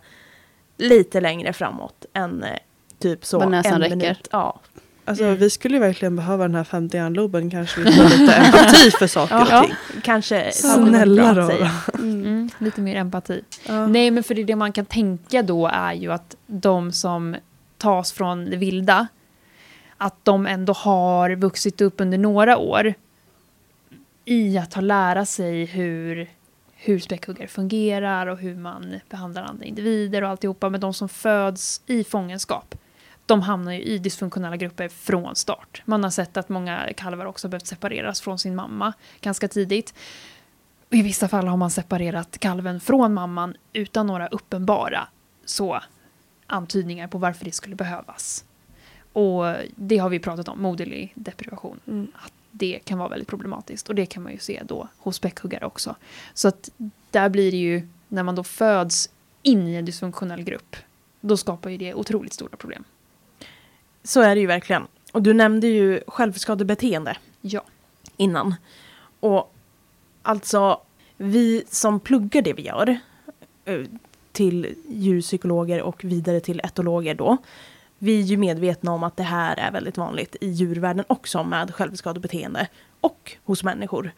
lite 0.78 1.20
längre 1.20 1.52
framåt 1.52 2.04
än 2.14 2.42
eh, 2.42 2.50
typ 2.98 3.24
så 3.24 3.38
Vad 3.38 3.50
näsan 3.50 3.72
en 3.72 3.80
räcker. 3.80 3.96
minut. 3.96 4.28
Ja. 4.32 4.60
Alltså, 5.04 5.24
Mm. 5.24 5.36
vi 5.36 5.50
skulle 5.50 5.74
ju 5.74 5.80
verkligen 5.80 6.16
behöva 6.16 6.44
den 6.44 6.54
här 6.54 6.64
femte 6.64 6.96
hjärnloben. 6.96 7.50
Kanske 7.50 7.80
vi 7.80 7.92
får 7.96 8.04
lite 8.18 8.34
empati 8.34 8.90
för 8.90 9.06
saker 9.06 9.40
och 9.42 9.46
Ja, 9.50 9.62
ting. 9.64 9.74
kanske 10.02 10.52
Snälla 10.52 11.34
då. 11.34 11.46
säga. 11.46 11.70
Mm, 11.98 12.50
lite 12.58 12.80
mer 12.80 12.96
empati. 12.96 13.42
Ja. 13.68 13.86
Nej, 13.86 14.10
men 14.10 14.22
för 14.24 14.34
det, 14.34 14.44
det 14.44 14.56
man 14.56 14.72
kan 14.72 14.84
tänka 14.86 15.42
då 15.42 15.66
är 15.66 15.92
ju 15.92 16.12
att 16.12 16.36
de 16.46 16.92
som 16.92 17.36
tas 17.78 18.12
från 18.12 18.44
det 18.50 18.56
vilda, 18.56 19.06
att 19.96 20.24
de 20.24 20.46
ändå 20.46 20.72
har 20.72 21.30
vuxit 21.36 21.80
upp 21.80 22.00
under 22.00 22.18
några 22.18 22.56
år 22.58 22.94
i 24.24 24.58
att 24.58 24.74
ha 24.74 24.80
lära 24.82 25.26
sig 25.26 25.64
hur, 25.64 26.30
hur 26.74 26.98
späckhuggare 26.98 27.48
fungerar 27.48 28.26
och 28.26 28.38
hur 28.38 28.54
man 28.56 29.00
behandlar 29.10 29.42
andra 29.42 29.64
individer 29.64 30.22
och 30.24 30.28
alltihopa. 30.30 30.68
Men 30.68 30.80
de 30.80 30.94
som 30.94 31.08
föds 31.08 31.80
i 31.86 32.04
fångenskap, 32.04 32.74
de 33.26 33.42
hamnar 33.42 33.72
ju 33.72 33.80
i 33.82 33.98
dysfunktionella 33.98 34.56
grupper 34.56 34.88
från 34.88 35.36
start. 35.36 35.82
Man 35.84 36.04
har 36.04 36.10
sett 36.10 36.36
att 36.36 36.48
många 36.48 36.92
kalvar 36.96 37.26
också 37.26 37.48
behövt 37.48 37.66
separeras 37.66 38.20
från 38.20 38.38
sin 38.38 38.54
mamma 38.54 38.92
ganska 39.20 39.48
tidigt. 39.48 39.94
I 40.90 41.02
vissa 41.02 41.28
fall 41.28 41.46
har 41.46 41.56
man 41.56 41.70
separerat 41.70 42.38
kalven 42.38 42.80
från 42.80 43.14
mamman 43.14 43.56
utan 43.72 44.06
några 44.06 44.28
uppenbara 44.28 45.08
så, 45.44 45.80
antydningar 46.46 47.08
på 47.08 47.18
varför 47.18 47.44
det 47.44 47.52
skulle 47.52 47.76
behövas. 47.76 48.44
Och 49.12 49.44
det 49.76 49.98
har 49.98 50.08
vi 50.08 50.18
pratat 50.18 50.48
om, 50.48 50.62
moderlig 50.62 51.12
deprivation. 51.14 51.80
Mm. 51.86 52.12
Att 52.14 52.32
det 52.50 52.80
kan 52.84 52.98
vara 52.98 53.08
väldigt 53.08 53.28
problematiskt 53.28 53.88
och 53.88 53.94
det 53.94 54.06
kan 54.06 54.22
man 54.22 54.32
ju 54.32 54.38
se 54.38 54.62
då 54.64 54.88
hos 54.98 55.16
späckhuggare 55.16 55.66
också. 55.66 55.96
Så 56.34 56.48
att 56.48 56.70
där 57.10 57.28
blir 57.28 57.50
det 57.50 57.56
ju, 57.56 57.88
när 58.08 58.22
man 58.22 58.34
då 58.34 58.44
föds 58.44 59.10
in 59.42 59.68
i 59.68 59.74
en 59.74 59.84
dysfunktionell 59.84 60.42
grupp, 60.42 60.76
då 61.20 61.36
skapar 61.36 61.70
ju 61.70 61.76
det 61.76 61.94
otroligt 61.94 62.32
stora 62.32 62.56
problem. 62.56 62.84
Så 64.04 64.20
är 64.20 64.34
det 64.34 64.40
ju 64.40 64.46
verkligen. 64.46 64.86
Och 65.12 65.22
du 65.22 65.32
nämnde 65.34 65.66
ju 65.66 66.00
självskadebeteende 66.06 67.16
Ja. 67.40 67.62
innan. 68.16 68.54
Och 69.20 69.54
alltså, 70.22 70.80
vi 71.16 71.64
som 71.70 72.00
pluggar 72.00 72.42
det 72.42 72.52
vi 72.52 72.62
gör 72.62 72.98
eh, 73.64 73.80
till 74.32 74.74
djurpsykologer 74.88 75.82
och 75.82 76.04
vidare 76.04 76.40
till 76.40 76.60
etologer 76.64 77.14
då. 77.14 77.36
Vi 77.98 78.18
är 78.18 78.22
ju 78.24 78.36
medvetna 78.36 78.92
om 78.92 79.02
att 79.02 79.16
det 79.16 79.22
här 79.22 79.56
är 79.58 79.70
väldigt 79.72 79.98
vanligt 79.98 80.36
i 80.40 80.48
djurvärlden 80.48 81.04
också 81.08 81.44
med 81.44 81.74
självskadebeteende 81.74 82.68
och 83.00 83.36
hos 83.44 83.64
människor. 83.64 84.12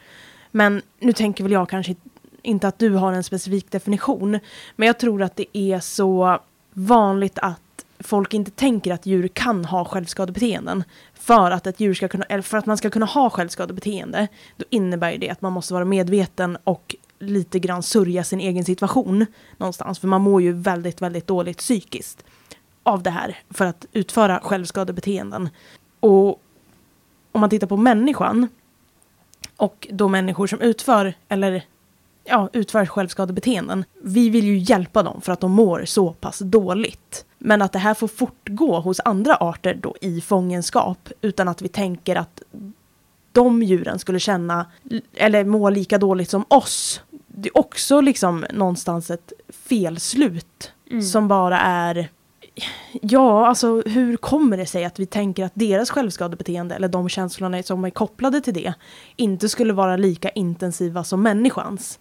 Men 0.50 0.82
nu 0.98 1.12
tänker 1.12 1.44
väl 1.44 1.52
jag 1.52 1.68
kanske 1.68 1.94
inte 2.42 2.68
att 2.68 2.78
du 2.78 2.90
har 2.90 3.12
en 3.12 3.24
specifik 3.24 3.70
definition. 3.70 4.38
Men 4.76 4.86
jag 4.86 4.98
tror 4.98 5.22
att 5.22 5.36
det 5.36 5.58
är 5.58 5.80
så 5.80 6.38
vanligt 6.72 7.38
att 7.42 7.60
folk 7.98 8.34
inte 8.34 8.50
tänker 8.50 8.92
att 8.92 9.06
djur 9.06 9.28
kan 9.28 9.64
ha 9.64 9.84
självskadebeteenden. 9.84 10.84
För 11.14 11.50
att, 11.50 11.66
ett 11.66 11.80
djur 11.80 11.94
ska 11.94 12.08
kunna, 12.08 12.24
eller 12.24 12.42
för 12.42 12.58
att 12.58 12.66
man 12.66 12.76
ska 12.76 12.90
kunna 12.90 13.06
ha 13.06 13.30
självskadebeteende, 13.30 14.28
då 14.56 14.64
innebär 14.70 15.12
ju 15.12 15.18
det 15.18 15.30
att 15.30 15.42
man 15.42 15.52
måste 15.52 15.74
vara 15.74 15.84
medveten 15.84 16.58
och 16.64 16.96
lite 17.18 17.58
grann 17.58 17.82
sörja 17.82 18.24
sin 18.24 18.40
egen 18.40 18.64
situation 18.64 19.26
någonstans. 19.56 19.98
För 19.98 20.08
man 20.08 20.20
mår 20.20 20.42
ju 20.42 20.52
väldigt, 20.52 21.02
väldigt 21.02 21.26
dåligt 21.26 21.58
psykiskt 21.58 22.24
av 22.82 23.02
det 23.02 23.10
här 23.10 23.38
för 23.50 23.66
att 23.66 23.86
utföra 23.92 24.40
självskadebeteenden. 24.42 25.48
Och 26.00 26.28
om 27.32 27.40
man 27.40 27.50
tittar 27.50 27.66
på 27.66 27.76
människan 27.76 28.48
och 29.56 29.88
då 29.90 30.08
människor 30.08 30.46
som 30.46 30.60
utför 30.60 31.14
eller 31.28 31.64
ja, 32.24 32.48
utför 32.52 32.86
självskadebeteenden. 32.86 33.84
Vi 34.02 34.28
vill 34.30 34.44
ju 34.44 34.58
hjälpa 34.58 35.02
dem 35.02 35.20
för 35.20 35.32
att 35.32 35.40
de 35.40 35.52
mår 35.52 35.84
så 35.84 36.12
pass 36.12 36.38
dåligt. 36.38 37.24
Men 37.38 37.62
att 37.62 37.72
det 37.72 37.78
här 37.78 37.94
får 37.94 38.08
fortgå 38.08 38.80
hos 38.80 39.00
andra 39.04 39.34
arter 39.34 39.74
då 39.82 39.94
i 40.00 40.20
fångenskap 40.20 41.08
utan 41.20 41.48
att 41.48 41.62
vi 41.62 41.68
tänker 41.68 42.16
att 42.16 42.42
de 43.32 43.62
djuren 43.62 43.98
skulle 43.98 44.20
känna 44.20 44.66
eller 45.14 45.44
må 45.44 45.70
lika 45.70 45.98
dåligt 45.98 46.30
som 46.30 46.44
oss. 46.48 47.00
Det 47.26 47.48
är 47.48 47.58
också 47.58 48.00
liksom 48.00 48.46
någonstans 48.52 49.10
ett 49.10 49.32
felslut 49.48 50.70
Mm. 50.90 51.02
som 51.02 51.28
bara 51.28 51.60
är 51.60 52.08
Ja, 53.00 53.46
alltså 53.46 53.80
hur 53.86 54.16
kommer 54.16 54.56
det 54.56 54.66
sig 54.66 54.84
att 54.84 54.98
vi 54.98 55.06
tänker 55.06 55.44
att 55.44 55.52
deras 55.54 55.90
självskadebeteende 55.90 56.74
eller 56.74 56.88
de 56.88 57.08
känslorna 57.08 57.62
som 57.62 57.84
är 57.84 57.90
kopplade 57.90 58.40
till 58.40 58.54
det 58.54 58.74
inte 59.16 59.48
skulle 59.48 59.72
vara 59.72 59.96
lika 59.96 60.30
intensiva 60.30 61.04
som 61.04 61.22
människans? 61.22 61.98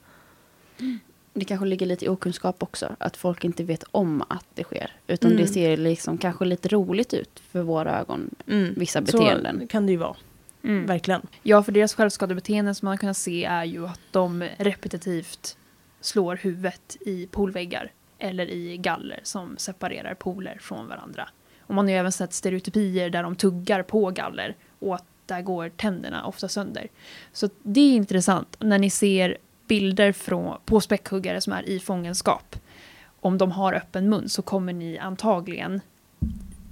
Det 1.34 1.46
kanske 1.46 1.66
ligger 1.66 1.86
lite 1.86 2.06
i 2.06 2.10
okunskap 2.10 2.64
också. 2.64 2.96
Att 3.00 3.18
folk 3.18 3.44
inte 3.44 3.64
vet 3.64 3.84
om 3.92 4.22
att 4.30 4.46
det 4.54 4.64
sker. 4.64 4.92
Utan 5.08 5.32
Mm. 5.32 5.42
det 5.44 5.48
ser 5.48 5.78
liksom 5.78 6.18
kanske 6.18 6.46
lite 6.46 6.68
roligt 6.70 7.14
ut 7.14 7.40
för 7.52 7.62
våra 7.62 8.00
ögon. 8.00 8.30
Vissa 8.76 9.00
Så 9.00 9.06
beteenden. 9.18 9.68
kan 9.68 9.86
det 9.86 9.92
ju 9.92 9.98
vara, 9.98 10.16
Mm. 10.64 10.86
verkligen. 10.86 11.22
Ja, 11.44 11.64
för 11.64 11.72
deras 11.72 11.94
självskadebeteenden 11.94 12.76
som 12.76 12.86
man 12.86 12.98
kan 12.98 13.14
se 13.16 13.46
är 13.46 13.64
ju 13.64 13.86
att 13.88 14.00
de 14.12 14.44
repetitivt 14.58 15.58
slår 16.02 16.36
huvudet 16.36 16.98
i 17.02 17.28
poolväggar 17.28 17.92
eller 18.20 18.46
i 18.50 18.78
galler 18.78 19.20
som 19.24 19.58
separerar 19.58 20.14
pooler 20.14 20.58
från 20.62 20.88
varandra. 20.88 21.30
Och 21.62 21.76
man 21.76 21.86
har 21.86 21.92
ju 21.92 21.98
även 21.98 22.12
sett 22.12 22.34
stereotypier 22.34 23.10
där 23.10 23.24
de 23.24 23.36
tuggar 23.36 23.84
på 23.84 24.10
galler 24.12 24.56
och 24.80 24.96
att 24.96 25.06
där 25.26 25.42
går 25.42 25.70
tänderna 25.70 26.26
ofta 26.26 26.48
sönder. 26.48 26.88
Så 27.34 27.50
det 27.64 27.80
är 27.82 27.96
intressant 27.96 28.56
när 28.60 28.80
ni 28.80 28.90
ser 28.90 29.38
bilder 29.68 30.12
från, 30.12 30.58
på 30.66 30.82
späckhuggare 30.82 31.42
som 31.42 31.54
är 31.54 31.70
i 31.70 31.80
fångenskap. 31.80 32.56
Om 33.20 33.38
de 33.38 33.52
har 33.52 33.74
öppen 33.74 34.10
mun 34.10 34.30
så 34.30 34.42
kommer 34.42 34.74
ni 34.74 34.98
antagligen 34.98 35.82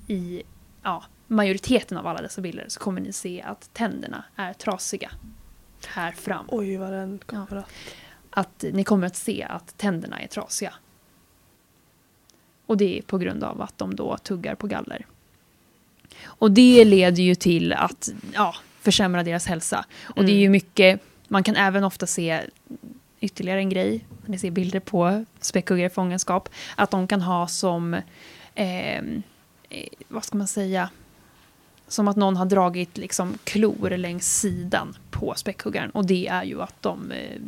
i 0.08 0.44
ja, 0.84 1.04
majoriteten 1.28 1.98
av 1.98 2.08
alla 2.08 2.22
dessa 2.22 2.42
bilder 2.42 2.66
så 2.68 2.80
kommer 2.80 3.02
ni 3.02 3.14
se 3.14 3.42
att 3.42 3.70
tänderna 3.74 4.24
är 4.36 4.54
trasiga 4.54 5.12
här 5.88 6.12
fram. 6.12 6.46
Oj 6.48 6.78
vad 6.78 6.92
den 6.92 7.20
kommer 7.26 7.48
Ja. 7.52 7.58
att... 7.58 7.70
Att 8.34 8.66
ni 8.74 8.84
kommer 8.84 9.08
att 9.08 9.16
se 9.16 9.44
att 9.44 9.78
tänderna 9.78 10.20
är 10.22 10.28
trasiga. 10.28 10.74
Och 12.66 12.78
det 12.78 12.98
är 12.98 13.02
på 13.02 13.18
grund 13.18 13.44
av 13.44 13.62
att 13.62 13.78
de 13.78 13.96
då 13.96 14.18
tuggar 14.18 14.56
på 14.56 14.68
galler. 14.68 15.06
Och 16.24 16.52
det 16.52 16.86
leder 16.86 17.24
ju 17.24 17.36
till 17.36 17.74
att 17.74 18.10
ja, 18.34 18.56
försämra 18.80 19.24
deras 19.24 19.48
hälsa. 19.48 19.86
Och 20.16 20.26
det 20.26 20.32
är 20.32 20.38
ju 20.38 20.50
mycket, 20.50 21.02
man 21.32 21.44
kan 21.44 21.56
även 21.56 21.84
ofta 21.84 22.08
se 22.08 22.42
ytterligare 23.20 23.60
en 23.60 23.70
grej, 23.70 24.06
när 24.22 24.30
ni 24.30 24.40
ser 24.40 24.52
bilder 24.52 24.80
på 24.80 25.26
späckhuggare 25.40 25.88
i 25.88 25.90
fångenskap, 25.90 26.50
att 26.76 26.92
de 26.92 27.08
kan 27.08 27.22
ha 27.22 27.48
som, 27.48 27.98
ehm, 28.56 29.24
eh, 29.70 29.88
vad 30.08 30.24
ska 30.24 30.38
man 30.38 30.48
säga, 30.48 30.90
som 31.88 32.08
att 32.08 32.16
någon 32.16 32.38
har 32.38 32.46
dragit 32.46 32.98
liksom 32.98 33.38
klor 33.44 33.90
längs 33.90 34.40
sidan 34.40 34.98
på 35.10 35.34
späckhuggaren. 35.36 35.90
Och 35.90 36.06
det 36.06 36.28
är 36.28 36.44
ju 36.44 36.62
att 36.62 36.82
de 36.82 37.12
eh, 37.12 37.42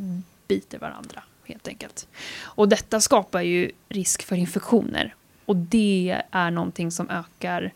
biter 0.47 0.79
varandra 0.79 1.23
helt 1.45 1.67
enkelt. 1.67 2.07
Och 2.37 2.69
detta 2.69 3.01
skapar 3.01 3.41
ju 3.41 3.71
risk 3.89 4.23
för 4.23 4.35
infektioner. 4.35 5.15
Och 5.45 5.55
det 5.55 6.21
är 6.31 6.51
någonting 6.51 6.91
som 6.91 7.09
ökar 7.09 7.71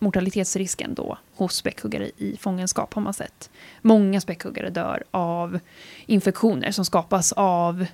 mortalitetsrisken 0.00 0.94
då 0.94 1.18
hos 1.34 1.54
späckhuggare 1.54 2.10
i 2.16 2.36
fångenskap 2.36 2.94
har 2.94 3.02
man 3.02 3.14
sett. 3.14 3.50
Många 3.82 4.20
späckhuggare 4.20 4.70
dör 4.70 5.02
av 5.10 5.58
infektioner 6.06 6.70
som 6.70 6.84
skapas 6.84 7.32
av 7.32 7.86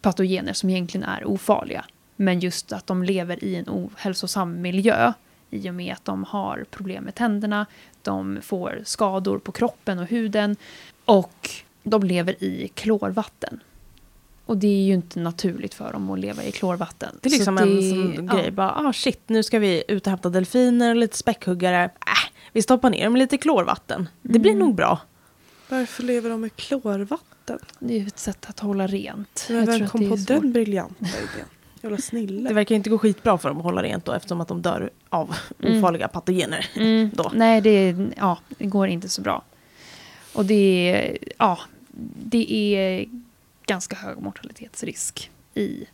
patogener 0.00 0.52
som 0.52 0.70
egentligen 0.70 1.08
är 1.08 1.24
ofarliga. 1.24 1.84
Men 2.16 2.40
just 2.40 2.72
att 2.72 2.86
de 2.86 3.02
lever 3.02 3.44
i 3.44 3.56
en 3.56 3.68
ohälsosam 3.68 4.60
miljö 4.60 5.12
i 5.50 5.70
och 5.70 5.74
med 5.74 5.92
att 5.92 6.04
de 6.04 6.24
har 6.24 6.64
problem 6.70 7.04
med 7.04 7.14
tänderna, 7.14 7.66
de 8.02 8.38
får 8.42 8.82
skador 8.84 9.38
på 9.38 9.52
kroppen 9.52 9.98
och 9.98 10.06
huden 10.06 10.56
och 11.04 11.50
de 11.82 12.02
lever 12.02 12.44
i 12.44 12.70
klorvatten. 12.74 13.60
Och 14.46 14.56
det 14.56 14.66
är 14.66 14.82
ju 14.86 14.94
inte 14.94 15.20
naturligt 15.20 15.74
för 15.74 15.92
dem 15.92 16.10
att 16.10 16.18
leva 16.18 16.44
i 16.44 16.52
klorvatten. 16.52 17.18
Det 17.22 17.28
är 17.28 17.30
liksom 17.30 17.56
Så 17.58 17.62
en 17.62 17.76
det- 17.76 17.90
sån 17.90 18.26
ja. 18.30 18.34
grej, 18.36 18.50
bara 18.50 18.70
ah 18.74 18.92
shit 18.92 19.20
nu 19.28 19.42
ska 19.42 19.58
vi 19.58 19.84
ut 19.88 20.06
och 20.06 20.10
hämta 20.10 20.28
delfiner 20.28 20.90
och 20.90 20.96
lite 20.96 21.16
späckhuggare. 21.16 21.84
Äh, 21.84 21.90
vi 22.52 22.62
stoppar 22.62 22.90
ner 22.90 23.04
dem 23.04 23.16
i 23.16 23.18
lite 23.18 23.38
klorvatten. 23.38 24.08
Det 24.22 24.38
blir 24.38 24.52
Mm. 24.52 24.66
nog 24.66 24.74
bra. 24.74 24.98
Varför 25.68 26.02
lever 26.02 26.30
de 26.30 26.40
med 26.40 26.56
klorvatten? 26.56 27.58
Det 27.78 27.94
är 27.94 27.98
ju 28.00 28.06
ett 28.06 28.18
sätt 28.18 28.46
att 28.48 28.60
hålla 28.60 28.86
rent. 28.86 29.46
Men 29.48 29.56
Jag 29.56 29.66
tror 29.66 29.74
vem 29.78 29.84
att 29.84 29.90
kom 29.92 30.00
det 30.00 30.06
är 30.06 30.36
på 30.36 30.42
den 30.42 30.52
briljanta 30.52 30.94
idén? 31.06 31.46
Jävla 31.82 31.98
snille. 31.98 32.48
Det 32.48 32.54
verkar 32.54 32.74
inte 32.74 32.90
gå 32.90 32.98
skitbra 32.98 33.38
för 33.38 33.48
dem 33.48 33.58
att 33.58 33.64
hålla 33.64 33.82
rent 33.82 34.04
då 34.04 34.12
eftersom 34.12 34.40
att 34.40 34.48
de 34.48 34.62
dör 34.62 34.90
av 35.08 35.34
Mm. 35.62 35.78
ofarliga 35.78 36.08
patogener. 36.08 36.66
Mm, 36.76 37.10
då. 37.14 37.30
Nej, 37.34 37.60
det, 37.60 37.96
ja, 38.16 38.38
det 38.58 38.66
går 38.66 38.88
inte 38.88 39.08
så 39.08 39.22
bra. 39.22 39.42
Och 40.32 40.44
det 40.44 40.54
är, 40.90 41.18
ja, 41.38 41.58
det 42.24 42.52
är 42.76 43.06
ganska 43.66 43.96
hög 43.96 44.18
mortalitetsrisk 44.18 45.30
i 45.54 45.86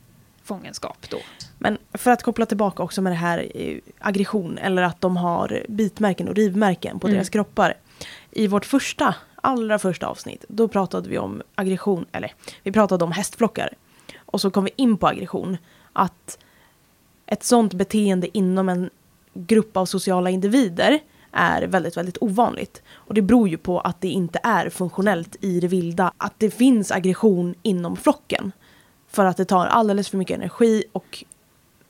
fångenskap 0.44 1.06
då. 1.10 1.18
Men 1.58 1.78
för 1.92 2.10
att 2.10 2.22
koppla 2.22 2.46
tillbaka 2.46 2.82
också 2.82 3.02
med 3.02 3.12
det 3.12 3.16
här 3.16 3.50
eh, 3.54 3.78
aggression 3.98 4.58
eller 4.58 4.82
att 4.82 5.00
de 5.00 5.16
har 5.16 5.64
bitmärken 5.68 6.28
och 6.28 6.34
rivmärken 6.34 7.00
på 7.00 7.06
Mm. 7.06 7.14
deras 7.16 7.28
kroppar. 7.28 7.74
I 8.30 8.46
vårt 8.46 8.64
första, 8.66 9.14
allra 9.36 9.78
första 9.78 10.06
avsnitt, 10.06 10.44
då 10.48 10.68
pratade 10.68 11.08
vi 11.08 11.18
om 11.18 11.42
aggression, 11.54 12.06
eller 12.12 12.34
vi 12.62 12.72
pratade 12.72 13.04
om 13.04 13.12
hästflockar. 13.12 13.74
Och 14.18 14.40
så 14.40 14.50
kom 14.50 14.64
vi 14.64 14.70
in 14.76 14.96
på 14.96 15.06
aggression. 15.08 15.56
Att 15.92 16.38
ett 17.26 17.44
sånt 17.44 17.74
beteende 17.74 18.38
inom 18.38 18.68
en 18.68 18.90
grupp 19.34 19.76
av 19.76 19.86
sociala 19.86 20.30
individer 20.30 20.98
är 21.32 21.62
väldigt, 21.62 21.96
väldigt 21.96 22.18
ovanligt. 22.20 22.82
Och 22.92 23.14
det 23.14 23.22
beror 23.22 23.48
ju 23.48 23.56
på 23.56 23.80
att 23.80 24.00
det 24.00 24.08
inte 24.08 24.40
är 24.42 24.70
funktionellt 24.70 25.36
i 25.40 25.60
det 25.60 25.68
vilda. 25.68 26.12
Att 26.16 26.34
det 26.38 26.50
finns 26.50 26.92
aggression 26.92 27.54
inom 27.62 27.96
flocken. 27.96 28.52
För 29.08 29.24
att 29.24 29.36
det 29.36 29.44
tar 29.44 29.66
alldeles 29.66 30.08
för 30.08 30.18
mycket 30.18 30.36
energi 30.36 30.84
och 30.92 31.24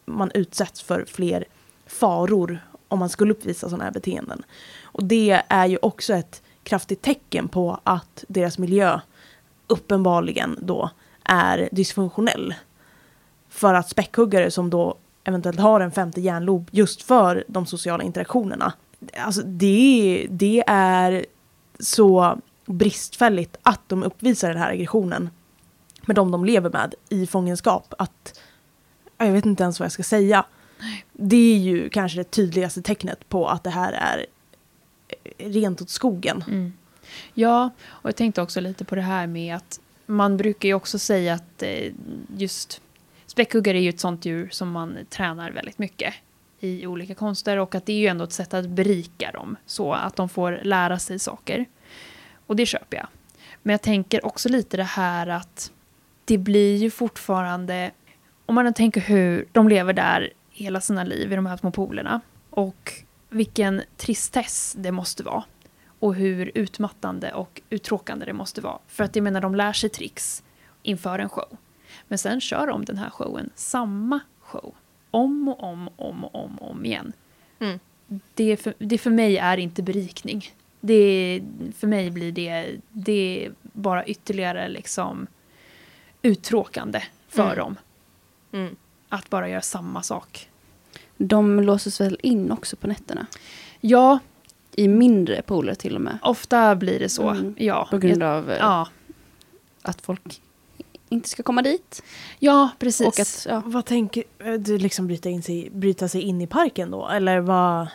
man 0.04 0.30
utsätts 0.34 0.82
för 0.82 1.04
fler 1.04 1.44
faror 1.86 2.58
om 2.88 2.98
man 2.98 3.08
skulle 3.08 3.32
uppvisa 3.32 3.68
sådana 3.68 3.84
här 3.84 3.90
beteenden. 3.90 4.42
Och 4.82 5.04
det 5.04 5.42
är 5.48 5.66
ju 5.66 5.78
också 5.82 6.14
ett 6.14 6.42
kraftigt 6.62 7.02
tecken 7.02 7.48
på 7.48 7.80
att 7.84 8.24
deras 8.28 8.58
miljö 8.58 9.00
uppenbarligen 9.66 10.58
då 10.60 10.90
är 11.24 11.68
dysfunktionell. 11.72 12.54
För 13.48 13.74
att 13.74 13.88
späckhuggare 13.88 14.50
som 14.50 14.70
då 14.70 14.96
eventuellt 15.24 15.60
har 15.60 15.80
en 15.80 15.92
femte 15.92 16.20
hjärnlob 16.20 16.68
just 16.72 17.02
för 17.02 17.44
de 17.48 17.66
sociala 17.66 18.04
interaktionerna. 18.04 18.72
Alltså 19.16 19.42
det, 19.42 20.26
det 20.30 20.64
är 20.66 21.26
så 21.78 22.38
bristfälligt 22.66 23.56
att 23.62 23.88
de 23.88 24.02
uppvisar 24.02 24.48
den 24.48 24.58
här 24.58 24.72
aggressionen 24.72 25.30
med 26.02 26.16
de 26.16 26.30
de 26.30 26.44
lever 26.44 26.70
med 26.70 26.94
i 27.08 27.26
fångenskap. 27.26 27.94
Att, 27.98 28.40
ja, 29.18 29.26
jag 29.26 29.32
vet 29.32 29.46
inte 29.46 29.62
ens 29.62 29.80
vad 29.80 29.84
jag 29.84 29.92
ska 29.92 30.02
säga. 30.02 30.44
Det 31.12 31.54
är 31.54 31.58
ju 31.58 31.88
kanske 31.88 32.18
det 32.18 32.24
tydligaste 32.24 32.82
tecknet 32.82 33.28
på 33.28 33.48
att 33.48 33.64
det 33.64 33.70
här 33.70 33.92
är 33.92 34.26
eh, 35.08 35.48
rent 35.50 35.82
åt 35.82 35.90
skogen. 35.90 36.44
Mm. 36.48 36.72
Ja, 37.34 37.70
och 37.86 38.08
jag 38.08 38.16
tänkte 38.16 38.42
också 38.42 38.60
lite 38.60 38.84
på 38.84 38.94
det 38.94 39.00
här 39.00 39.26
med 39.26 39.56
att 39.56 39.80
man 40.06 40.36
brukar 40.36 40.68
ju 40.68 40.74
också 40.74 40.98
säga 40.98 41.34
att 41.34 41.62
eh, 41.62 41.92
just 42.36 42.80
späckhuggare 43.26 43.78
är 43.78 43.82
ju 43.82 43.88
ett 43.88 44.00
sånt 44.00 44.24
djur 44.24 44.48
som 44.52 44.70
man 44.70 44.98
tränar 45.08 45.50
väldigt 45.50 45.78
mycket 45.78 46.14
i 46.60 46.86
olika 46.86 47.14
konster 47.14 47.56
och 47.56 47.74
att 47.74 47.86
det 47.86 47.92
är 47.92 47.96
ju 47.96 48.06
ändå 48.06 48.24
ett 48.24 48.32
sätt 48.32 48.54
att 48.54 48.68
berika 48.68 49.30
dem 49.30 49.56
så 49.66 49.92
att 49.92 50.16
de 50.16 50.28
får 50.28 50.60
lära 50.62 50.98
sig 50.98 51.18
saker. 51.18 51.64
Och 52.46 52.56
det 52.56 52.66
köper 52.66 52.96
jag. 52.96 53.06
Men 53.62 53.72
jag 53.72 53.82
tänker 53.82 54.26
också 54.26 54.48
lite 54.48 54.76
det 54.76 54.84
här 54.84 55.26
att 55.26 55.72
det 56.24 56.38
blir 56.38 56.76
ju 56.76 56.90
fortfarande, 56.90 57.90
om 58.46 58.54
man 58.54 58.74
tänker 58.74 59.00
hur 59.00 59.46
de 59.52 59.68
lever 59.68 59.92
där 59.92 60.32
hela 60.50 60.80
sina 60.80 61.04
liv 61.04 61.32
i 61.32 61.36
de 61.36 61.46
här 61.46 61.56
små 61.56 61.70
poolerna 61.70 62.20
och 62.50 62.92
vilken 63.28 63.82
tristess 63.96 64.74
det 64.78 64.92
måste 64.92 65.22
vara 65.22 65.44
och 65.98 66.14
hur 66.14 66.50
utmattande 66.54 67.32
och 67.32 67.60
uttråkande 67.70 68.26
det 68.26 68.32
måste 68.32 68.60
vara. 68.60 68.78
För 68.86 69.04
att 69.04 69.16
jag 69.16 69.22
menar, 69.22 69.40
de 69.40 69.54
lär 69.54 69.72
sig 69.72 69.90
tricks 69.90 70.42
inför 70.82 71.18
en 71.18 71.28
show. 71.28 71.56
Men 72.08 72.18
sen 72.18 72.40
kör 72.40 72.66
de 72.66 72.84
den 72.84 72.98
här 72.98 73.10
showen, 73.10 73.50
samma 73.54 74.20
show, 74.40 74.74
om 75.10 75.48
och 75.48 75.62
om 75.62 75.88
och 75.88 76.08
om 76.10 76.24
och 76.24 76.44
om, 76.44 76.58
om 76.60 76.84
igen. 76.84 77.12
Mm. 77.58 77.78
Det, 78.34 78.56
för, 78.56 78.74
det 78.78 78.98
för 78.98 79.10
mig 79.10 79.36
är 79.38 79.56
inte 79.56 79.82
berikning. 79.82 80.54
Det, 80.80 81.42
för 81.78 81.86
mig 81.86 82.10
blir 82.10 82.32
det, 82.32 82.76
det 82.88 83.50
bara 83.62 84.04
ytterligare 84.06 84.68
liksom 84.68 85.26
uttråkande 86.22 87.02
för 87.28 87.42
Mm. 87.44 87.56
dem. 87.56 87.76
Mm. 88.52 88.76
Att 89.08 89.30
bara 89.30 89.48
göra 89.48 89.60
samma 89.62 90.02
sak. 90.02 90.48
De 91.16 91.60
låses 91.60 92.00
väl 92.00 92.18
in 92.22 92.50
också 92.52 92.76
på 92.76 92.86
nätterna? 92.86 93.26
Ja, 93.80 94.18
I 94.76 94.88
mindre 94.88 95.42
pooler 95.42 95.74
till 95.74 95.94
och 95.94 96.00
med. 96.00 96.18
ofta 96.22 96.74
blir 96.76 96.98
det 96.98 97.08
så. 97.08 97.28
Mm. 97.28 97.54
Ja, 97.58 97.88
På 97.90 97.98
grund 97.98 98.22
av 98.22 98.50
eh, 98.50 98.56
ja, 98.58 98.88
att 99.82 100.00
folk 100.00 100.40
inte 101.12 101.28
ska 101.28 101.42
komma 101.42 101.62
dit. 101.62 102.02
Ja, 102.38 102.70
precis. 102.78 103.06
Och 103.06 103.20
att, 103.20 103.46
ja, 103.48 103.62
Vad 103.66 103.84
tänker 103.84 104.24
du? 104.58 104.78
Liksom 104.78 105.06
bryta, 105.06 105.28
in 105.28 105.42
sig, 105.42 105.70
bryta 105.70 106.08
sig 106.08 106.20
in 106.22 106.40
i 106.40 106.46
parken 106.46 106.90
då? 106.90 107.08
Eller 107.08 107.40
vad? 107.40 107.88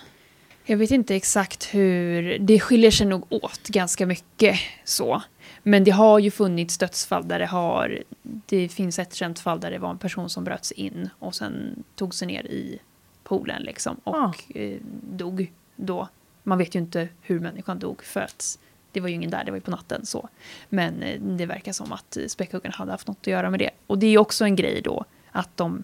Jag 0.66 0.78
vet 0.78 0.92
inte 0.92 1.16
exakt 1.16 1.74
hur, 1.74 2.40
det 2.40 2.60
skiljer 2.60 2.92
sig 2.92 3.08
nog 3.08 3.26
åt 3.30 3.68
ganska 3.68 4.06
mycket 4.06 4.56
så. 4.84 5.22
Men 5.64 5.84
det 5.84 5.92
har 5.92 6.20
ju 6.20 6.32
funnits 6.32 6.78
dödsfall 6.78 7.28
där 7.28 7.40
det 7.40 7.46
har, 7.46 8.04
det 8.22 8.70
finns 8.70 9.00
ett 9.00 9.14
känt 9.14 9.40
fall 9.40 9.60
där 9.60 9.72
det 9.72 9.78
var 9.80 9.90
en 9.90 9.98
person 9.98 10.30
som 10.30 10.44
bröt 10.44 10.66
sig 10.66 10.80
in 10.80 11.10
och 11.20 11.36
sen 11.36 11.84
tog 11.96 12.14
sig 12.14 12.28
ner 12.28 12.46
i 12.46 12.80
poolen 13.24 13.62
liksom 13.64 13.96
och 14.04 14.16
Ah. 14.16 14.34
eh, 14.56 14.78
dog 15.12 15.52
då. 15.76 16.08
Man 16.44 16.58
vet 16.58 16.76
ju 16.76 16.80
inte 16.80 17.08
hur 17.22 17.40
människan 17.40 17.80
dog 17.80 18.04
för 18.04 18.20
att 18.22 18.60
det 18.96 19.02
var 19.02 19.10
ju 19.10 19.16
ingen 19.16 19.32
där, 19.32 19.44
det 19.44 19.52
var 19.52 19.58
ju 19.58 19.62
på 19.62 19.72
natten 19.72 20.06
så. 20.06 20.30
Men 20.70 21.04
eh, 21.04 21.22
det 21.22 21.46
verkar 21.46 21.72
som 21.72 21.92
att 21.92 22.18
eh, 22.18 22.26
späckhuggarna 22.28 22.76
hade 22.76 22.92
haft 22.92 23.08
något 23.08 23.18
att 23.22 23.28
göra 23.28 23.50
med 23.50 23.60
det. 23.60 23.70
Och 23.88 23.98
det 23.98 24.06
är 24.06 24.12
ju 24.12 24.18
också 24.18 24.46
en 24.46 24.56
grej 24.56 24.82
då 24.82 25.06
att 25.32 25.58
de 25.58 25.84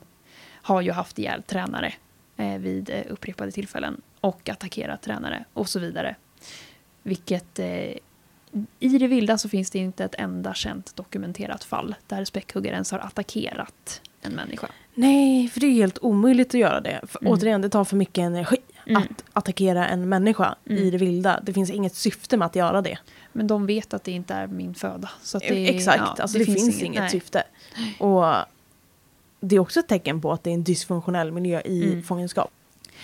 har 0.52 0.82
ju 0.82 0.92
haft 0.92 1.20
ihjäl 1.20 1.44
tränare 1.44 1.94
eh, 2.38 2.58
vid 2.58 3.06
upprepade 3.10 3.52
tillfällen 3.52 4.02
och 4.22 4.50
attackerat 4.50 5.02
tränare 5.02 5.46
och 5.54 5.70
så 5.70 5.80
vidare. 5.80 6.16
Vilket 7.04 7.60
i 8.80 8.98
det 9.00 9.08
vilda 9.08 9.38
så 9.38 9.50
finns 9.50 9.72
det 9.72 9.80
inte 9.80 10.04
ett 10.04 10.16
enda 10.18 10.54
känt 10.54 10.96
dokumenterat 10.96 11.64
fall 11.64 11.96
där 12.08 12.26
späckhuggare 12.26 12.74
ens 12.74 12.92
har 12.92 13.00
attackerat 13.00 14.02
en 14.22 14.34
människa. 14.34 14.68
Nej, 14.94 15.50
för 15.50 15.60
det 15.60 15.68
är 15.68 15.72
helt 15.72 15.98
omöjligt 16.02 16.48
att 16.48 16.60
göra 16.60 16.82
det. 16.82 17.02
För, 17.08 17.22
Mm. 17.22 17.34
Återigen, 17.34 17.62
det 17.62 17.70
tar 17.70 17.84
för 17.84 17.96
mycket 17.96 18.22
energi 18.22 18.58
Mm. 18.86 19.02
att 19.02 19.24
attackera 19.34 19.88
en 19.88 20.10
människa 20.10 20.56
Mm. 20.66 20.84
i 20.84 20.92
det 20.92 20.98
vilda. 20.98 21.40
Det 21.44 21.54
finns 21.54 21.70
inget 21.70 21.96
syfte 21.96 22.38
med 22.38 22.46
att 22.46 22.56
göra 22.56 22.82
det. 22.82 22.98
Men 23.34 23.48
de 23.48 23.66
vet 23.66 23.94
att 23.94 24.04
det 24.04 24.12
inte 24.12 24.34
är 24.34 24.48
min 24.48 24.74
föda. 24.76 25.10
Så 25.24 25.38
att 25.38 25.44
det, 25.44 25.76
Exakt, 25.76 25.98
ja, 25.98 26.16
alltså 26.24 26.38
det, 26.38 26.46
finns, 26.46 26.82
inget 26.82 27.02
nej. 27.02 27.10
syfte. 27.10 27.44
Och 28.00 28.24
det 29.40 29.56
är 29.56 29.60
också 29.60 29.80
ett 29.80 29.88
tecken 29.88 30.22
på 30.22 30.32
att 30.32 30.44
det 30.44 30.50
är 30.50 30.54
en 30.54 30.64
dysfunktionell 30.64 31.32
miljö 31.32 31.62
i 31.66 31.84
Mm. 31.84 32.04
fångenskap. 32.04 32.52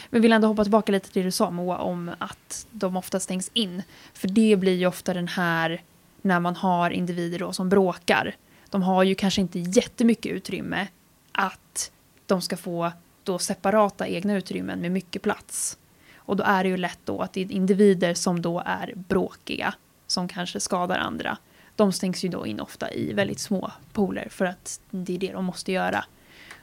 Men 0.09 0.21
vill 0.21 0.31
ändå 0.31 0.47
hoppa 0.47 0.63
tillbaka 0.63 0.91
lite 0.91 1.11
till 1.11 1.21
det 1.21 1.27
du 1.27 1.31
sa 1.31 1.49
Moa 1.51 1.77
om 1.77 2.11
att 2.17 2.67
de 2.71 2.97
ofta 2.97 3.19
stängs 3.19 3.49
in. 3.53 3.83
För 4.13 4.27
det 4.27 4.55
blir 4.55 4.75
ju 4.75 4.85
ofta 4.87 5.13
den 5.13 5.27
här 5.27 5.81
när 6.21 6.39
man 6.39 6.55
har 6.55 6.89
individer 6.89 7.39
då 7.39 7.53
som 7.53 7.69
bråkar. 7.69 8.35
De 8.69 8.81
har 8.83 9.03
ju 9.03 9.15
kanske 9.15 9.41
inte 9.41 9.59
jättemycket 9.59 10.31
utrymme 10.31 10.87
att 11.31 11.91
de 12.25 12.41
ska 12.41 12.57
få 12.57 12.91
då 13.27 13.39
separata 13.39 14.07
egna 14.07 14.35
utrymmen 14.37 14.79
med 14.81 14.91
mycket 14.91 15.21
plats. 15.21 15.77
Och 16.15 16.35
då 16.35 16.43
är 16.43 16.63
det 16.63 16.69
ju 16.69 16.77
lätt 16.77 16.99
då 17.05 17.21
att 17.21 17.37
individer 17.37 18.13
som 18.13 18.41
då 18.41 18.63
är 18.65 18.93
bråkiga 18.95 19.73
som 20.07 20.27
kanske 20.27 20.59
skadar 20.59 20.97
andra. 20.97 21.37
De 21.75 21.91
stängs 21.93 22.25
ju 22.25 22.29
då 22.29 22.45
in 22.45 22.59
ofta 22.59 22.91
i 22.93 23.13
väldigt 23.13 23.39
små 23.39 23.71
pooler 23.93 24.27
för 24.29 24.45
att 24.45 24.79
det 24.89 25.15
är 25.15 25.19
det 25.19 25.31
de 25.31 25.45
måste 25.45 25.71
göra. 25.71 26.05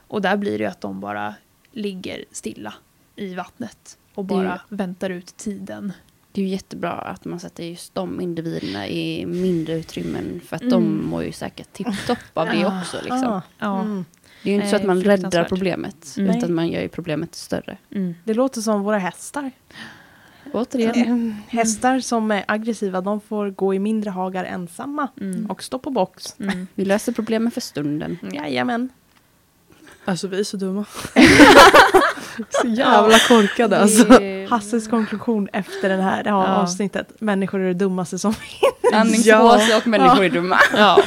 Och 0.08 0.22
där 0.22 0.36
blir 0.36 0.58
det 0.58 0.64
ju 0.64 0.70
att 0.70 0.80
de 0.80 1.00
bara 1.00 1.34
ligger 1.72 2.24
stilla 2.32 2.74
i 3.16 3.34
vattnet 3.34 3.98
och 4.14 4.24
är 4.30 4.36
ju- 4.36 4.42
bara 4.44 4.60
väntar 4.68 5.10
ut 5.10 5.36
tiden. 5.36 5.92
det 6.32 6.40
är 6.40 6.44
ju 6.44 6.50
jättebra 6.50 6.92
att 6.92 7.24
man 7.24 7.40
sätter 7.40 7.64
just 7.64 7.94
de 7.94 8.20
individerna 8.20 8.88
i 8.88 9.26
mindre 9.26 9.74
utrymmen 9.74 10.40
för 10.46 10.56
att 10.56 10.62
Mm. 10.62 10.72
de 10.72 11.06
mår 11.10 11.24
ju 11.24 11.32
säkert 11.32 11.72
tipptopp 11.72 12.18
av 12.34 12.46
det 12.46 12.56
Ja. 12.56 12.80
också. 12.80 12.96
Liksom. 12.96 13.24
Ah, 13.32 13.42
Ja. 13.58 13.80
mm. 13.80 14.04
Det 14.44 14.50
är 14.50 14.54
ju 14.54 14.56
inte 14.56 14.68
så 14.68 14.76
att 14.76 14.84
man 14.84 15.00
räddar 15.02 15.44
problemet, 15.44 16.14
Mm. 16.18 16.36
utan 16.36 16.54
man 16.54 16.68
gör 16.68 16.80
ju 16.82 16.88
problemet 16.88 17.34
större. 17.34 17.76
Mm. 17.94 18.14
Det 18.24 18.34
låter 18.34 18.60
som 18.60 18.82
våra 18.82 18.98
hästar. 18.98 19.50
Återigen. 20.52 20.94
Mm. 20.96 21.34
Hästar 21.48 22.00
som 22.00 22.30
är 22.30 22.44
aggressiva, 22.48 23.00
de 23.00 23.20
får 23.20 23.50
gå 23.50 23.74
i 23.74 23.78
mindre 23.78 24.10
hagar 24.10 24.44
ensamma 24.44 25.08
Mm. 25.20 25.46
och 25.50 25.62
stå 25.62 25.78
på 25.78 25.90
box. 25.90 26.34
Mm. 26.40 26.66
Vi 26.74 26.84
löser 26.84 27.12
problemen 27.12 27.50
för 27.50 27.60
stunden. 27.60 28.18
Jajamän. 28.32 28.88
Alltså 30.04 30.26
vi 30.28 30.38
är 30.40 30.44
så 30.44 30.56
dumma. 30.56 30.84
så 32.62 32.68
jävla 32.68 33.18
korkade 33.18 33.78
alltså. 33.78 34.06
Hasses 34.50 34.88
konklusion 34.88 35.48
efter 35.52 35.88
den 35.88 36.00
här, 36.00 36.22
det 36.24 36.30
här 36.30 36.36
Ja. 36.36 36.46
avsnittet. 36.54 37.20
Människor 37.20 37.60
är 37.60 37.66
det 37.68 37.74
dummaste 37.74 38.18
som 38.18 38.34
Andningspåse 38.92 39.76
och 39.76 39.86
människor 39.86 40.24
är 40.24 40.30
dumma. 40.30 40.58
Ja, 40.76 41.02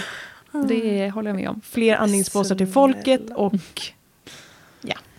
det 0.68 1.10
håller 1.10 1.30
jag 1.30 1.36
med 1.36 1.50
om. 1.50 1.62
Fler 1.64 1.96
andningspåsar 1.96 2.56
till 2.56 2.68
folket 2.68 3.22
och 3.36 3.54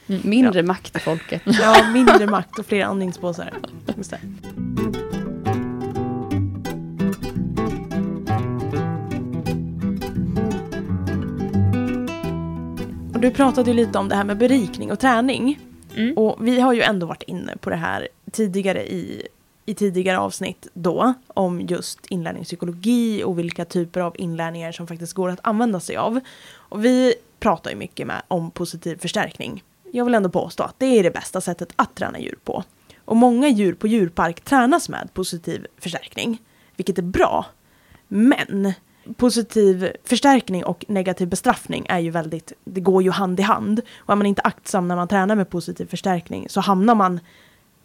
Mindre 0.09 0.63
makt 0.63 0.93
till 0.93 1.03
folket. 1.03 1.43
ja, 1.47 1.91
mindre 1.93 2.27
makt 2.27 2.59
och 2.59 2.67
fler 2.67 2.85
andningspåsar. 2.85 3.53
Just 3.97 4.11
det. 4.11 4.21
Och 13.15 13.21
du 13.21 13.31
pratade 13.31 13.71
ju 13.71 13.77
lite 13.77 13.99
om 13.99 14.09
det 14.09 14.15
här 14.15 14.25
med 14.25 14.39
berikning 14.39 14.93
och 14.93 14.99
träning. 14.99 15.59
Mm. 15.97 16.19
Och 16.19 16.47
vi 16.47 16.61
har 16.61 16.73
ju 16.73 16.83
ändå 16.83 17.07
varit 17.07 17.23
inne 17.23 17.57
på 17.57 17.71
det 17.71 17.77
här 17.77 18.09
tidigare 18.33 18.87
i, 18.87 19.29
i 19.69 19.75
tidigare 19.75 20.19
avsnitt 20.19 20.69
då. 20.75 21.15
Om 21.27 21.61
just 21.61 22.07
inlärningspsykologi 22.07 23.25
och 23.25 23.39
vilka 23.39 23.65
typer 23.65 24.01
av 24.01 24.15
inlärningar 24.19 24.73
som 24.73 24.87
faktiskt 24.87 25.13
går 25.13 25.29
att 25.29 25.41
använda 25.43 25.81
sig 25.81 25.97
av. 25.97 26.21
Och 26.55 26.85
vi 26.85 27.15
pratar 27.41 27.71
ju 27.71 27.77
mycket 27.77 28.07
med, 28.07 28.23
om 28.29 28.51
positiv 28.51 28.99
förstärkning. 28.99 29.63
Jag 29.93 30.05
vill 30.05 30.15
ändå 30.15 30.29
påstå 30.29 30.63
att 30.63 30.75
det 30.79 30.87
är 30.87 31.03
det 31.03 31.11
bästa 31.11 31.41
sättet 31.41 31.73
att 31.77 31.95
träna 31.95 32.19
djur 32.21 32.39
på. 32.45 32.65
Och 33.05 33.17
många 33.17 33.49
djur 33.49 33.75
på 33.75 33.87
djurpark 33.87 34.41
tränas 34.41 34.89
med 34.89 35.09
positiv 35.15 35.67
förstärkning. 35.79 36.39
Vilket 36.77 36.99
är 36.99 37.03
bra. 37.03 37.47
Men 38.09 38.73
positiv 39.17 39.89
förstärkning 40.05 40.65
och 40.65 40.85
negativ 40.89 41.29
bestraffning 41.29 41.87
är 41.89 41.99
ju 41.99 42.11
väldigt, 42.11 42.53
det 42.65 42.81
går 42.81 43.03
ju 43.03 43.11
hand 43.11 43.41
i 43.41 43.43
hand. 43.43 43.81
Och 43.99 44.13
är 44.13 44.17
man 44.17 44.27
inte 44.27 44.43
aktsam 44.43 44.89
när 44.89 44.97
man 44.97 45.09
tränar 45.09 45.35
med 45.35 45.51
positiv 45.51 45.87
förstärkning 45.87 46.47
så 46.49 46.61
hamnar 46.61 46.95
man 46.95 47.21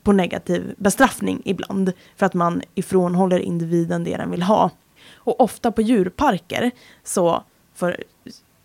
på 0.04 0.12
negativ 0.12 0.76
bestraffning 0.78 1.42
ibland. 1.46 1.94
För 2.16 2.26
att 2.26 2.34
man 2.34 2.62
ifrånhåller 2.76 3.40
individen 3.40 4.04
det 4.04 4.18
den 4.18 4.32
vill 4.32 4.44
ha. 4.44 4.70
Och 5.16 5.42
ofta 5.42 5.72
på 5.72 5.82
djurparker 5.82 6.72
så, 7.04 7.44
för 7.76 8.04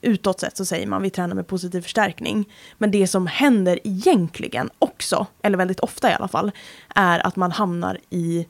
utåt 0.01 0.41
sett 0.41 0.57
så 0.57 0.65
säger 0.65 0.87
man 0.87 1.03
vi 1.03 1.11
tränar 1.11 1.35
med 1.35 1.47
positiv 1.47 1.81
förstärkning. 1.81 2.49
Men 2.79 2.91
det 2.91 3.07
som 3.07 3.27
händer 3.27 3.79
egentligen 3.85 4.71
också, 4.79 5.27
eller 5.43 5.59
väldigt 5.59 5.81
ofta 5.81 6.11
i 6.11 6.15
alla 6.15 6.29
fall, 6.29 6.51
är 6.95 7.27
att 7.27 7.37
man 7.37 7.53
hamnar 7.53 7.99
i 8.11 8.47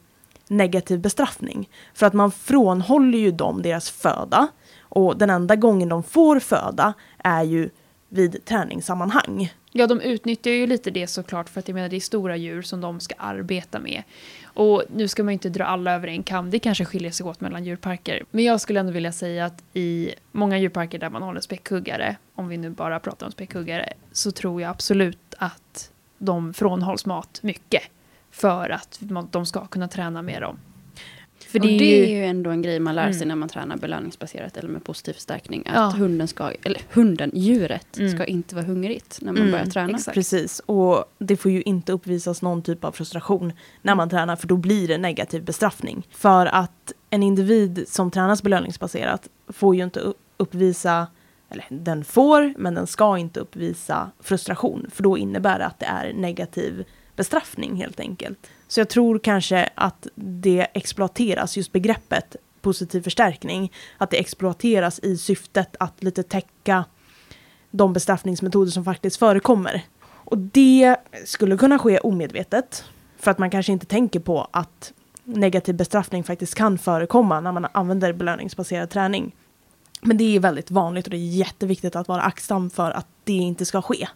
negativ 0.48 1.00
bestraffning. 1.00 1.68
För 1.94 2.06
att 2.06 2.12
man 2.12 2.30
frånhåller 2.30 3.18
ju 3.18 3.32
dem 3.32 3.62
deras 3.62 3.90
föda. 3.90 4.48
Och 4.80 5.18
den 5.18 5.30
enda 5.30 5.56
gången 5.56 5.88
de 5.88 6.02
får 6.02 6.40
föda 6.40 6.92
är 7.18 7.42
ju 7.42 7.70
vid 8.08 8.44
träningssammanhang. 8.44 9.52
Ja, 9.72 9.86
de 9.86 10.00
utnyttjar 10.00 10.50
ju 10.50 10.66
lite 10.66 10.90
det 10.90 11.06
såklart 11.06 11.48
för 11.48 11.60
att 11.60 11.68
jag 11.68 11.74
menar 11.74 11.88
det 11.88 11.96
är 11.96 12.00
stora 12.00 12.36
djur 12.36 12.62
som 12.62 12.80
de 12.80 13.00
ska 13.00 13.14
arbeta 13.18 13.78
med. 13.78 14.02
Och 14.44 14.84
nu 14.94 15.08
ska 15.08 15.22
man 15.22 15.32
ju 15.32 15.32
inte 15.32 15.48
dra 15.48 15.64
alla 15.64 15.94
över 15.94 16.08
en 16.08 16.22
kam, 16.22 16.50
det 16.50 16.58
kanske 16.58 16.84
skiljer 16.84 17.10
sig 17.10 17.26
åt 17.26 17.40
mellan 17.40 17.64
djurparker. 17.64 18.24
Men 18.30 18.44
jag 18.44 18.60
skulle 18.60 18.80
ändå 18.80 18.92
vilja 18.92 19.12
säga 19.12 19.46
att 19.46 19.62
i 19.72 20.14
många 20.32 20.58
djurparker 20.58 20.98
där 20.98 21.10
man 21.10 21.22
håller 21.22 21.40
späckhuggare, 21.40 22.16
om 22.34 22.48
vi 22.48 22.56
nu 22.56 22.70
bara 22.70 23.00
pratar 23.00 23.26
om 23.26 23.32
späckhuggare, 23.32 23.92
så 24.12 24.30
tror 24.30 24.62
jag 24.62 24.70
absolut 24.70 25.34
att 25.38 25.90
de 26.18 26.54
frånhålls 26.54 27.06
mat 27.06 27.40
mycket. 27.42 27.82
För 28.30 28.70
att 28.70 29.00
de 29.30 29.46
ska 29.46 29.66
kunna 29.66 29.88
träna 29.88 30.22
med 30.22 30.42
dem. 30.42 30.58
För 31.48 31.58
det 31.58 31.68
är 31.68 31.78
det 31.78 32.02
är 32.02 32.06
ju... 32.08 32.14
ju 32.16 32.24
ändå 32.24 32.50
en 32.50 32.62
grej 32.62 32.80
man 32.80 32.94
lär 32.94 33.12
sig 33.12 33.16
Mm. 33.16 33.28
när 33.28 33.34
man 33.36 33.48
tränar 33.48 33.76
belöningsbaserat 33.76 34.56
eller 34.56 34.68
med 34.68 34.84
positiv 34.84 35.12
förstärkning. 35.12 35.62
Att 35.66 35.74
Ja. 35.74 35.98
hunden 35.98 36.28
ska, 36.28 36.50
eller 36.64 36.80
hunden, 36.92 37.30
djuret, 37.34 37.98
Mm. 37.98 38.12
ska 38.12 38.24
inte 38.24 38.54
vara 38.54 38.64
hungrigt 38.66 39.18
när 39.22 39.32
man 39.32 39.40
Mm, 39.40 39.50
börjar 39.52 39.66
träna. 39.66 39.98
exakt. 39.98 40.14
Precis, 40.14 40.60
och 40.66 41.04
det 41.18 41.36
får 41.36 41.50
ju 41.50 41.62
inte 41.62 41.92
uppvisas 41.92 42.42
någon 42.42 42.62
typ 42.62 42.84
av 42.84 42.92
frustration 42.92 43.52
när 43.82 43.94
man 43.94 44.10
tränar 44.10 44.36
för 44.36 44.46
då 44.48 44.56
blir 44.56 44.88
det 44.88 44.98
negativ 44.98 45.44
bestraffning. 45.44 46.06
För 46.10 46.46
att 46.46 46.92
en 47.10 47.22
individ 47.22 47.84
som 47.88 48.10
tränas 48.10 48.42
belöningsbaserat 48.42 49.28
får 49.48 49.76
ju 49.76 49.84
inte 49.84 50.12
uppvisa, 50.36 51.06
eller 51.50 51.64
den 51.70 52.04
får, 52.04 52.54
men 52.58 52.74
den 52.74 52.86
ska 52.86 53.18
inte 53.18 53.40
uppvisa 53.40 54.10
frustration 54.20 54.86
för 54.94 55.02
då 55.02 55.18
innebär 55.18 55.58
det 55.58 55.66
att 55.66 55.78
det 55.78 55.86
är 55.86 56.12
negativ 56.12 56.84
bestraffning 57.16 57.76
helt 57.76 58.00
enkelt. 58.00 58.38
Så 58.68 58.80
jag 58.80 58.88
tror 58.88 59.18
kanske 59.18 59.68
att 59.74 60.06
det 60.14 60.66
exploateras, 60.74 61.56
just 61.56 61.72
begreppet 61.72 62.36
positiv 62.60 63.02
förstärkning, 63.02 63.72
att 63.98 64.10
det 64.10 64.16
exploateras 64.16 64.98
i 64.98 65.16
syftet 65.16 65.76
att 65.80 66.02
lite 66.02 66.22
täcka 66.22 66.84
de 67.70 67.92
bestraffningsmetoder 67.92 68.70
som 68.70 68.84
faktiskt 68.84 69.16
förekommer. 69.16 69.82
Och 70.08 70.38
det 70.38 70.96
skulle 71.24 71.56
kunna 71.56 71.78
ske 71.78 71.98
omedvetet. 71.98 72.84
För 73.18 73.30
att 73.30 73.38
man 73.38 73.50
kanske 73.50 73.72
inte 73.72 73.86
tänker 73.86 74.20
på 74.20 74.48
att 74.50 74.92
negativ 75.24 75.74
bestraffning 75.74 76.24
faktiskt 76.24 76.54
kan 76.54 76.78
förekomma 76.78 77.40
när 77.40 77.52
man 77.52 77.66
använder 77.72 78.12
belöningsbaserad 78.12 78.90
träning. 78.90 79.34
Men 80.00 80.16
det 80.16 80.36
är 80.36 80.40
väldigt 80.40 80.70
vanligt 80.70 81.06
och 81.06 81.10
det 81.10 81.16
är 81.16 81.36
jätteviktigt 81.36 81.96
att 81.96 82.08
vara 82.08 82.22
aktsam 82.22 82.70
för 82.70 82.90
att 82.90 83.06
det 83.24 83.32
inte 83.32 83.64
ska 83.64 83.82
ske. 83.82 84.08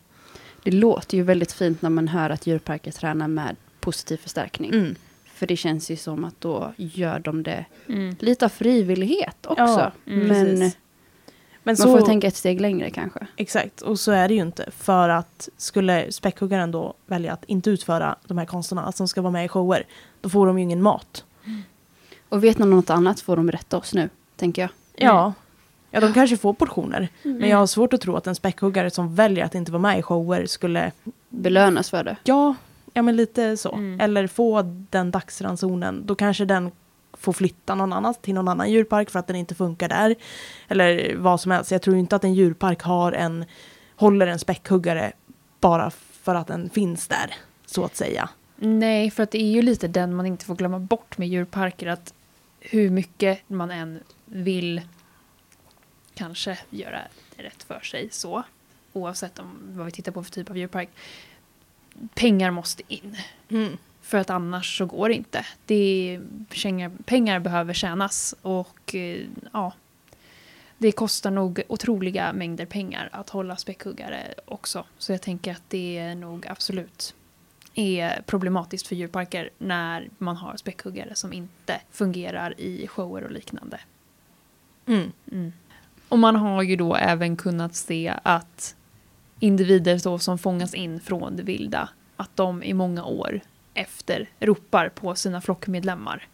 Det 0.62 0.70
låter 0.70 1.16
ju 1.16 1.22
väldigt 1.22 1.53
fint 1.53 1.82
när 1.82 1.90
man 1.90 2.09
hör 2.09 2.30
att 2.30 2.46
djurparker 2.46 2.90
tränar 2.90 3.28
med 3.28 3.57
positiv 3.83 4.16
förstärkning. 4.16 4.74
Mm. 4.74 4.95
För 5.35 5.47
det 5.47 5.57
känns 5.57 5.91
ju 5.91 5.97
som 5.97 6.24
att 6.24 6.41
då 6.41 6.72
gör 6.76 7.18
de 7.18 7.43
det 7.43 7.64
Mm. 7.89 8.16
lite 8.18 8.45
av 8.45 8.49
frivillighet 8.49 9.47
också. 9.47 9.62
Ja, 9.62 9.93
mm, 10.07 10.28
Men 10.28 10.47
precis. 10.47 10.76
Men 11.64 11.76
Man 11.78 11.99
får 11.99 12.07
tänka 12.07 12.26
ett 12.26 12.37
steg 12.37 12.61
längre 12.61 12.91
kanske. 12.91 13.26
Exakt, 13.37 13.80
och 13.80 14.01
så 14.01 14.12
är 14.12 14.28
det 14.28 14.35
ju 14.35 14.41
inte. 14.41 14.70
För 14.76 15.09
att 15.09 15.49
skulle 15.57 16.12
späckhuggaren 16.12 16.70
då 16.70 16.95
välja 17.07 17.33
att 17.33 17.45
inte 17.45 17.70
utföra 17.70 18.16
de 18.26 18.39
här 18.39 18.45
konsterna 18.45 18.93
som 18.93 19.09
ska 19.09 19.22
vara 19.22 19.30
med 19.33 19.45
i 19.45 19.49
shower, 19.49 19.87
då 20.20 20.28
får 20.28 20.47
de 20.47 20.59
ju 20.59 20.62
ingen 20.64 20.83
mat. 20.83 21.24
Och 22.28 22.45
vet 22.45 22.59
någon 22.59 22.70
något 22.70 22.91
annat 22.91 23.20
får 23.20 23.37
de 23.37 23.47
berätta 23.47 23.76
oss 23.76 23.95
nu, 23.95 24.09
tänker 24.37 24.62
jag. 24.62 24.70
Ja, 24.97 25.33
ja 25.91 26.01
de 26.01 26.12
kanske 26.12 26.37
får 26.37 26.53
portioner. 26.55 27.09
Mm. 27.22 27.37
Men 27.39 27.49
jag 27.49 27.57
har 27.59 27.66
svårt 27.66 27.93
att 27.93 28.01
tro 28.01 28.16
att 28.16 28.26
en 28.26 28.35
späckhuggare 28.35 28.91
som 28.91 29.14
väljer 29.14 29.45
att 29.45 29.55
inte 29.55 29.72
vara 29.72 29.83
med 29.83 29.99
i 29.99 30.03
shower 30.03 30.47
skulle, 30.47 30.93
Belönas 31.28 31.91
för 31.91 32.05
det. 32.05 32.16
ja, 32.24 32.55
ja 32.93 33.03
men 33.03 33.16
lite 33.16 33.57
så. 33.57 33.72
Mm. 33.72 34.01
Eller 34.01 34.26
få 34.26 34.62
den 34.90 35.11
dagsransonen, 35.11 36.07
då 36.07 36.14
kanske 36.14 36.45
den 36.45 36.70
får 37.12 37.32
flytta 37.32 37.74
någon 37.74 37.93
annan 37.93 38.14
till 38.14 38.34
någon 38.34 38.49
annan 38.49 38.70
djurpark 38.70 39.11
för 39.11 39.18
att 39.18 39.26
den 39.26 39.36
inte 39.36 39.55
funkar 39.55 39.88
där. 39.88 40.14
Eller 40.68 41.16
vad 41.16 41.40
som 41.40 41.53
helst. 41.53 41.70
Jag 41.70 41.82
tror 41.82 41.97
inte 41.97 42.16
att 42.16 42.24
en 42.24 42.34
djurpark 42.34 42.82
har 42.82 43.12
en, 43.12 43.45
håller 43.97 44.26
en 44.26 44.38
späckhuggare 44.38 45.12
bara 45.61 45.90
för 46.22 46.34
att 46.34 46.47
den 46.47 46.70
finns 46.70 47.09
där, 47.09 47.34
så 47.66 47.84
att 47.84 47.97
säga. 47.97 48.28
Nej, 48.57 49.11
för 49.11 49.22
att 49.22 49.30
det 49.30 49.43
är 49.43 49.51
ju 49.51 49.62
lite 49.62 49.88
den 49.88 50.14
man 50.14 50.26
inte 50.26 50.45
får 50.45 50.55
glömma 50.55 50.78
bort 50.78 51.18
med 51.18 51.28
djurparker. 51.28 51.86
Att 51.86 52.14
hur 52.61 52.90
mycket 52.90 53.38
man 53.47 53.70
än 53.70 54.01
vill 54.24 54.80
kanske 56.14 56.59
göra 56.70 57.01
rätt 57.36 57.62
för 57.62 57.80
sig 57.80 58.09
så. 58.11 58.43
Oavsett 58.93 59.38
om 59.38 59.59
vad 59.68 59.86
vi 59.86 59.93
tittar 59.93 60.12
på 60.12 60.24
för 60.24 60.30
typ 60.30 60.51
av 60.51 60.59
djurpark. 60.59 60.88
Pengar 62.14 62.51
måste 62.51 62.82
in. 62.88 63.16
För 64.03 64.18
att 64.18 64.30
annars 64.30 64.78
så 64.78 64.86
går 64.86 65.09
det 65.09 65.14
inte. 65.14 65.47
Det 65.66 65.74
är, 65.74 66.22
pengar, 66.62 66.90
pengar 67.05 67.40
behöver 67.40 67.74
tjänas 67.74 68.34
och 68.43 68.95
eh, 68.95 69.26
ja. 69.53 69.72
Det 70.78 70.93
kostar 70.93 71.30
nog 71.30 71.62
otroliga 71.68 72.32
mängder 72.32 72.66
pengar 72.66 73.09
att 73.12 73.30
hålla 73.30 73.57
späckhuggare 73.57 74.34
också. 74.45 74.84
Så 74.99 75.12
jag 75.12 75.22
tänker 75.22 75.53
att 75.53 75.62
det 75.68 75.99
är 75.99 76.14
nog 76.14 76.47
absolut 76.47 77.14
är 77.74 78.22
problematiskt 78.26 78.86
för 78.86 78.97
djurparker 78.97 79.51
när 79.59 80.09
man 80.18 80.36
har 80.36 80.57
späckhuggare 80.57 81.14
som 81.14 81.32
inte 81.32 81.80
fungerar 81.90 82.61
i 82.61 82.86
shower 82.86 83.24
och 83.24 83.30
liknande. 83.30 83.80
Mm. 84.86 85.12
Mm. 85.32 85.53
Och 86.09 86.18
man 86.18 86.36
har 86.36 86.62
ju 86.62 86.76
då 86.76 86.97
även 86.97 87.36
kunnat 87.36 87.74
se 87.74 88.14
att 88.22 88.76
individer 89.43 90.01
då 90.05 90.18
som 90.18 90.38
fångas 90.38 90.74
in 90.74 91.01
från 91.01 91.36
det 91.36 91.43
vilda, 91.43 91.88
att 92.16 92.36
de 92.36 92.62
i 92.62 92.74
många 92.74 93.05
år 93.05 93.40
efter 93.74 94.28
ropar 94.40 94.88
på 94.88 95.14
sina 95.14 95.40
flockmedlemmar. 95.40 96.26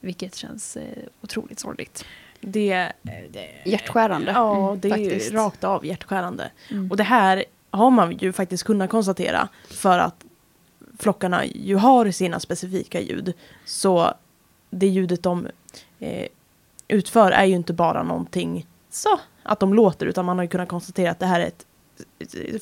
Vilket 0.00 0.34
känns 0.34 0.76
eh, 0.76 0.82
otroligt 1.20 1.58
sorgligt. 1.58 2.04
Det, 2.40 2.92
det, 3.02 3.50
Hjärtskärande. 3.64 4.32
Ja, 4.32 4.68
Mm, 4.68 4.80
det 4.80 4.90
är 4.90 4.96
ju 4.96 5.10
faktiskt. 5.10 5.32
rakt 5.32 5.64
av 5.64 5.86
hjärtskärande. 5.86 6.50
Mm. 6.70 6.90
Och 6.90 6.96
det 6.96 7.02
här 7.02 7.44
har 7.70 7.90
man 7.90 8.16
ju 8.16 8.32
faktiskt 8.32 8.64
kunnat 8.64 8.90
konstatera 8.90 9.48
för 9.70 9.98
att 9.98 10.24
flockarna 10.98 11.44
ju 11.44 11.76
har 11.76 12.10
sina 12.10 12.40
specifika 12.40 13.00
ljud. 13.00 13.32
Så 13.64 14.14
det 14.70 14.86
ljudet 14.86 15.22
de 15.22 15.48
eh, 15.98 16.26
utför 16.88 17.30
är 17.32 17.44
ju 17.44 17.54
inte 17.54 17.72
bara 17.72 18.02
någonting 18.02 18.66
så 18.90 19.20
att 19.42 19.60
de 19.60 19.74
låter 19.74 20.06
utan 20.06 20.24
man 20.24 20.38
har 20.38 20.42
ju 20.44 20.48
kunnat 20.48 20.68
konstatera 20.68 21.10
att 21.10 21.18
det 21.18 21.26
här 21.26 21.40
är 21.40 21.46
ett 21.46 21.66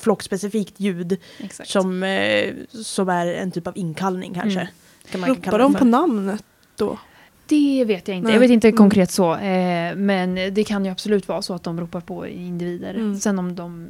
flockspecifikt 0.01 0.80
ljud 0.80 1.16
Exakt. 1.39 1.70
som, 1.70 2.03
eh, 2.03 2.55
som 2.70 3.09
är 3.09 3.26
en 3.26 3.51
typ 3.51 3.66
av 3.66 3.78
inkallning 3.78 4.35
kanske. 4.35 4.61
Mm. 4.61 4.72
Kan 5.11 5.20
man 5.20 5.30
Ropar 5.30 5.43
kalla 5.43 5.59
de 5.59 5.74
på 5.74 5.85
namnet 5.85 6.45
då? 6.76 6.99
Det 7.47 7.85
vet 7.85 8.09
jag 8.09 8.16
inte. 8.16 8.26
Nej. 8.26 8.35
Jag 8.35 8.41
vet 8.41 8.51
inte 8.51 8.68
Mm. 8.68 8.76
konkret 8.76 9.11
så. 9.11 9.35
Eh, 9.37 9.95
men 9.97 10.35
det 10.35 10.64
kan 10.64 10.85
ju 10.85 10.91
absolut 10.91 11.28
vara 11.28 11.43
så 11.43 11.55
att 11.55 11.62
de 11.62 11.80
ropar 11.80 12.01
på 12.01 12.26
individer. 12.26 12.95
Mm. 12.95 13.16
Sen 13.20 13.39
om 13.39 13.55
de 13.55 13.89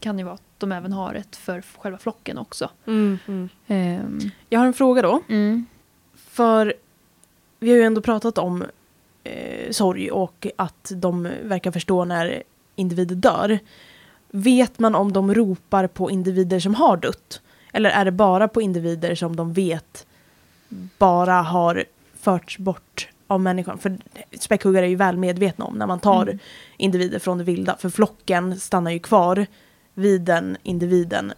kan 0.00 0.18
ju 0.18 0.24
vara 0.24 0.34
att 0.34 0.42
de 0.58 0.72
även 0.72 0.92
har 0.92 1.14
ett 1.14 1.36
för 1.36 1.62
själva 1.78 1.98
flocken 1.98 2.38
också. 2.38 2.70
Mm. 2.86 3.18
Mm. 3.28 3.48
Ehm, 3.66 4.18
Jag 4.48 4.58
har 4.60 4.66
en 4.66 4.72
fråga 4.74 5.02
då. 5.02 5.20
mm. 5.28 5.66
För 6.14 6.74
vi 7.60 7.70
har 7.70 7.76
ju 7.76 7.82
ändå 7.82 8.00
pratat 8.00 8.38
om 8.38 8.64
eh, 9.24 9.70
sorg 9.70 10.10
och 10.10 10.46
att 10.56 10.92
de 10.96 11.28
verkar 11.42 11.70
förstå 11.70 12.04
när 12.04 12.42
individer 12.76 13.14
dör. 13.14 13.58
Vet 14.34 14.78
man 14.78 14.94
om 14.94 15.12
de 15.12 15.34
ropar 15.34 15.86
på 15.86 16.10
individer 16.10 16.60
som 16.60 16.74
har 16.74 16.96
dött? 16.96 17.40
Eller 17.72 17.90
är 17.90 18.04
det 18.04 18.10
bara 18.12 18.48
på 18.48 18.62
individer 18.62 19.14
som 19.14 19.36
de 19.36 19.52
vet 19.52 20.06
bara 20.98 21.34
har 21.42 21.84
förts 22.20 22.58
bort 22.58 23.08
av 23.26 23.40
människan? 23.40 23.78
För 23.78 23.98
späckhuggare 24.40 24.86
är 24.86 24.88
ju 24.90 24.96
väl 24.96 25.16
medvetna 25.16 25.64
om 25.64 25.74
när 25.74 25.86
man 25.86 26.00
tar 26.00 26.22
Mm. 26.22 26.38
individer 26.76 27.18
från 27.18 27.38
det 27.38 27.44
vilda. 27.44 27.76
För 27.76 27.88
flocken 27.90 28.60
stannar 28.60 28.90
ju 28.90 28.98
kvar 28.98 29.46
vid 29.94 30.20
den 30.20 30.56
individen 30.62 31.32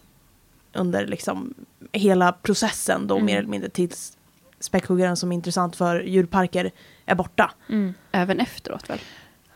under 0.73 1.07
liksom 1.07 1.53
hela 1.91 2.31
processen 2.31 3.07
då 3.07 3.15
Mm. 3.15 3.25
mer 3.25 3.37
eller 3.37 3.49
mindre 3.49 3.69
tills 3.69 4.17
späckhuggaren 4.59 5.17
som 5.17 5.31
är 5.31 5.35
intressant 5.35 5.75
för 5.75 5.99
djurparker 6.01 6.71
är 7.05 7.15
borta. 7.15 7.51
Mm. 7.69 7.93
Även 8.11 8.39
efteråt 8.39 8.89
väl? 8.89 8.99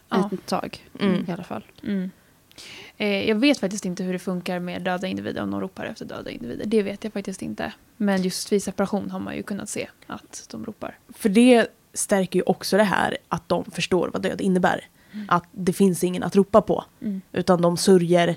Ja. 0.10 0.30
Ett 0.34 0.46
tag 0.46 0.90
Mm. 1.00 1.26
i 1.28 1.32
alla 1.32 1.44
fall. 1.44 1.64
Mm. 1.84 2.12
Eh, 2.98 3.30
jag 3.30 3.36
vet 3.36 3.58
faktiskt 3.60 3.86
inte 3.86 4.04
hur 4.04 4.14
det 4.14 4.20
funkar 4.20 4.60
med 4.60 4.82
döda 4.82 5.08
individer, 5.08 5.42
om 5.42 5.52
de 5.52 5.62
ropar 5.62 5.86
efter 5.86 6.06
döda 6.06 6.30
individer. 6.32 6.66
Det 6.66 6.84
vet 6.84 7.04
jag 7.04 7.14
faktiskt 7.14 7.42
inte. 7.42 7.74
Men 7.98 8.22
just 8.24 8.52
vid 8.52 8.64
separation 8.64 9.12
har 9.12 9.20
man 9.20 9.36
ju 9.36 9.44
kunnat 9.44 9.70
se 9.70 9.88
att 10.08 10.48
de 10.52 10.66
ropar. 10.66 10.98
För 11.10 11.30
det 11.30 11.68
stärker 11.94 12.40
ju 12.40 12.44
också 12.44 12.78
det 12.78 12.84
här 12.84 13.18
att 13.28 13.50
de 13.50 13.72
förstår 13.72 14.10
vad 14.14 14.22
död 14.22 14.42
innebär. 14.42 14.86
Mm. 15.14 15.26
Att 15.30 15.44
det 15.52 15.74
finns 15.74 16.04
ingen 16.04 16.24
att 16.24 16.36
ropa 16.36 16.62
på. 16.62 16.86
Mm. 17.02 17.22
Utan 17.32 17.62
de 17.62 17.78
sörjer 17.78 18.36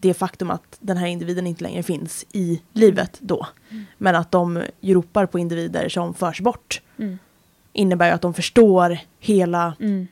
det 0.00 0.14
faktum 0.14 0.50
att 0.50 0.76
den 0.80 0.96
här 0.96 1.06
individen 1.06 1.46
inte 1.46 1.64
längre 1.64 1.82
finns 1.82 2.26
i 2.32 2.62
livet 2.72 3.18
då. 3.20 3.46
Mm. 3.70 3.84
Men 3.98 4.14
att 4.16 4.30
de 4.30 4.62
ropar 4.80 5.26
på 5.26 5.38
individer 5.38 5.88
som 5.88 6.14
förs 6.14 6.40
bort 6.40 6.82
Mm. 6.98 7.18
innebär 7.72 8.06
ju 8.06 8.12
att 8.12 8.22
de 8.22 8.34
förstår 8.34 8.98
hela, 9.20 9.74
Mm. 9.80 10.06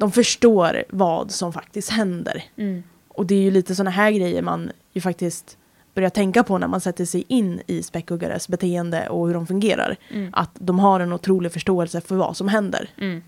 De 0.00 0.12
förstår 0.12 0.84
vad 0.88 1.30
som 1.30 1.52
faktiskt 1.52 1.90
händer. 1.90 2.44
Mm. 2.56 2.82
Och 3.08 3.26
det 3.26 3.34
är 3.34 3.42
ju 3.42 3.50
lite 3.50 3.74
sådana 3.74 3.90
här 3.90 4.10
grejer 4.10 4.42
man 4.42 4.70
ju 4.92 5.00
faktiskt 5.00 5.58
börjar 5.94 6.10
tänka 6.10 6.44
på 6.44 6.58
när 6.58 6.68
man 6.68 6.80
sätter 6.80 7.04
sig 7.04 7.24
in 7.28 7.60
i 7.66 7.82
späckhuggares 7.82 8.48
beteende 8.48 9.08
och 9.08 9.26
hur 9.26 9.34
de 9.34 9.46
fungerar. 9.46 9.96
Mm. 10.10 10.30
Att 10.32 10.50
de 10.54 10.78
har 10.78 11.00
en 11.00 11.12
otrolig 11.12 11.52
förståelse 11.52 12.00
för 12.00 12.16
vad 12.16 12.36
som 12.36 12.48
händer. 12.48 12.90
Mm. 12.98 13.22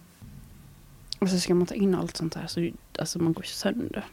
Och 1.18 1.28
så 1.28 1.38
ska 1.38 1.54
man 1.54 1.66
ta 1.66 1.74
in 1.74 1.94
allt 1.94 2.16
sånt 2.16 2.34
här 2.34 2.46
så 2.46 2.70
alltså 2.98 3.18
man 3.18 3.32
går 3.32 3.42
sönder. 3.42 4.04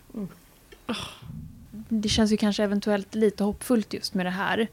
Det 1.89 2.09
känns 2.09 2.31
ju 2.31 2.37
kanske 2.37 2.63
eventuellt 2.63 3.15
lite 3.15 3.43
hoppfullt 3.43 3.93
just 3.93 4.13
med 4.13 4.25
det 4.25 4.29
här. 4.29 4.67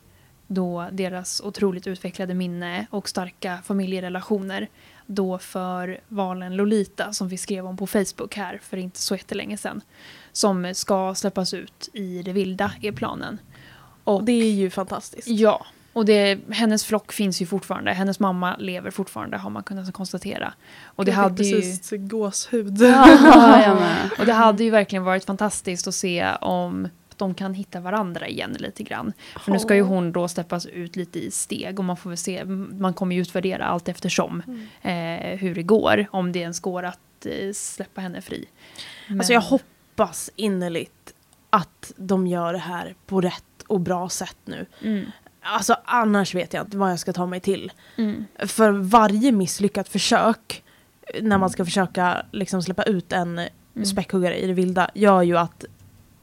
Då 0.46 0.88
deras 0.92 1.40
otroligt 1.40 1.86
utvecklade 1.86 2.34
minne 2.34 2.86
och 2.90 3.08
starka 3.08 3.58
familjerelationer. 3.64 4.68
Då 5.06 5.38
för 5.38 6.00
valen 6.08 6.56
Lolita 6.56 7.12
som 7.12 7.28
vi 7.28 7.36
skrev 7.36 7.66
om 7.66 7.76
på 7.76 7.86
Facebook 7.86 8.36
här 8.36 8.60
för 8.62 8.76
inte 8.76 9.00
så 9.00 9.14
jättelänge 9.14 9.56
sedan. 9.56 9.80
Som 10.32 10.74
ska 10.74 11.14
släppas 11.14 11.54
ut 11.54 11.88
i 11.92 12.22
det 12.22 12.32
vilda 12.32 12.72
är 12.82 12.92
planen. 12.92 13.38
Och 14.04 14.24
det 14.24 14.32
är 14.32 14.52
ju 14.52 14.70
fantastiskt. 14.70 15.28
Ja, 15.28 15.66
och 15.96 16.04
det, 16.04 16.38
hennes 16.50 16.84
flock 16.84 17.12
finns 17.12 17.42
ju 17.42 17.46
fortfarande. 17.46 17.92
Hennes 17.92 18.20
mamma 18.20 18.56
lever 18.56 18.90
fortfarande 18.90 19.36
har 19.36 19.50
man 19.50 19.62
kunnat 19.62 19.92
konstatera. 19.92 20.54
Och 20.84 21.04
det 21.04 21.10
jag 21.10 21.16
hade 21.16 21.44
ju... 21.44 21.56
precis 21.56 21.90
gåshud. 21.90 22.80
Ja. 22.80 23.78
Och 24.18 24.26
det 24.26 24.32
hade 24.32 24.64
ju 24.64 24.70
verkligen 24.70 25.04
varit 25.04 25.24
fantastiskt 25.24 25.88
att 25.88 25.94
se 25.94 26.34
om 26.40 26.88
de 27.16 27.34
kan 27.34 27.54
hitta 27.54 27.80
varandra 27.80 28.28
igen 28.28 28.56
lite 28.58 28.82
grann. 28.82 29.12
För 29.40 29.52
nu 29.52 29.58
ska 29.58 29.74
ju 29.74 29.82
hon 29.82 30.12
då 30.12 30.28
släppas 30.28 30.66
ut 30.66 30.96
lite 30.96 31.18
i 31.18 31.30
steg 31.30 31.78
och 31.78 31.84
man 31.84 31.96
får 31.96 32.10
väl 32.10 32.16
se, 32.16 32.44
man 32.44 32.94
kommer 32.94 33.14
ju 33.16 33.22
utvärdera 33.22 33.64
allt 33.66 33.88
eftersom 33.88 34.42
eh, 34.82 35.38
hur 35.38 35.54
det 35.54 35.62
går. 35.62 36.06
Om 36.10 36.32
det 36.32 36.38
ens 36.38 36.60
går 36.60 36.82
att 36.82 37.26
eh, 37.26 37.52
släppa 37.52 38.00
henne 38.00 38.20
fri. 38.20 38.44
Men- 39.08 39.20
Alltså 39.20 39.32
jag 39.32 39.40
hoppas 39.40 40.30
innerligt 40.36 41.14
att 41.50 41.92
de 41.96 42.26
gör 42.26 42.52
det 42.52 42.58
här 42.58 42.94
på 43.06 43.20
rätt 43.20 43.62
och 43.66 43.80
bra 43.80 44.08
sätt 44.08 44.36
nu. 44.44 44.66
Mm, 44.82 45.06
Alltså 45.40 45.76
annars 45.84 46.34
vet 46.34 46.52
jag 46.54 46.64
inte 46.66 46.76
vad 46.76 46.90
jag 46.90 46.98
ska 46.98 47.12
ta 47.12 47.26
mig 47.26 47.40
till. 47.40 47.72
mm, 47.98 48.24
För 48.46 48.70
varje 48.70 49.32
misslyckat 49.32 49.88
försök 49.88 50.62
eh, 51.14 51.22
när 51.22 51.38
man 51.38 51.50
ska 51.50 51.64
försöka 51.64 52.26
liksom 52.32 52.62
släppa 52.62 52.82
ut 52.82 53.12
en 53.12 53.40
Mm. 53.76 53.86
späckhuggare 53.86 54.36
i 54.38 54.46
det 54.46 54.52
vilda 54.52 54.90
gör 54.94 55.22
ju 55.22 55.38
att 55.38 55.64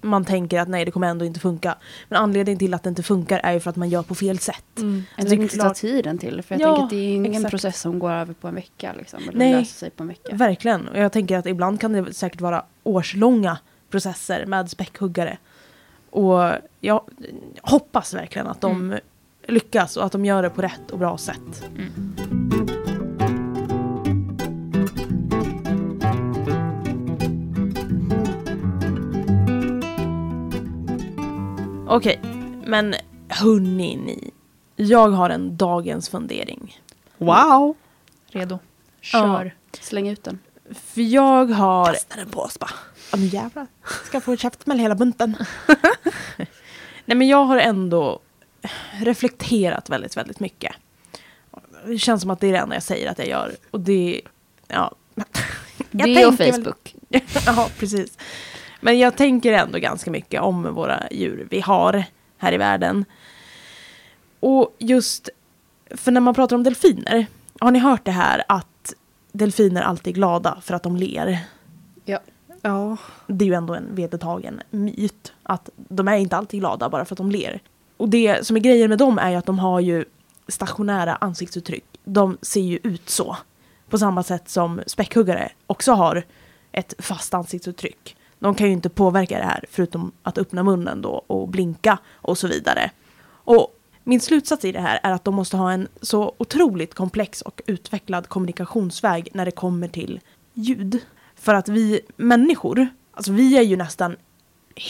man 0.03 0.25
tänker 0.25 0.59
att 0.59 0.67
nej 0.67 0.85
det 0.85 0.91
kommer 0.91 1.07
ändå 1.07 1.25
inte 1.25 1.39
funka. 1.39 1.75
Men 2.09 2.21
anledningen 2.23 2.59
till 2.59 2.73
att 2.73 2.83
det 2.83 2.89
inte 2.89 3.03
funkar 3.03 3.39
är 3.43 3.53
ju 3.53 3.59
för 3.59 3.69
att 3.69 3.75
man 3.75 3.89
gör 3.89 4.03
på 4.03 4.15
fel 4.15 4.39
sätt. 4.39 4.63
Mm. 4.77 5.03
Eller 5.17 5.29
det 5.29 5.35
är 5.35 5.41
inte 5.41 5.57
ta 5.57 5.61
klart- 5.63 5.75
tiden 5.75 6.17
till. 6.17 6.41
För 6.41 6.55
jag 6.55 6.61
Ja, 6.61 6.67
tänker 6.67 6.83
att 6.83 6.89
det 6.89 6.95
är 6.95 7.15
ingen 7.15 7.31
exakt. 7.35 7.49
process 7.51 7.79
som 7.81 7.99
går 7.99 8.11
över 8.11 8.33
på 8.33 8.47
en 8.47 8.55
vecka. 8.55 8.93
Liksom, 8.97 9.19
eller 9.23 9.37
Nej. 9.37 9.51
löser 9.53 9.73
sig 9.73 9.89
på 9.89 10.03
en 10.03 10.07
vecka. 10.07 10.35
Verkligen. 10.35 10.87
Och 10.87 10.97
jag 10.99 11.11
tänker 11.11 11.37
att 11.37 11.45
ibland 11.45 11.81
kan 11.81 11.93
det 11.93 12.13
säkert 12.13 12.41
vara 12.41 12.63
årslånga 12.83 13.57
processer 13.89 14.45
med 14.45 14.69
späckhuggare. 14.69 15.37
Och 16.09 16.51
jag 16.79 17.01
hoppas 17.61 18.13
verkligen 18.13 18.47
att 18.47 18.61
de 18.61 18.71
Mm. 18.71 18.99
lyckas 19.47 19.97
och 19.97 20.05
att 20.05 20.11
de 20.11 20.25
gör 20.25 20.43
det 20.43 20.49
på 20.49 20.61
rätt 20.61 20.91
och 20.91 20.99
bra 20.99 21.17
sätt. 21.17 21.63
mm. 21.75 22.62
Okej, 31.95 32.19
men 32.65 32.95
hörni 33.27 33.95
ni. 33.95 34.31
Jag 34.75 35.09
har 35.09 35.29
en 35.29 35.57
dagens 35.57 36.09
fundering. 36.09 36.81
Wow! 37.17 37.75
Redo? 38.27 38.59
Kör. 39.01 39.55
Släng 39.79 40.09
ut 40.09 40.23
den. 40.23 40.39
För 40.71 41.01
jag 41.01 41.45
har... 41.45 41.93
Kasta 41.93 42.15
den 42.15 42.29
på 42.29 42.41
oss 42.41 42.59
bara. 42.59 42.69
Ja 43.11 43.17
men 43.17 43.27
jävlar. 43.27 43.67
Ska 44.05 44.21
få 44.21 44.35
käftsmäll 44.35 44.79
hela 44.79 44.95
bunten. 44.95 45.35
Nej 47.05 47.17
men 47.17 47.27
jag 47.27 47.45
har 47.45 47.57
ändå 47.57 48.19
reflekterat 49.01 49.89
väldigt, 49.89 50.17
väldigt 50.17 50.39
mycket. 50.39 50.75
Det 51.85 51.97
känns 51.97 52.21
som 52.21 52.31
att 52.31 52.39
det 52.39 52.47
är 52.47 52.51
det 52.51 52.59
enda 52.59 52.75
jag 52.75 52.83
säger 52.83 53.11
att 53.11 53.17
jag 53.17 53.27
gör. 53.27 53.55
Och 53.71 53.79
det... 53.79 54.21
Ja. 54.67 54.95
Jag 55.91 56.15
Det 56.15 56.25
och 56.25 56.37
Facebook. 56.37 56.95
ja, 57.45 57.69
precis. 57.79 58.17
Men 58.83 58.99
jag 58.99 59.15
tänker 59.15 59.53
ändå 59.53 59.79
ganska 59.79 60.11
mycket 60.11 60.41
om 60.41 60.73
våra 60.73 61.03
djur 61.11 61.47
vi 61.49 61.59
har 61.59 62.03
här 62.37 62.53
i 62.53 62.57
världen. 62.57 63.05
Och 64.39 64.75
just, 64.79 65.29
för 65.89 66.11
när 66.11 66.21
man 66.21 66.33
pratar 66.33 66.55
om 66.55 66.63
delfiner, 66.63 67.25
har 67.59 67.71
ni 67.71 67.79
hört 67.79 68.05
det 68.05 68.11
här 68.11 68.43
att 68.47 68.93
delfiner 69.31 69.81
alltid 69.81 70.11
är 70.11 70.15
glada 70.15 70.57
för 70.61 70.73
att 70.73 70.83
de 70.83 70.97
ler? 70.97 71.39
Ja. 72.05 72.19
Ja. 72.61 72.97
Det 73.27 73.45
är 73.45 73.49
ju 73.49 73.53
ändå 73.53 73.75
en 73.75 73.95
vedertagen 73.95 74.61
myt, 74.69 75.33
att 75.43 75.69
de 75.75 76.07
är 76.07 76.17
inte 76.17 76.37
alltid 76.37 76.59
glada 76.59 76.89
bara 76.89 77.05
för 77.05 77.13
att 77.13 77.17
de 77.17 77.31
ler. 77.31 77.59
Och 77.97 78.09
det 78.09 78.47
som 78.47 78.55
är 78.55 78.61
grejen 78.61 78.89
med 78.89 78.97
dem 78.97 79.19
är 79.19 79.29
ju 79.29 79.35
att 79.35 79.45
de 79.45 79.59
har 79.59 79.79
ju 79.79 80.05
stationära 80.47 81.15
ansiktsuttryck. 81.15 81.85
De 82.03 82.37
ser 82.41 82.61
ju 82.61 82.79
ut 82.83 83.09
så. 83.09 83.37
På 83.89 83.97
samma 83.97 84.23
sätt 84.23 84.49
som 84.49 84.81
späckhuggare 84.87 85.51
också 85.67 85.91
har 85.91 86.23
ett 86.71 86.93
fast 86.99 87.33
ansiktsuttryck. 87.33 88.15
De 88.43 88.55
kan 88.55 88.67
ju 88.67 88.73
inte 88.73 88.89
påverka 88.89 89.37
det 89.37 89.45
här 89.45 89.65
förutom 89.69 90.11
att 90.23 90.37
öppna 90.37 90.63
munnen 90.63 91.01
då 91.01 91.23
och 91.27 91.47
blinka 91.47 91.97
och 92.13 92.37
så 92.37 92.47
vidare. 92.47 92.91
Och 93.25 93.79
min 94.03 94.19
slutsats 94.19 94.65
i 94.65 94.71
det 94.71 94.79
här 94.79 94.99
är 95.03 95.11
att 95.11 95.23
de 95.23 95.35
måste 95.35 95.57
ha 95.57 95.71
en 95.71 95.87
så 96.01 96.35
otroligt 96.37 96.93
komplex 96.93 97.41
och 97.41 97.61
utvecklad 97.65 98.29
kommunikationsväg 98.29 99.29
när 99.33 99.45
det 99.45 99.51
kommer 99.51 99.87
till 99.87 100.19
ljud. 100.53 100.99
För 101.35 101.53
att 101.53 101.67
vi 101.69 101.99
människor, 102.15 102.87
alltså 103.11 103.31
vi 103.31 103.57
är 103.57 103.61
ju 103.61 103.77
nästan 103.77 104.15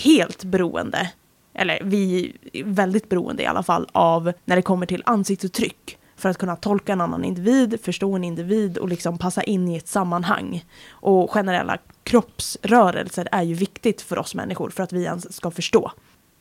helt 0.03 0.43
beroende, 0.43 1.11
eller 1.53 1.81
vi 1.83 2.33
är 2.53 2.63
väldigt 2.63 3.09
beroende 3.09 3.43
i 3.43 3.45
alla 3.45 3.63
fall, 3.63 3.87
av 3.91 4.33
när 4.45 4.55
det 4.55 4.61
kommer 4.61 4.85
till 4.85 5.03
ansiktsuttryck. 5.05 5.97
För 6.15 6.29
att 6.29 6.37
kunna 6.37 6.55
tolka 6.55 6.93
en 6.93 7.01
annan 7.01 7.23
individ, 7.25 7.79
förstå 7.83 8.13
en 8.15 8.23
individ 8.23 8.77
och 8.77 8.89
liksom 8.89 9.17
passa 9.17 9.43
in 9.43 9.67
i 9.67 9.77
ett 9.77 9.87
sammanhang. 9.87 10.65
Och 10.89 11.31
generella 11.31 11.77
kroppsrörelser 12.03 13.27
är 13.31 13.43
ju 13.43 13.53
viktigt 13.53 14.01
för 14.01 14.19
oss 14.19 14.35
människor 14.35 14.69
för 14.69 14.83
att 14.83 14.93
vi 14.93 15.03
ens 15.03 15.33
ska 15.33 15.51
förstå. 15.51 15.91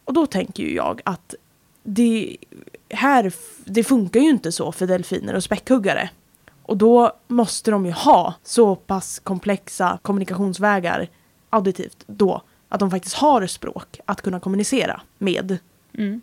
Och 0.05 0.13
då 0.13 0.27
tänker 0.27 0.63
ju 0.63 0.75
jag 0.75 1.01
att 1.05 1.35
det, 1.83 2.37
här, 2.91 3.33
det 3.65 3.85
funkar 3.85 4.21
ju 4.21 4.31
inte 4.31 4.53
så 4.53 4.73
för 4.73 4.87
delfiner 4.87 5.35
och 5.35 5.45
späckhuggare. 5.45 6.11
Och 6.63 6.77
då 6.77 7.13
måste 7.29 7.71
de 7.71 7.87
ju 7.87 7.93
ha 7.93 8.35
så 8.43 8.77
pass 8.77 9.19
komplexa 9.19 9.99
kommunikationsvägar 10.03 11.09
auditivt 11.51 12.05
då 12.07 12.43
att 12.69 12.81
de 12.81 12.91
faktiskt 12.91 13.15
har 13.15 13.47
språk 13.47 14.01
att 14.05 14.23
kunna 14.23 14.41
kommunicera 14.41 15.01
med. 15.19 15.59
Mm. 15.99 16.21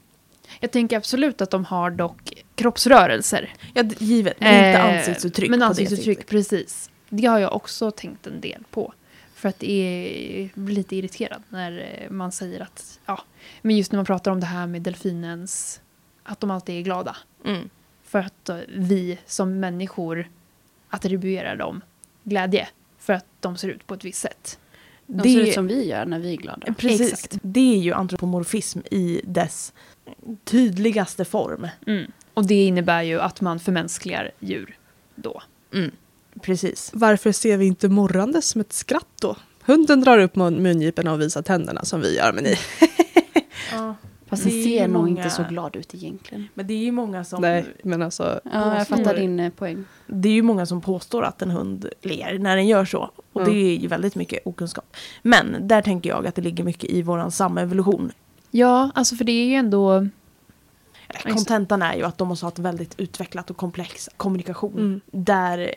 Jag 0.60 0.72
tänker 0.72 0.98
absolut 0.98 1.42
att 1.42 1.52
de 1.52 1.66
har 1.66 1.92
dock 1.92 2.34
kroppsrörelser. 2.56 3.54
Ja, 3.74 3.84
givet, 3.98 4.40
men 4.40 4.54
inte 4.54 4.80
Eh, 4.80 4.98
ansiktsuttryck 4.98 5.50
Men 5.50 5.60
på 5.60 5.64
det 5.64 5.68
ansiktsuttryck, 5.68 6.28
precis. 6.28 6.90
Det 7.10 7.28
har 7.28 7.40
jag 7.40 7.56
också 7.56 7.92
tänkt 7.92 8.28
en 8.28 8.42
del 8.42 8.64
på. 8.72 8.94
För 9.40 9.50
att 9.50 9.60
det 9.60 9.72
är, 9.72 10.50
blir 10.60 10.76
lite 10.76 10.96
irriterad 10.96 11.44
när 11.50 12.02
eh, 12.04 12.12
man 12.12 12.32
säger 12.32 12.60
att, 12.62 13.00
ja, 13.06 13.22
men 13.62 13.78
just 13.78 13.92
när 13.92 13.98
man 13.98 14.06
pratar 14.06 14.32
om 14.32 14.40
det 14.40 14.46
här 14.46 14.68
med 14.68 14.82
delfinens, 14.82 15.82
att 16.24 16.40
de 16.40 16.52
alltid 16.52 16.76
är 16.78 16.82
glada. 16.82 17.18
Mm. 17.46 17.70
För 18.04 18.20
att 18.20 18.50
eh, 18.50 18.58
vi 18.68 19.18
som 19.26 19.60
människor 19.60 20.30
attribuerar 20.90 21.56
dem 21.56 21.82
glädje. 22.24 22.68
För 22.98 23.14
att 23.14 23.26
de 23.40 23.58
ser 23.58 23.68
ut 23.70 23.88
på 23.88 23.94
ett 23.94 24.06
visst 24.06 24.22
sätt. 24.22 24.60
De 25.06 25.18
Det- 25.18 25.30
ser 25.34 25.40
ut 25.40 25.54
som 25.54 25.68
vi 25.68 25.88
gör 25.88 26.06
när 26.06 26.20
vi 26.20 26.32
är 26.34 26.38
glada. 26.38 26.74
Precis. 26.74 27.14
Exakt. 27.14 27.38
Det 27.42 27.74
är 27.76 27.80
ju 27.80 27.94
antropomorfism 27.94 28.80
i 28.92 29.22
dess 29.24 29.74
tydligaste 30.44 31.26
form. 31.26 31.68
Mm. 31.88 32.12
Och 32.34 32.48
det 32.48 32.66
innebär 32.66 33.02
ju 33.02 33.20
att 33.20 33.42
man 33.42 33.60
förmänskligar 33.60 34.32
djur 34.40 34.78
då. 35.16 35.42
Mm. 35.74 35.92
Precis. 36.42 36.92
Varför 36.94 37.32
ser 37.32 37.58
vi 37.58 37.66
inte 37.66 37.90
morrande 37.90 38.42
som 38.42 38.62
ett 38.62 38.74
skratt 38.74 39.08
då? 39.22 39.36
Hunden 39.66 40.02
drar 40.02 40.18
upp 40.20 40.36
mun- 40.36 40.60
mungiporna 40.60 41.14
och 41.14 41.22
visar 41.22 41.42
tänderna 41.42 41.86
som 41.86 42.02
vi 42.02 42.16
gör, 42.18 42.34
men 42.34 42.44
ni... 42.44 42.56
Ja. 43.72 43.96
Fast 44.30 44.44
den 44.44 44.54
är 44.54 44.64
ser 44.64 44.88
nog 44.88 45.02
många- 45.02 45.10
inte 45.24 45.30
så 45.30 45.44
glad 45.50 45.76
ut 45.76 45.96
egentligen. 45.96 46.48
Men 46.54 46.68
det 46.68 46.74
är 46.74 46.78
ju 46.78 46.92
många 46.92 47.24
som 47.24 47.42
Nej, 47.42 47.66
men 47.84 48.02
alltså... 48.02 48.40
Ja, 48.54 48.78
jag 48.78 48.88
fattar 48.88 49.16
din 49.16 49.40
eh, 49.40 49.50
poäng. 49.52 49.86
Det 50.08 50.30
är 50.30 50.34
ju 50.34 50.42
många 50.42 50.66
som 50.66 50.82
påstår 50.82 51.24
att 51.24 51.42
en 51.42 51.50
hund 51.52 51.90
ler 52.02 52.40
när 52.40 52.56
den 52.56 52.68
gör 52.68 52.86
så. 52.86 53.12
Och 53.34 53.42
Mm. 53.42 53.54
det 53.54 53.60
är 53.60 53.76
ju 53.78 53.88
väldigt 53.88 54.16
mycket 54.16 54.48
okunskap. 54.48 54.96
Men 55.22 55.68
där 55.68 55.82
tänker 55.82 56.10
jag 56.10 56.28
att 56.28 56.36
det 56.36 56.42
ligger 56.42 56.64
mycket 56.64 56.90
i 56.90 57.02
våran 57.02 57.32
samevolution. 57.32 58.12
Ja, 58.52 58.92
alltså 58.96 59.16
för 59.16 59.24
det 59.26 59.32
är 59.32 59.46
ju 59.46 59.54
ändå... 59.56 60.08
Kontentan 61.24 61.82
är 61.82 61.96
ju 61.96 62.04
att 62.04 62.18
de 62.18 62.28
måste 62.28 62.46
ha 62.46 62.52
ett 62.52 62.60
väldigt 62.60 63.00
utvecklat 63.00 63.50
och 63.50 63.58
komplex 63.58 64.10
kommunikation. 64.18 64.74
Mm. 64.78 65.02
Där 65.12 65.76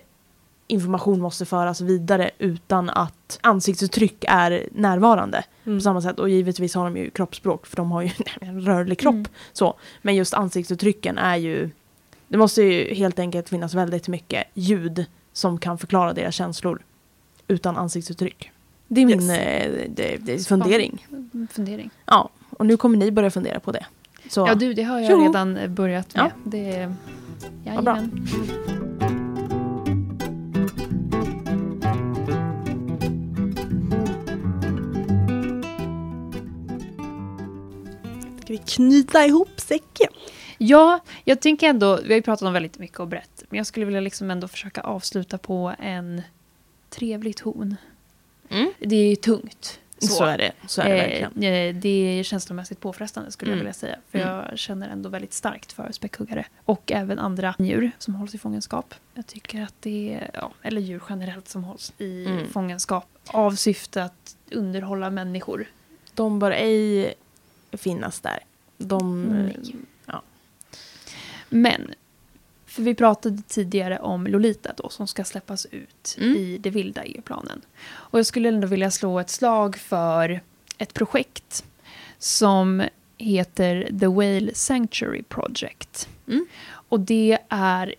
information 0.73 1.21
måste 1.21 1.45
föras 1.45 1.81
vidare 1.81 2.31
utan 2.39 2.91
att 2.91 3.39
ansiktsuttryck 3.41 4.25
är 4.29 4.67
närvarande. 4.73 5.45
Mm. 5.65 5.79
På 5.79 5.83
samma 5.83 6.03
sätt. 6.03 6.19
Och 6.19 6.29
givetvis 6.31 6.75
har 6.75 6.85
de 6.85 6.97
ju 6.97 7.11
kroppsspråk 7.11 7.67
för 7.67 7.77
de 7.77 7.91
har 7.93 8.03
ju 8.03 8.11
en 8.41 8.61
rörlig 8.61 8.99
kropp. 8.99 9.15
Mm. 9.15 9.27
Så. 9.53 9.75
Men 10.03 10.17
just 10.17 10.35
ansiktsuttrycken 10.35 11.19
är 11.19 11.37
ju... 11.37 11.71
Det 12.29 12.39
måste 12.39 12.63
ju 12.63 12.95
helt 12.95 13.19
enkelt 13.19 13.49
finnas 13.49 13.75
väldigt 13.75 14.09
mycket 14.09 14.45
ljud 14.55 15.05
som 15.33 15.59
kan 15.59 15.79
förklara 15.79 16.13
deras 16.13 16.35
känslor 16.35 16.83
utan 17.49 17.77
ansiktsuttryck. 17.77 18.51
Det 18.89 19.01
är 19.01 19.07
min 19.07 19.31
Yes. 19.31 19.39
eh, 19.39 19.73
det, 19.89 20.17
det 20.21 20.49
fundering. 20.49 21.07
Fundering. 21.51 21.91
Ja, 22.07 22.29
och 22.51 22.67
nu 22.67 22.77
kommer 22.77 22.97
ni 22.99 23.11
börja 23.11 23.31
fundera 23.31 23.61
på 23.61 23.73
det. 23.73 23.87
Så, 24.29 24.47
Ja, 24.49 24.55
du, 24.55 24.75
det 24.75 24.83
har 24.83 25.01
jag 25.01 25.09
Tjoho! 25.09 25.23
redan 25.27 25.75
börjat 25.75 26.15
med. 26.15 26.25
Ja. 26.25 26.31
Det, 26.45 26.95
Vad 27.65 27.85
bra. 27.85 27.99
Vi 38.53 38.59
knyta 38.59 39.25
ihop 39.27 39.61
säcken? 39.61 40.09
Ja, 40.59 41.01
jag 41.25 41.41
tänker 41.41 41.69
ändå, 41.69 41.97
vi 41.97 42.09
har 42.09 42.15
ju 42.15 42.23
pratat 42.23 42.47
om 42.47 42.53
väldigt 42.53 42.79
mycket 42.79 43.01
och 43.01 43.09
brett, 43.09 43.45
men 43.49 43.57
jag 43.57 43.67
skulle 43.67 43.87
vilja 43.87 44.01
liksom 44.01 44.31
ändå 44.31 44.49
försöka 44.49 44.81
avsluta 44.81 45.39
på 45.39 45.75
en 45.79 46.23
trevlig 46.91 47.37
ton. 47.37 47.77
Mm. 48.51 48.73
Det 48.79 48.97
är 48.97 49.09
ju 49.11 49.17
tungt. 49.17 49.79
så. 49.99 50.25
är 50.25 50.39
det, 50.39 50.53
så 50.67 50.81
är 50.83 50.89
det 50.89 50.95
verkligen. 50.97 51.43
Eh, 51.43 51.51
eh, 51.69 51.75
det 51.75 51.89
är 52.19 52.23
känslomässigt 52.23 52.81
påfrestande 52.81 53.31
skulle 53.31 53.51
jag 53.51 53.55
Mm. 53.57 53.65
vilja 53.65 53.73
säga. 53.75 53.97
För 54.11 54.19
Mm. 54.19 54.35
jag 54.35 54.59
känner 54.59 54.89
ändå 54.89 55.09
väldigt 55.09 55.33
starkt 55.33 55.73
för 55.73 55.93
späckhuggare. 55.93 56.47
Och 56.65 56.93
även 56.93 57.19
andra 57.19 57.55
djur 57.59 57.91
som 57.99 58.15
hålls 58.15 58.35
i 58.35 58.39
fångenskap. 58.39 58.95
Jag 59.15 59.27
tycker 59.27 59.63
att 59.63 59.75
det 59.81 60.15
är, 60.15 60.31
ja, 60.35 60.53
eller 60.63 60.81
djur 60.81 61.03
generellt 61.09 61.49
som 61.49 61.65
hålls 61.65 61.93
i 61.99 62.25
Mm. 62.27 62.49
fångenskap. 62.49 63.07
Av 63.27 63.53
syfte 63.53 64.05
att 64.05 64.37
underhålla 64.51 65.11
människor. 65.11 65.67
De 66.15 66.39
bör 66.39 66.51
ej 66.51 67.15
finnas 67.73 68.21
där. 68.21 68.39
De... 68.79 69.23
Nej. 69.23 69.75
Ja. 70.07 70.23
Men, 71.49 71.95
för 72.67 72.83
vi 72.83 72.95
pratade 72.95 73.43
tidigare 73.49 73.99
om 73.99 74.27
Lolita 74.27 74.73
då 74.77 74.89
som 74.89 75.07
ska 75.07 75.25
släppas 75.25 75.67
ut 75.71 76.17
Mm. 76.21 76.37
i 76.37 76.59
det 76.59 76.71
vilda 76.71 77.05
EU-planen. 77.05 77.61
Och 77.85 78.19
jag 78.19 78.27
skulle 78.27 78.49
ändå 78.49 78.67
vilja 78.67 78.91
slå 78.91 79.21
ett 79.21 79.31
slag 79.31 79.77
för 79.77 80.41
ett 80.79 80.95
projekt 80.95 81.65
som 82.19 82.83
heter 83.19 83.99
The 84.01 84.07
Whale 84.07 84.55
Sanctuary 84.55 85.23
Project. 85.23 86.09
Mm. 86.29 86.47
Och 86.89 87.01
det 87.01 87.39
är 87.49 87.95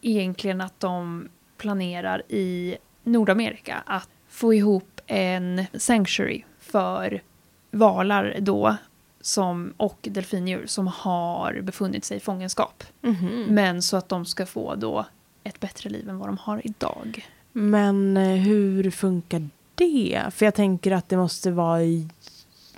egentligen 0.00 0.60
att 0.60 0.80
de 0.80 1.28
planerar 1.56 2.22
i 2.28 2.76
Nordamerika 3.02 3.82
att 3.86 4.08
få 4.28 4.54
ihop 4.54 5.00
en 5.06 5.64
sanctuary 5.74 6.44
för 6.60 7.22
valar 7.70 8.36
då 8.40 8.76
som, 9.22 9.74
och 9.76 9.98
delfindjur 10.02 10.66
som 10.66 10.86
har 10.86 11.60
befunnit 11.62 12.04
sig 12.04 12.16
i 12.16 12.20
fångenskap. 12.20 12.84
Mhm. 13.00 13.44
Men 13.48 13.82
så 13.82 13.96
att 13.96 14.08
de 14.08 14.26
ska 14.26 14.46
få 14.46 14.74
då 14.74 15.06
ett 15.44 15.60
bättre 15.60 15.90
liv 15.90 16.08
än 16.08 16.18
vad 16.18 16.28
de 16.28 16.38
har 16.38 16.60
idag. 16.66 17.26
Men 17.52 18.16
eh, 18.16 18.28
hur 18.28 18.90
funkar 18.90 19.48
det? 19.74 20.22
För 20.30 20.44
jag 20.46 20.54
tänker 20.54 20.92
att 20.92 21.08
det 21.08 21.16
måste 21.16 21.50
vara 21.50 21.80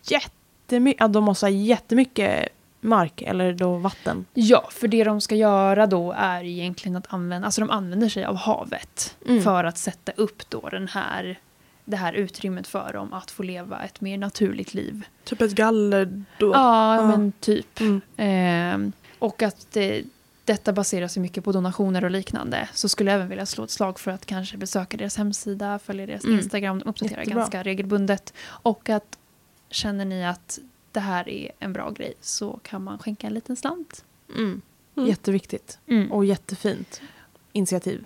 jättemycket, 0.03 1.03
att 1.03 1.12
de 1.12 1.24
måste 1.24 1.47
ha 1.47 1.51
jättemycket 1.51 2.49
mark 2.80 3.22
eller 3.22 3.53
då 3.53 3.76
vatten. 3.76 4.24
Ja, 4.34 4.68
för 4.70 4.88
det 4.88 5.05
de 5.05 5.20
ska 5.20 5.34
göra 5.34 5.86
då 5.86 6.12
är 6.12 6.45
egentligen 6.45 6.97
att 6.97 7.12
använda, 7.12 7.47
alltså 7.47 7.61
de 7.61 7.70
använder 7.70 8.09
sig 8.09 8.24
av 8.24 8.36
havet 8.36 9.16
Mm. 9.26 9.42
för 9.42 9.64
att 9.64 9.78
sätta 9.78 10.12
upp 10.12 10.51
då 10.51 10.68
den 10.68 10.88
här 10.88 11.38
det 11.85 11.97
här 11.97 12.12
utrymmet 12.12 12.66
för 12.66 12.93
dem 12.93 13.12
att 13.12 13.30
få 13.30 13.43
leva 13.43 13.82
ett 13.85 14.01
mer 14.01 14.18
naturligt 14.18 14.74
liv. 14.74 15.07
Typ 15.24 15.41
ett 15.43 15.53
galler 15.55 16.24
då. 16.39 16.53
Ja, 16.53 16.97
Ja. 16.97 17.07
men 17.07 17.32
typ. 17.41 17.80
Mm. 17.80 18.01
Ehm, 18.16 18.93
och 19.18 19.43
att 19.43 19.76
eh, 19.76 19.97
detta 20.45 20.72
baseras 20.72 21.16
ju 21.16 21.20
mycket 21.20 21.45
på 21.45 21.53
donationer 21.53 22.05
och 22.05 22.11
liknande. 22.11 22.68
Så 22.74 22.89
skulle 22.89 23.11
jag 23.11 23.16
även 23.16 23.28
vilja 23.28 23.47
slå 23.47 23.64
ett 23.64 23.70
slag 23.70 24.01
för 24.01 24.11
att 24.11 24.26
kanske 24.26 24.57
besöka 24.57 24.97
deras 24.97 25.16
hemsida, 25.16 25.78
följa 25.78 26.07
deras 26.07 26.24
Mm. 26.24 26.37
Instagram, 26.39 26.78
de 26.78 26.89
uppdaterar 26.89 27.18
Jättebra. 27.20 27.41
ganska 27.41 27.62
regelbundet. 27.62 28.32
Och 28.47 28.89
att 28.91 29.18
känner 29.70 30.05
ni 30.05 30.26
att 30.26 30.59
det 30.93 31.01
här 31.01 31.28
är 31.28 31.51
en 31.59 31.72
bra 31.72 31.91
grej 31.91 32.14
så 32.20 32.59
kan 32.62 32.85
man 32.85 32.99
skänka 32.99 33.26
en 33.26 33.35
liten 33.35 33.57
slant. 33.57 34.05
Mm. 34.37 34.61
Mm. 34.97 35.09
Jätteviktigt 35.09 35.78
Mm. 35.87 36.12
och 36.12 36.24
jättefint 36.24 37.01
initiativ. 37.53 38.05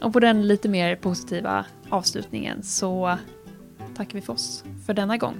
Och 0.00 0.12
på 0.12 0.20
den 0.20 0.46
lite 0.48 0.68
mer 0.68 0.96
positiva 0.96 1.64
avslutningen 1.90 2.62
så 2.62 3.16
tackar 3.96 4.14
vi 4.14 4.20
för 4.20 4.32
oss 4.32 4.64
för 4.86 4.94
denna 4.94 5.16
gång. 5.16 5.34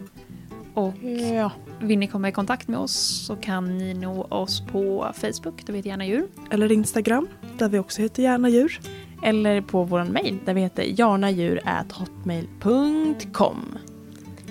Och 0.74 0.94
Ja. 1.34 1.50
vill 1.80 1.98
ni 1.98 2.06
komma 2.06 2.28
i 2.28 2.32
kontakt 2.32 2.68
med 2.68 2.78
oss 2.78 3.24
så 3.26 3.36
kan 3.36 3.78
ni 3.78 3.94
nå 3.94 4.22
oss 4.22 4.62
på 4.72 5.12
Facebook, 5.14 5.66
då 5.66 5.72
vi 5.72 5.78
heter 5.78 5.90
Gärna 5.90 6.06
Djur. 6.06 6.26
Eller 6.50 6.72
Instagram, 6.72 7.28
där 7.58 7.68
vi 7.68 7.78
också 7.78 8.02
heter 8.02 8.22
Gärna 8.22 8.48
djur. 8.48 8.80
Eller 9.24 9.60
på 9.60 9.84
vår 9.84 10.04
mail 10.04 10.38
där 10.44 10.54
vi 10.54 10.60
heter 10.60 10.84
jarnadjur.hotmail.com. 11.00 13.78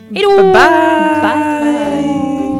Hejdå! 0.09 0.37
Bye! 0.37 0.53
Bye! 1.21 2.56